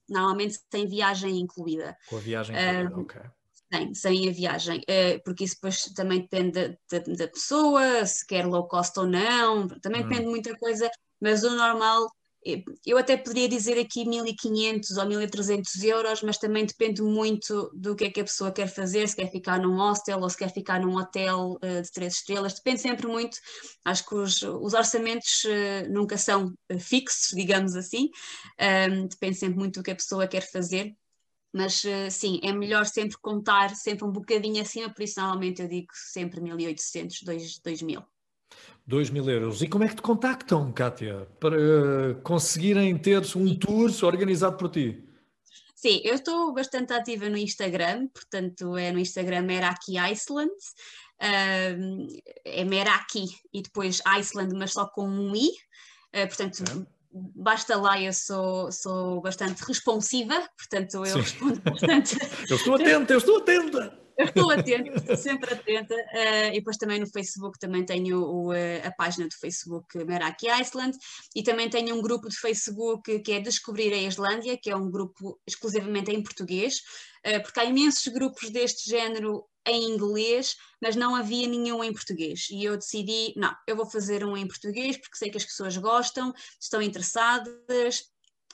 Normalmente 0.10 0.60
tem 0.70 0.88
viagem 0.88 1.39
incluída. 1.39 1.95
Com 2.10 2.18
a 2.18 2.20
viagem 2.20 2.55
incluída, 2.55 2.95
uh, 2.95 3.01
ok. 3.01 3.22
Sem, 3.72 3.93
sem 3.93 4.30
a 4.30 4.32
viagem, 4.32 4.80
uh, 4.80 5.22
porque 5.26 5.43
isso 5.43 5.55
depois 5.55 5.82
também 5.93 6.22
depende 6.22 6.51
da, 6.51 6.68
da, 6.89 7.13
da, 7.15 7.28
pessoa, 7.28 8.05
se 8.05 8.26
quer 8.26 8.45
low 8.47 8.65
cost 8.65 8.97
ou 8.97 9.05
não, 9.05 9.68
também 9.82 10.01
hum. 10.01 10.07
depende 10.07 10.26
de 10.26 10.30
muita 10.30 10.57
coisa, 10.57 10.89
mas 11.20 11.43
o 11.43 11.49
normal 11.49 12.07
eu 12.86 12.97
até 12.97 13.18
poderia 13.18 13.49
dizer 13.49 13.78
aqui 13.78 14.05
1.500 14.05 14.97
ou 14.97 15.05
1.300 15.05 15.84
euros, 15.84 16.24
mas 16.24 16.38
também 16.38 16.65
depende 16.65 17.01
muito 17.01 17.70
do 17.74 17.95
que 17.95 18.05
é 18.05 18.09
que 18.09 18.22
a 18.22 18.24
pessoa 18.24 18.51
quer 18.51 18.68
fazer, 18.68 19.07
se 19.07 19.15
quer 19.15 19.30
ficar 19.30 19.59
num 19.59 19.76
hostel 19.76 20.22
ou 20.22 20.30
se 20.30 20.38
quer 20.38 20.53
ficar 20.53 20.80
num 20.80 20.95
hotel 20.95 21.57
uh, 21.61 21.82
de 21.82 21.91
três 21.91 22.13
estrelas, 22.13 22.53
depende 22.53 22.80
sempre 22.80 23.07
muito. 23.07 23.38
Acho 23.84 24.05
que 24.05 24.15
os, 24.15 24.41
os 24.41 24.74
orçamentos 24.74 25.43
nunca 25.89 26.18
são 26.18 26.53
fixos, 26.80 27.32
digamos 27.36 27.76
assim, 27.76 28.09
depende 29.09 29.36
sempre 29.38 29.57
muito 29.57 29.80
do 29.80 29.84
que 29.84 29.91
a 29.91 29.95
pessoa 29.95 30.28
quer 30.28 30.49
fazer. 30.49 30.95
Mas 31.53 31.83
sim, 32.11 32.39
é 32.43 32.51
melhor 32.51 32.85
sempre 32.85 33.17
contar 33.17 33.75
sempre 33.75 34.05
um 34.05 34.11
bocadinho 34.11 34.61
acima, 34.61 34.93
por 34.93 35.01
isso 35.01 35.19
normalmente 35.19 35.61
eu 35.61 35.67
digo 35.67 35.87
sempre 35.93 36.41
1.800, 36.41 37.23
2.000. 37.25 38.05
2 38.85 39.09
mil 39.09 39.29
euros. 39.29 39.61
E 39.61 39.67
como 39.67 39.83
é 39.83 39.89
que 39.89 39.95
te 39.95 40.01
contactam, 40.01 40.71
Kátia, 40.71 41.27
para 41.39 42.15
conseguirem 42.23 42.97
ter 42.97 43.21
um 43.35 43.53
tour 43.53 43.91
organizado 44.03 44.55
por 44.55 44.69
ti? 44.69 45.03
Sim, 45.75 46.01
eu 46.03 46.15
estou 46.15 46.53
bastante 46.53 46.93
ativa 46.93 47.29
no 47.29 47.37
Instagram, 47.37 48.07
portanto 48.07 48.75
é 48.77 48.91
no 48.91 48.97
Instagram 48.97 49.41
Meraki 49.43 49.97
Iceland, 49.97 50.55
um, 51.21 52.07
é 52.43 52.63
Meraki 52.63 53.25
e 53.53 53.61
depois 53.61 54.01
Iceland, 54.05 54.55
mas 54.57 54.71
só 54.71 54.87
com 54.87 55.07
um 55.07 55.35
i, 55.35 55.49
uh, 55.49 56.27
portanto 56.27 56.63
é. 56.63 56.96
Basta 57.12 57.78
lá, 57.78 58.01
eu 58.01 58.14
sou, 58.14 58.72
sou 58.72 59.22
bastante 59.22 59.62
responsiva, 59.64 60.47
portanto 60.58 61.05
eu 61.05 61.05
Sim. 61.05 61.20
respondo 61.22 61.62
bastante. 61.62 62.18
eu 62.49 62.55
estou 62.55 62.76
atenta, 62.76 63.14
eu 63.14 63.18
estou 63.18 63.38
atenta! 63.38 64.08
Eu 64.18 64.26
estou 64.26 64.49
atenta, 64.49 64.97
estou 64.97 65.16
sempre 65.16 65.53
atenta. 65.53 65.93
Uh, 65.93 66.49
e 66.49 66.53
depois 66.53 66.76
também 66.78 66.99
no 66.99 67.08
Facebook 67.08 67.60
também 67.60 67.86
tenho 67.86 68.20
o, 68.20 68.51
uh, 68.51 68.55
a 68.84 68.91
página 68.91 69.28
do 69.28 69.36
Facebook 69.36 69.95
Meraki 70.05 70.49
Iceland 70.49 70.97
e 71.36 71.43
também 71.43 71.70
tenho 71.70 71.95
um 71.95 72.01
grupo 72.01 72.28
de 72.28 72.36
Facebook 72.36 73.20
que 73.20 73.32
é 73.34 73.39
Descobrir 73.39 73.93
a 73.93 73.97
Islândia, 73.97 74.58
que 74.58 74.72
é 74.72 74.76
um 74.76 74.89
grupo 74.89 75.39
exclusivamente 75.45 76.12
em 76.12 76.24
português, 76.24 76.78
uh, 77.28 77.43
porque 77.43 77.60
há 77.60 77.66
imensos 77.66 78.08
grupos 78.08 78.49
deste 78.49 78.89
género 78.89 79.45
em 79.68 79.84
inglês, 79.84 80.55
mas 80.82 80.95
não 80.95 81.15
havia 81.15 81.47
nenhum 81.47 81.84
em 81.84 81.93
português. 81.93 82.47
E 82.49 82.63
eu 82.63 82.78
decidi, 82.78 83.34
não, 83.36 83.55
eu 83.68 83.76
vou 83.76 83.86
fazer 83.86 84.26
um 84.26 84.36
em 84.38 84.47
português 84.47 84.97
porque 84.97 85.18
sei 85.18 85.30
que 85.30 85.38
as 85.38 85.45
pessoas 85.45 85.78
gostam, 85.78 86.34
estão 86.59 86.82
interessadas 86.82 88.05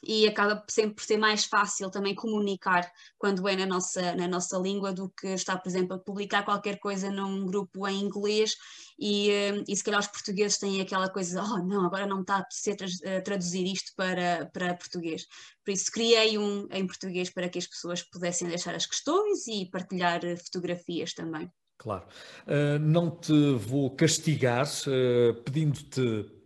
e 0.06 0.28
acaba 0.28 0.64
sempre 0.68 0.96
por 0.96 1.04
ser 1.04 1.18
mais 1.18 1.46
fácil 1.46 1.90
também 1.90 2.14
comunicar 2.14 2.92
quando 3.18 3.48
é 3.48 3.56
na 3.56 3.66
nossa, 3.66 4.14
na 4.16 4.28
nossa 4.28 4.58
língua 4.58 4.92
do 4.92 5.10
que 5.10 5.28
estar, 5.30 5.58
por 5.58 5.70
exemplo, 5.70 5.96
a 5.96 6.00
publicar 6.00 6.44
qualquer 6.44 6.80
coisa 6.80 7.10
num 7.10 7.46
grupo 7.46 7.88
em 7.88 8.02
inglês 8.02 8.56
e, 9.00 9.30
eh, 9.32 9.64
e 9.68 9.76
se 9.76 9.84
calhar 9.84 10.00
os 10.00 10.08
portugueses 10.08 10.58
têm 10.58 10.82
aquela 10.82 11.10
coisa, 11.10 11.42
oh 11.42 11.58
não, 11.64 11.86
agora 11.86 12.06
não 12.06 12.22
está 12.22 12.38
a 12.38 12.46
ser 12.50 12.76
traduzir 13.24 13.66
isto 13.66 13.94
para, 13.96 14.50
para 14.54 14.76
português. 14.76 15.26
Por 15.64 15.72
isso 15.72 15.92
criei 15.92 16.38
um 16.38 16.68
em 16.72 16.86
português 16.86 17.30
para 17.30 17.48
que 17.50 17.60
as 17.60 17.68
pessoas 17.68 18.04
pudessem 18.04 18.48
deixar 18.48 18.76
as 18.76 18.86
questões 18.86 19.48
e 19.48 19.70
partilhar 19.70 20.24
eh, 20.26 20.36
fotografias 20.36 21.14
também. 21.14 21.50
Claro. 21.78 22.06
Uh, 22.48 22.80
não 22.80 23.12
te 23.12 23.34
vou 23.56 23.90
castigar 23.92 24.66
uh, 24.66 25.34
pedindo-te 25.44 26.43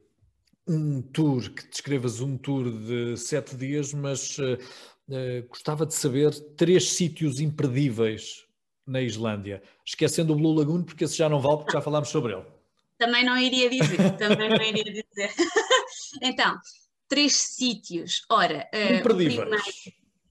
um 0.67 1.01
tour, 1.01 1.49
que 1.49 1.67
descrevas 1.67 2.19
um 2.19 2.37
tour 2.37 2.69
de 2.69 3.17
sete 3.17 3.55
dias, 3.55 3.93
mas 3.93 4.37
uh, 4.37 4.53
uh, 4.53 5.47
gostava 5.47 5.85
de 5.85 5.93
saber 5.93 6.31
três 6.55 6.89
sítios 6.91 7.39
imperdíveis 7.39 8.45
na 8.85 9.01
Islândia, 9.01 9.61
esquecendo 9.85 10.33
o 10.33 10.35
Blue 10.35 10.53
Lagoon, 10.53 10.83
porque 10.83 11.05
esse 11.05 11.17
já 11.17 11.29
não 11.29 11.39
vale, 11.39 11.57
porque 11.57 11.71
já 11.71 11.81
falámos 11.81 12.09
sobre 12.09 12.33
ele. 12.33 12.45
Também 12.97 13.23
não 13.23 13.37
iria 13.37 13.69
dizer, 13.69 14.17
também 14.17 14.49
não 14.49 14.61
iria 14.61 14.83
dizer. 14.83 15.33
então, 16.21 16.59
três 17.07 17.33
sítios. 17.33 18.25
Ora, 18.29 18.67
uh, 18.73 18.93
imperdíveis. 18.95 19.39
Primeiro, 19.39 19.65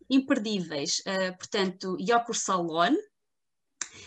imperdíveis. 0.09 1.03
portanto, 1.39 1.97
Yokur 2.01 2.35
Salon, 2.35 2.95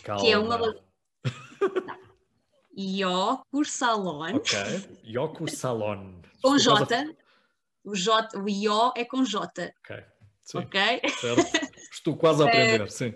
Calma. 0.03 0.21
que 0.21 0.31
é 0.31 0.37
uma. 0.37 0.75
Yokur 2.77 3.65
Salon. 3.65 4.35
Ok, 4.35 4.57
Yokur 5.03 5.49
Salon. 5.49 6.18
Com 6.41 6.57
J. 6.57 7.15
O, 7.83 7.95
J. 7.95 8.37
o 8.37 8.49
Ió 8.49 8.91
é 8.95 9.05
com 9.05 9.23
J. 9.23 9.73
Ok. 10.55 11.01
Sim. 11.19 11.35
Estou 11.91 12.17
quase 12.17 12.43
a 12.43 12.47
aprender, 12.47 12.81
é, 12.81 12.87
sim. 12.87 13.13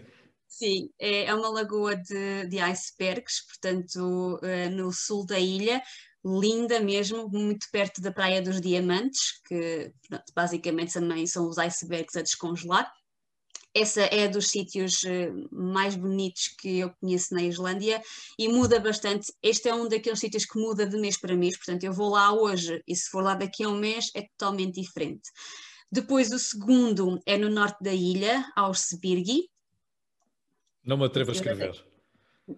Sim, 0.47 0.89
é, 0.99 1.25
é 1.25 1.33
uma 1.33 1.49
lagoa 1.49 1.95
de, 1.95 2.45
de 2.47 2.59
icebergs, 2.59 3.45
portanto, 3.47 4.39
uh, 4.41 4.69
no 4.69 4.91
sul 4.93 5.25
da 5.25 5.39
ilha, 5.39 5.81
linda 6.23 6.79
mesmo, 6.79 7.27
muito 7.27 7.67
perto 7.71 8.01
da 8.01 8.11
Praia 8.11 8.41
dos 8.41 8.61
Diamantes, 8.61 9.41
que 9.47 9.91
basicamente 10.35 10.93
também 10.93 11.25
são 11.25 11.49
os 11.49 11.57
icebergs 11.57 12.15
a 12.15 12.21
descongelar 12.21 12.91
essa 13.73 14.01
é 14.01 14.27
dos 14.27 14.49
sítios 14.49 15.03
eh, 15.03 15.31
mais 15.51 15.95
bonitos 15.95 16.49
que 16.59 16.79
eu 16.79 16.91
conheço 17.01 17.33
na 17.33 17.41
Islândia 17.41 18.01
e 18.37 18.47
muda 18.47 18.79
bastante. 18.79 19.33
Este 19.41 19.69
é 19.69 19.73
um 19.73 19.87
daqueles 19.87 20.19
sítios 20.19 20.45
que 20.45 20.59
muda 20.59 20.85
de 20.85 20.97
mês 20.97 21.19
para 21.19 21.35
mês, 21.35 21.57
portanto, 21.57 21.83
eu 21.83 21.91
vou 21.91 22.09
lá 22.09 22.31
hoje 22.31 22.83
e 22.87 22.95
se 22.95 23.09
for 23.09 23.23
lá 23.23 23.33
daqui 23.33 23.63
a 23.63 23.69
um 23.69 23.77
mês 23.77 24.11
é 24.15 24.21
totalmente 24.37 24.79
diferente. 24.79 25.29
Depois, 25.91 26.31
o 26.31 26.39
segundo 26.39 27.19
é 27.25 27.37
no 27.37 27.49
norte 27.49 27.77
da 27.81 27.93
ilha, 27.93 28.45
aos 28.55 28.81
Sibirgi. 28.81 29.49
Não 30.83 30.97
me 30.97 31.05
atrevo 31.05 31.31
a 31.31 31.33
escrever. 31.33 31.73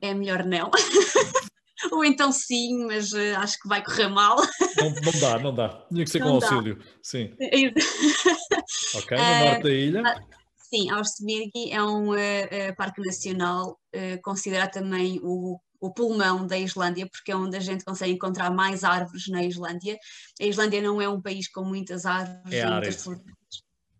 É 0.02 0.14
melhor 0.14 0.46
não. 0.46 0.70
Ou 1.92 2.04
então 2.04 2.32
sim, 2.32 2.86
mas 2.86 3.12
uh, 3.12 3.38
acho 3.38 3.60
que 3.60 3.68
vai 3.68 3.84
correr 3.84 4.08
mal. 4.08 4.38
Não, 4.78 4.90
não 4.90 5.20
dá, 5.20 5.40
não 5.40 5.54
dá. 5.54 5.86
Tinha 5.90 6.04
que 6.04 6.10
ser 6.10 6.20
não 6.20 6.32
com 6.32 6.40
dá. 6.40 6.48
auxílio. 6.48 6.84
Sim. 7.02 7.36
ok, 8.96 9.18
no 9.18 9.46
norte 9.46 9.64
da 9.64 9.70
ilha. 9.70 10.04
Sim, 10.70 10.90
Austerberg 10.90 11.52
é 11.72 11.84
um 11.84 12.12
uh, 12.14 12.76
parque 12.76 13.02
nacional, 13.02 13.80
uh, 13.96 14.22
considerado 14.24 14.72
também 14.72 15.20
o, 15.22 15.60
o 15.80 15.94
pulmão 15.94 16.46
da 16.48 16.58
Islândia, 16.58 17.08
porque 17.08 17.32
é 17.32 17.36
onde 17.36 17.56
a 17.56 17.60
gente 17.60 17.86
consegue 17.86 18.14
encontrar 18.14 18.50
mais 18.50 18.84
árvores 18.84 19.28
na 19.28 19.44
Islândia. 19.44 19.98
A 20.42 20.46
Islândia 20.46 20.82
não 20.82 21.00
é 21.00 21.08
um 21.08 21.22
país 21.22 21.48
com 21.48 21.64
muitas 21.64 22.06
árvores, 22.06 22.54
é 22.54 22.66
muitas 22.66 23.04
florestas. 23.04 23.36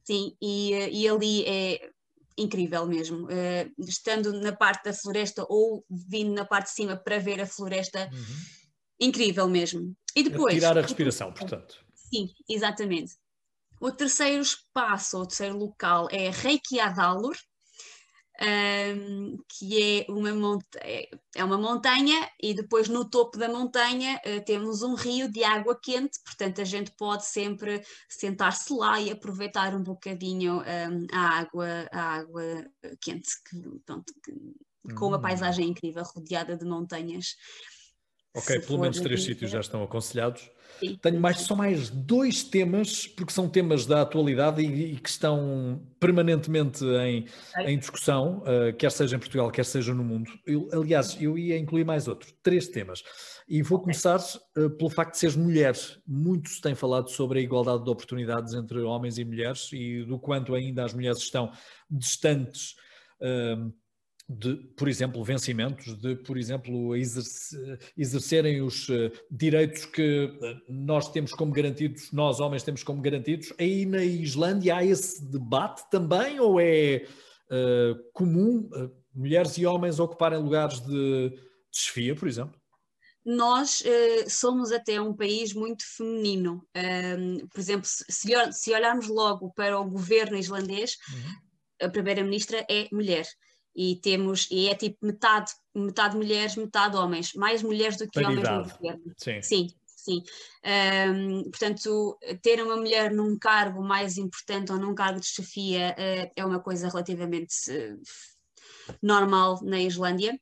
Sim, 0.04 0.36
e, 0.42 0.72
e 0.72 1.08
ali 1.08 1.44
é 1.46 1.90
incrível 2.38 2.86
mesmo. 2.88 3.26
Uh, 3.26 3.72
estando 3.88 4.34
na 4.42 4.52
parte 4.52 4.86
da 4.86 4.94
floresta 4.94 5.46
ou 5.48 5.86
vindo 5.90 6.34
na 6.34 6.46
parte 6.46 6.68
de 6.68 6.74
cima 6.74 6.98
para 6.98 7.20
ver 7.20 7.42
a 7.42 7.46
floresta, 7.46 8.10
uhum. 8.12 8.36
incrível 9.00 9.48
mesmo. 9.48 9.96
E 10.16 10.24
depois. 10.24 10.56
Tirar 10.56 10.78
a 10.78 10.82
respiração, 10.82 11.32
portanto. 11.32 11.86
Sim, 11.94 12.30
exatamente. 12.50 13.14
O 13.80 13.92
terceiro 13.92 14.42
espaço, 14.42 15.18
o 15.20 15.26
terceiro 15.26 15.58
local 15.58 16.08
é 16.12 16.30
Reykjadalur, 16.30 17.36
um, 18.42 19.38
que 19.48 20.02
é 20.02 20.12
uma, 20.12 20.34
montanha, 20.34 21.08
é 21.36 21.44
uma 21.44 21.58
montanha 21.58 22.30
e 22.42 22.54
depois 22.54 22.90
no 22.90 23.10
topo 23.10 23.38
da 23.38 23.48
montanha 23.48 24.20
uh, 24.26 24.44
temos 24.44 24.82
um 24.82 24.94
rio 24.94 25.32
de 25.32 25.44
água 25.44 25.80
quente, 25.82 26.20
portanto 26.24 26.60
a 26.60 26.66
gente 26.66 26.92
pode 26.98 27.26
sempre 27.26 27.82
sentar-se 28.10 28.74
lá 28.74 29.00
e 29.00 29.10
aproveitar 29.10 29.74
um 29.74 29.82
bocadinho 29.82 30.58
um, 30.58 31.08
a, 31.14 31.40
água, 31.40 31.88
a 31.92 32.02
água 32.16 32.44
quente, 33.00 33.30
que, 33.50 33.80
pronto, 33.86 34.14
que, 34.24 34.94
com 34.96 35.08
uma 35.08 35.18
hum. 35.18 35.22
paisagem 35.22 35.70
incrível, 35.70 36.04
rodeada 36.04 36.58
de 36.58 36.66
montanhas. 36.66 37.36
Ok, 38.36 38.60
pelo 38.60 38.80
menos 38.80 39.00
três 39.00 39.24
sítios 39.24 39.50
já 39.50 39.62
estão 39.62 39.82
aconselhados. 39.82 40.52
Tenho 41.02 41.22
mais, 41.22 41.40
só 41.40 41.56
mais 41.56 41.90
dois 41.90 42.44
temas, 42.44 43.08
porque 43.08 43.32
são 43.32 43.48
temas 43.48 43.86
da 43.86 44.02
atualidade 44.02 44.62
e, 44.62 44.94
e 44.94 44.98
que 44.98 45.08
estão 45.08 45.82
permanentemente 46.00 46.84
em, 46.84 47.26
em 47.60 47.78
discussão, 47.78 48.40
uh, 48.40 48.76
quer 48.78 48.92
seja 48.92 49.16
em 49.16 49.20
Portugal, 49.20 49.50
quer 49.50 49.64
seja 49.64 49.94
no 49.94 50.04
mundo. 50.04 50.30
Eu, 50.46 50.68
aliás, 50.74 51.16
eu 51.22 51.38
ia 51.38 51.58
incluir 51.58 51.86
mais 51.86 52.10
outro, 52.10 52.30
três 52.44 52.68
temas. 52.68 53.04
E 53.48 53.62
vou 53.62 53.80
começar 53.80 54.20
uh, 54.20 54.70
pelo 54.72 54.90
facto 54.90 55.14
de 55.14 55.20
seres 55.20 55.38
mulher. 55.38 55.76
Muito 56.06 56.50
se 56.50 56.60
tem 56.60 56.76
falado 56.76 57.10
sobre 57.10 57.40
a 57.40 57.42
igualdade 57.42 57.86
de 57.86 57.90
oportunidades 57.90 58.54
entre 58.54 58.80
homens 58.82 59.18
e 59.18 59.24
mulheres 59.24 59.70
e 59.72 60.04
do 60.04 60.20
quanto 60.20 60.54
ainda 60.54 60.84
as 60.84 60.94
mulheres 60.94 61.20
estão 61.20 61.52
distantes. 61.90 62.76
Uh, 63.22 63.74
de, 64.28 64.56
por 64.76 64.88
exemplo, 64.88 65.24
vencimentos, 65.24 65.96
de, 65.98 66.16
por 66.16 66.38
exemplo, 66.38 66.96
exercer, 66.96 67.80
exercerem 67.96 68.62
os 68.62 68.90
uh, 68.90 69.12
direitos 69.30 69.86
que 69.86 70.26
uh, 70.26 70.62
nós 70.68 71.12
temos 71.12 71.32
como 71.32 71.52
garantidos, 71.52 72.12
nós 72.12 72.40
homens 72.40 72.64
temos 72.64 72.84
como 72.84 73.02
garantidos. 73.02 73.54
Aí 73.60 73.86
na 73.86 74.04
Islândia 74.04 74.78
há 74.78 74.84
esse 74.84 75.24
debate 75.24 75.84
também, 75.92 76.40
ou 76.40 76.60
é 76.60 77.06
uh, 77.52 78.12
comum 78.14 78.68
mulheres 79.14 79.58
e 79.58 79.66
homens 79.66 80.00
ocuparem 80.00 80.40
lugares 80.40 80.80
de, 80.82 81.30
de 81.30 81.40
chefia, 81.72 82.16
por 82.16 82.28
exemplo? 82.28 82.60
nós 83.28 83.82
uh, 83.82 84.30
somos 84.30 84.72
até 84.72 85.02
um 85.02 85.12
país 85.12 85.52
muito 85.52 85.84
feminino. 85.84 86.64
Um, 86.78 87.48
por 87.48 87.60
exemplo, 87.60 87.88
se, 87.88 88.30
se, 88.52 88.72
olharmos 88.72 89.08
logo 89.08 89.52
para 89.56 89.80
o 89.80 89.90
governo 89.90 90.38
islandês, 90.38 90.96
uhum. 91.12 91.88
a 91.88 91.90
primeira-ministra 91.90 92.64
é 92.70 92.88
mulher 92.92 93.26
e 93.76 93.98
temos 93.98 94.48
e 94.50 94.70
é 94.70 94.76
tipo 94.76 95.06
metade 95.06 95.52
metade 95.74 96.16
mulheres 96.16 96.56
metade 96.56 96.96
homens. 96.96 97.34
Mais 97.34 97.62
mulheres 97.62 97.98
do 97.98 98.10
que 98.10 98.22
Paridade. 98.22 98.48
homens 98.48 98.72
no 98.72 98.78
governo. 98.78 99.14
Sim. 99.18 99.42
Sim, 99.42 99.68
sim. 99.86 100.24
Um, 101.12 101.44
portanto 101.44 102.18
ter 102.42 102.64
uma 102.64 102.78
mulher 102.78 103.12
num 103.12 103.38
cargo 103.38 103.84
mais 103.84 104.18
importante 104.18 104.72
ou 104.72 104.80
num 104.80 104.96
cargo 104.96 105.20
de 105.20 105.28
chefia 105.28 105.96
uh, 105.98 106.32
é 106.36 106.46
uma 106.46 106.60
coisa 106.60 106.88
relativamente 106.88 107.54
uh, 107.70 108.02
normal 109.02 109.60
na 109.64 109.80
Islândia. 109.80 110.40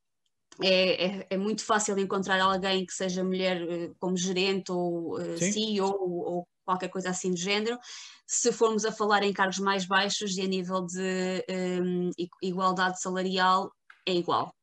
É, 0.62 1.06
é, 1.06 1.28
é, 1.32 1.38
muito 1.38 1.66
fácil 1.66 1.98
encontrar 1.98 2.40
alguém 2.40 2.86
que 2.86 2.94
seja 2.94 3.24
mulher 3.24 3.64
uh, 3.64 3.96
como 4.00 4.16
gerente 4.16 4.72
ou 4.72 5.18
CEO 5.36 5.98
ou 6.00 6.48
qualquer 6.66 6.90
coisa 6.90 7.10
assim 7.10 7.32
do 7.32 7.38
género 7.38 7.78
se 8.26 8.52
formos 8.52 8.86
a 8.86 8.92
falar 8.92 9.24
em 9.24 9.34
cargos 9.34 9.60
mais 9.60 9.86
baixos 9.86 10.38
e 10.38 10.42
a 10.42 10.48
nível 10.48 10.86
de 10.86 11.46
um, 11.82 12.10
igualdade 12.42 13.00
salarial, 13.02 13.72
é 14.08 14.14
igual. 14.14 14.54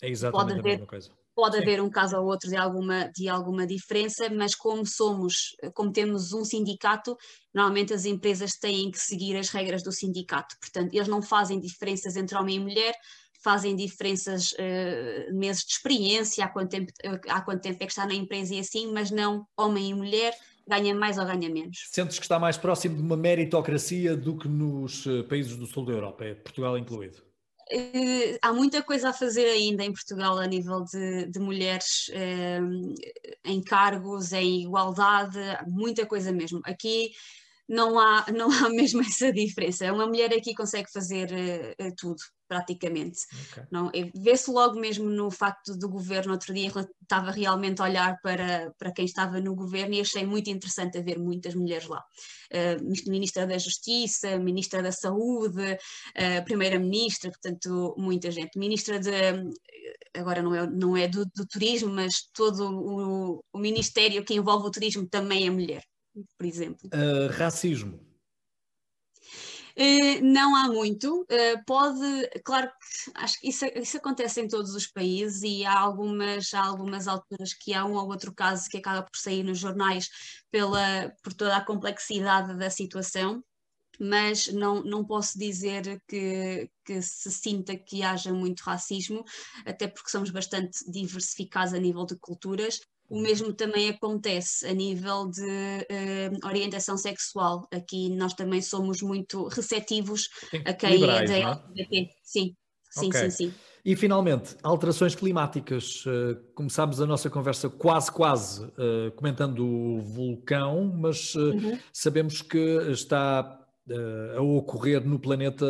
É 0.00 0.08
exatamente 0.08 0.48
pode 0.48 0.60
haver, 0.60 0.68
a 0.68 0.72
mesma 0.72 0.86
coisa. 0.86 1.10
Pode 1.34 1.56
Sim. 1.56 1.62
haver 1.62 1.82
um 1.82 1.90
caso 1.90 2.16
ou 2.16 2.26
outro 2.26 2.48
de 2.48 2.56
alguma, 2.56 3.10
de 3.14 3.28
alguma 3.28 3.66
diferença, 3.66 4.28
mas 4.30 4.54
como 4.54 4.86
somos, 4.86 5.56
como 5.74 5.92
temos 5.92 6.32
um 6.32 6.44
sindicato, 6.44 7.16
normalmente 7.54 7.92
as 7.92 8.04
empresas 8.04 8.52
têm 8.52 8.90
que 8.90 8.98
seguir 8.98 9.36
as 9.36 9.48
regras 9.50 9.82
do 9.82 9.92
sindicato. 9.92 10.54
Portanto, 10.60 10.94
eles 10.94 11.08
não 11.08 11.22
fazem 11.22 11.60
diferenças 11.60 12.16
entre 12.16 12.36
homem 12.36 12.56
e 12.56 12.60
mulher, 12.60 12.94
fazem 13.42 13.76
diferenças 13.76 14.52
uh, 14.52 15.34
meses 15.34 15.62
de 15.64 15.72
experiência, 15.72 16.44
há 16.44 16.48
quanto, 16.48 16.70
tempo, 16.70 16.92
há 17.28 17.40
quanto 17.40 17.62
tempo 17.62 17.76
é 17.82 17.86
que 17.86 17.92
está 17.92 18.06
na 18.06 18.14
empresa 18.14 18.54
e 18.54 18.58
assim, 18.58 18.92
mas 18.92 19.10
não 19.10 19.46
homem 19.56 19.90
e 19.90 19.94
mulher, 19.94 20.34
ganha 20.66 20.94
mais 20.94 21.18
ou 21.18 21.24
ganha 21.24 21.48
menos. 21.48 21.88
Sentes 21.90 22.18
que 22.18 22.24
está 22.24 22.38
mais 22.38 22.56
próximo 22.56 22.96
de 22.96 23.02
uma 23.02 23.16
meritocracia 23.16 24.16
do 24.16 24.36
que 24.36 24.48
nos 24.48 25.06
eh, 25.06 25.22
países 25.22 25.56
do 25.56 25.66
sul 25.66 25.84
da 25.84 25.92
Europa, 25.92 26.24
é 26.24 26.34
Portugal 26.34 26.76
incluído? 26.76 27.18
Uh, 27.72 28.38
há 28.40 28.52
muita 28.52 28.80
coisa 28.80 29.08
a 29.08 29.12
fazer 29.12 29.44
ainda 29.46 29.84
em 29.84 29.92
Portugal 29.92 30.38
a 30.38 30.46
nível 30.46 30.84
de, 30.84 31.26
de 31.26 31.40
mulheres 31.40 32.08
uh, 32.10 32.94
em 33.44 33.60
cargos, 33.60 34.32
em 34.32 34.62
igualdade, 34.62 35.38
muita 35.66 36.06
coisa 36.06 36.30
mesmo. 36.30 36.60
Aqui 36.64 37.10
não 37.68 37.98
há, 37.98 38.26
não 38.32 38.50
há 38.50 38.68
mesmo 38.70 39.00
essa 39.00 39.32
diferença. 39.32 39.92
Uma 39.92 40.06
mulher 40.06 40.32
aqui 40.32 40.54
consegue 40.54 40.90
fazer 40.90 41.30
uh, 41.80 41.94
tudo, 41.96 42.22
praticamente. 42.48 43.18
Okay. 43.50 43.64
Não, 43.70 43.90
vê-se 44.14 44.50
logo 44.50 44.78
mesmo 44.78 45.08
no 45.10 45.30
facto 45.30 45.76
do 45.76 45.88
governo, 45.88 46.32
outro 46.32 46.54
dia 46.54 46.70
estava 47.02 47.30
realmente 47.30 47.80
a 47.80 47.84
olhar 47.84 48.18
para, 48.22 48.72
para 48.78 48.92
quem 48.92 49.04
estava 49.04 49.40
no 49.40 49.54
governo 49.54 49.94
e 49.94 50.00
achei 50.00 50.24
muito 50.24 50.48
interessante 50.48 50.98
haver 50.98 51.18
muitas 51.18 51.54
mulheres 51.54 51.88
lá. 51.88 52.02
Uh, 52.52 53.10
ministra 53.10 53.46
da 53.46 53.58
Justiça, 53.58 54.38
Ministra 54.38 54.82
da 54.82 54.92
Saúde, 54.92 55.72
uh, 55.72 56.44
Primeira-Ministra, 56.44 57.30
portanto, 57.30 57.94
muita 57.98 58.30
gente. 58.30 58.58
Ministra 58.58 59.00
de, 59.00 59.10
agora 60.14 60.40
não 60.40 60.54
é, 60.54 60.66
não 60.68 60.96
é 60.96 61.08
do, 61.08 61.24
do 61.34 61.46
turismo, 61.46 61.90
mas 61.92 62.28
todo 62.32 62.70
o, 62.70 63.44
o 63.52 63.58
ministério 63.58 64.24
que 64.24 64.34
envolve 64.34 64.68
o 64.68 64.70
turismo 64.70 65.08
também 65.08 65.46
é 65.46 65.50
mulher 65.50 65.82
por 66.36 66.46
exemplo. 66.46 66.88
Uh, 66.92 67.30
racismo. 67.32 68.00
Uh, 69.78 70.22
não 70.22 70.56
há 70.56 70.68
muito, 70.68 71.20
uh, 71.20 71.64
pode, 71.66 72.00
claro 72.42 72.66
que 72.68 73.10
acho 73.14 73.38
que 73.38 73.48
isso, 73.50 73.66
isso, 73.74 73.98
acontece 73.98 74.40
em 74.40 74.48
todos 74.48 74.74
os 74.74 74.86
países 74.86 75.42
e 75.42 75.66
há 75.66 75.78
algumas, 75.78 76.54
há 76.54 76.64
algumas 76.64 77.06
alturas 77.06 77.52
que 77.52 77.74
há 77.74 77.84
um 77.84 77.92
ou 77.92 78.08
outro 78.08 78.34
caso 78.34 78.70
que 78.70 78.78
acaba 78.78 79.02
por 79.02 79.18
sair 79.18 79.42
nos 79.42 79.58
jornais 79.58 80.08
pela, 80.50 81.12
por 81.22 81.34
toda 81.34 81.54
a 81.58 81.64
complexidade 81.64 82.56
da 82.56 82.70
situação, 82.70 83.44
mas 84.00 84.48
não, 84.48 84.82
não 84.82 85.04
posso 85.04 85.38
dizer 85.38 86.00
que, 86.08 86.70
que 86.82 87.02
se 87.02 87.30
sinta 87.30 87.76
que 87.76 88.02
haja 88.02 88.32
muito 88.32 88.60
racismo, 88.60 89.24
até 89.66 89.86
porque 89.86 90.10
somos 90.10 90.30
bastante 90.30 90.90
diversificados 90.90 91.74
a 91.74 91.78
nível 91.78 92.06
de 92.06 92.16
culturas 92.16 92.80
o 93.08 93.20
mesmo 93.20 93.52
também 93.52 93.88
acontece 93.88 94.66
a 94.66 94.72
nível 94.72 95.28
de 95.30 95.42
uh, 95.42 96.46
orientação 96.46 96.96
sexual. 96.96 97.66
Aqui 97.72 98.08
nós 98.10 98.34
também 98.34 98.60
somos 98.60 99.00
muito 99.00 99.46
receptivos 99.48 100.28
a 100.64 100.72
quem 100.72 101.02
é 101.02 101.06
da 101.06 101.16
LGBT. 101.18 101.96
É? 101.96 102.08
Sim, 102.22 102.56
sim, 102.90 103.08
okay. 103.08 103.30
sim, 103.30 103.30
sim. 103.30 103.54
E 103.84 103.94
finalmente, 103.94 104.56
alterações 104.64 105.14
climáticas. 105.14 106.04
Uh, 106.04 106.36
começámos 106.54 107.00
a 107.00 107.06
nossa 107.06 107.30
conversa 107.30 107.68
quase, 107.68 108.10
quase 108.10 108.64
uh, 108.64 109.12
comentando 109.14 109.64
o 109.64 110.00
vulcão, 110.00 110.92
mas 110.96 111.34
uhum. 111.36 111.78
sabemos 111.92 112.42
que 112.42 112.58
está 112.90 113.62
a 114.36 114.42
ocorrer 114.42 115.06
no 115.06 115.16
planeta 115.16 115.64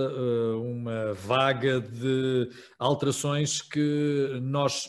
uma 0.56 1.12
vaga 1.12 1.78
de 1.82 2.48
alterações 2.78 3.60
que 3.60 4.40
nós 4.40 4.88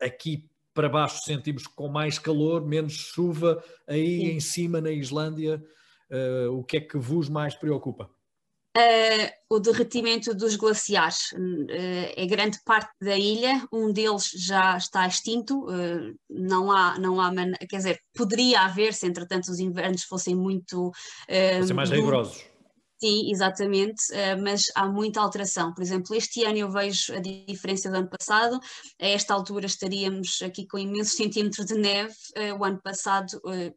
aqui 0.00 0.50
para 0.74 0.88
baixo 0.88 1.22
sentimos 1.24 1.66
com 1.66 1.88
mais 1.88 2.18
calor, 2.18 2.66
menos 2.66 2.94
chuva, 2.94 3.62
aí 3.86 4.20
Sim. 4.20 4.26
em 4.30 4.40
cima 4.40 4.80
na 4.80 4.90
Islândia, 4.90 5.62
uh, 6.10 6.58
o 6.58 6.64
que 6.64 6.76
é 6.76 6.80
que 6.80 6.98
vos 6.98 7.28
mais 7.28 7.54
preocupa? 7.54 8.10
Uh, 8.74 9.28
o 9.54 9.60
derretimento 9.60 10.34
dos 10.34 10.56
glaciares. 10.56 11.32
Uh, 11.32 11.66
é 12.16 12.24
grande 12.24 12.58
parte 12.64 12.90
da 13.02 13.18
ilha, 13.18 13.62
um 13.70 13.92
deles 13.92 14.30
já 14.34 14.78
está 14.78 15.06
extinto, 15.06 15.66
uh, 15.66 16.14
não 16.30 16.72
há, 16.72 16.98
não 16.98 17.20
há 17.20 17.30
quer 17.68 17.76
dizer, 17.76 18.00
poderia 18.14 18.62
haver 18.62 18.94
se 18.94 19.06
entretanto 19.06 19.50
os 19.50 19.60
invernos 19.60 20.04
fossem 20.04 20.34
muito. 20.34 20.90
fossem 21.58 21.76
mais 21.76 21.90
rigorosos. 21.90 22.51
Sim, 23.02 23.32
exatamente, 23.32 24.00
uh, 24.12 24.40
mas 24.40 24.70
há 24.76 24.86
muita 24.86 25.20
alteração. 25.20 25.74
Por 25.74 25.82
exemplo, 25.82 26.14
este 26.14 26.44
ano 26.44 26.58
eu 26.58 26.70
vejo 26.70 27.12
a 27.12 27.18
diferença 27.18 27.90
do 27.90 27.96
ano 27.96 28.08
passado. 28.08 28.60
A 29.00 29.06
esta 29.08 29.34
altura 29.34 29.66
estaríamos 29.66 30.40
aqui 30.40 30.68
com 30.68 30.78
imensos 30.78 31.16
centímetros 31.16 31.66
de 31.66 31.74
neve. 31.74 32.14
Uh, 32.36 32.56
o 32.60 32.64
ano 32.64 32.80
passado 32.80 33.40
uh, 33.44 33.74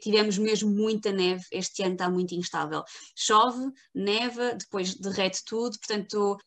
tivemos 0.00 0.38
mesmo 0.38 0.70
muita 0.70 1.10
neve. 1.10 1.42
Este 1.50 1.82
ano 1.82 1.94
está 1.94 2.08
muito 2.08 2.36
instável. 2.36 2.84
Chove, 3.16 3.68
neva, 3.92 4.54
depois 4.54 4.94
derrete 4.94 5.42
tudo. 5.44 5.76
Portanto, 5.80 6.38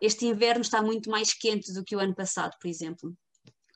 este 0.00 0.26
inverno 0.26 0.60
está 0.60 0.80
muito 0.80 1.10
mais 1.10 1.34
quente 1.34 1.72
do 1.72 1.82
que 1.82 1.96
o 1.96 1.98
ano 1.98 2.14
passado, 2.14 2.52
por 2.60 2.68
exemplo 2.68 3.12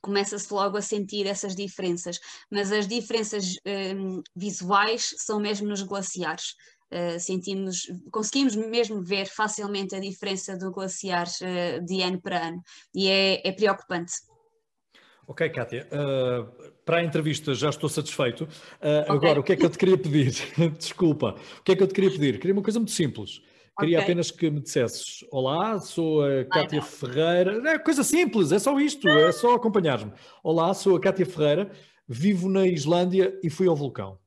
começa-se 0.01 0.53
logo 0.55 0.77
a 0.77 0.83
sentir 0.83 1.27
essas 1.27 1.57
diferenças, 1.57 2.21
mas 2.51 2.71
as 2.71 2.87
diferenças 2.87 3.57
um, 3.97 4.23
visuais 4.35 5.13
são 5.19 5.41
mesmo 5.41 5.69
nos 5.69 5.83
glaciares. 5.83 6.55
Uh, 6.91 7.21
sentimos, 7.21 7.83
conseguimos 8.11 8.57
mesmo 8.57 9.03
ver 9.03 9.27
facilmente 9.27 9.95
a 9.95 10.01
diferença 10.01 10.57
do 10.57 10.73
glaciar 10.73 11.27
uh, 11.27 11.85
de 11.85 12.01
ano 12.01 12.19
para 12.19 12.49
ano 12.49 12.63
e 12.95 13.09
é, 13.09 13.47
é 13.47 13.53
preocupante. 13.53 14.13
Ok, 15.27 15.51
Kátia, 15.51 15.87
uh, 15.93 16.73
para 16.87 16.99
a 16.99 17.05
entrevista 17.05 17.53
já 17.53 17.69
estou 17.69 17.91
satisfeito. 17.91 18.45
Okay. 18.45 19.05
Agora, 19.07 19.39
o 19.39 19.43
que 19.43 19.53
é 19.53 19.57
que 19.57 19.67
eu 19.67 19.69
te 19.69 19.77
queria 19.77 19.99
pedir? 19.99 20.33
Desculpa, 20.79 21.37
o 21.59 21.63
que 21.63 21.73
é 21.73 21.77
que 21.77 21.83
eu 21.83 21.87
te 21.87 21.93
queria 21.93 22.11
pedir? 22.11 22.39
Queria 22.39 22.55
uma 22.55 22.63
coisa 22.63 22.79
muito 22.79 22.93
simples. 22.93 23.43
Queria 23.79 23.99
okay. 23.99 24.05
apenas 24.05 24.31
que 24.31 24.51
me 24.51 24.61
dissesses: 24.61 25.25
Olá, 25.31 25.79
sou 25.79 26.25
a 26.25 26.47
Kátia 26.47 26.81
Ferreira. 26.81 27.71
É 27.71 27.79
coisa 27.79 28.03
simples, 28.03 28.51
é 28.51 28.59
só 28.59 28.81
isto, 28.81 29.07
é 29.07 29.31
só 29.31 29.55
acompanhar-me. 29.55 30.11
Olá, 30.43 30.73
sou 30.73 30.97
a 30.97 31.01
Kátia 31.01 31.27
Ferreira, 31.27 31.71
vivo 32.09 32.49
na 32.49 32.67
Islândia 32.67 33.39
e 33.43 33.51
fui 33.51 33.69
ao 33.69 33.77
vulcão. 33.77 34.19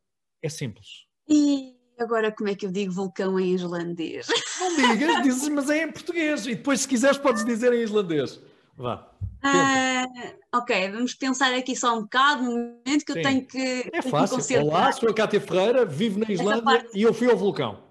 É 0.41 0.47
simples. 0.47 1.07
E 1.27 1.80
Agora, 2.01 2.31
como 2.31 2.49
é 2.49 2.55
que 2.55 2.65
eu 2.65 2.71
digo 2.71 2.91
vulcão 2.91 3.39
em 3.39 3.53
islandês? 3.53 4.25
Não 4.59 4.75
digas, 4.75 5.21
dizes, 5.21 5.49
mas 5.49 5.69
é 5.69 5.83
em 5.83 5.91
português. 5.91 6.47
E 6.47 6.55
depois, 6.55 6.81
se 6.81 6.87
quiseres, 6.87 7.19
podes 7.19 7.45
dizer 7.45 7.71
em 7.73 7.83
islandês. 7.83 8.39
Vá. 8.75 9.07
Uh, 9.43 10.57
ok, 10.57 10.89
vamos 10.89 11.13
pensar 11.13 11.53
aqui 11.53 11.75
só 11.75 11.95
um 11.95 12.01
bocado, 12.01 12.41
um 12.41 12.79
momento 12.85 13.05
que 13.05 13.13
Sim. 13.13 13.19
eu 13.19 13.23
tenho 13.23 13.45
que. 13.45 13.91
É 13.93 14.01
fácil. 14.01 14.43
Que 14.43 14.57
Olá, 14.57 14.91
sou 14.91 15.09
a 15.09 15.13
Cátia 15.13 15.39
Ferreira, 15.39 15.85
vivo 15.85 16.19
na 16.19 16.31
Islândia 16.31 16.63
parte... 16.63 16.89
e 16.97 17.03
eu 17.03 17.13
fui 17.13 17.29
ao 17.29 17.37
vulcão. 17.37 17.83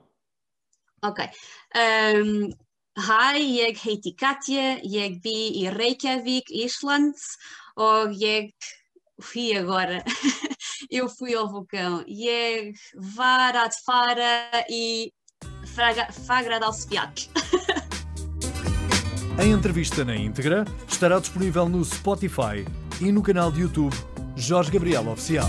Ok. 1.05 1.25
Um, 1.77 2.51
hi, 2.99 3.59
jeg 3.59 3.79
heiti 3.87 4.13
Katja, 4.13 4.81
jeg 4.83 5.21
bi 5.23 5.63
i 5.63 5.71
Reykjavik, 5.71 6.51
Island, 6.51 7.15
og 7.77 8.13
jeg 8.21 8.51
fui 9.21 9.53
agora 9.53 10.03
eu 10.91 11.09
fui 11.09 11.35
ao 11.35 11.49
vulcão 11.49 12.03
e 12.07 12.29
é 12.29 12.73
Varat 12.97 13.75
Fara 13.85 14.67
e 14.69 15.13
Fagradalsfjall. 16.27 17.13
A 19.39 19.45
entrevista 19.45 20.05
na 20.05 20.15
íntegra 20.17 20.67
estará 20.87 21.19
disponível 21.19 21.69
no 21.69 21.83
Spotify 21.85 22.67
e 23.01 23.11
no 23.11 23.23
canal 23.23 23.51
de 23.51 23.63
YouTube 23.63 23.97
Jorge 24.37 24.71
Gabriel 24.71 25.09
Oficial. 25.09 25.49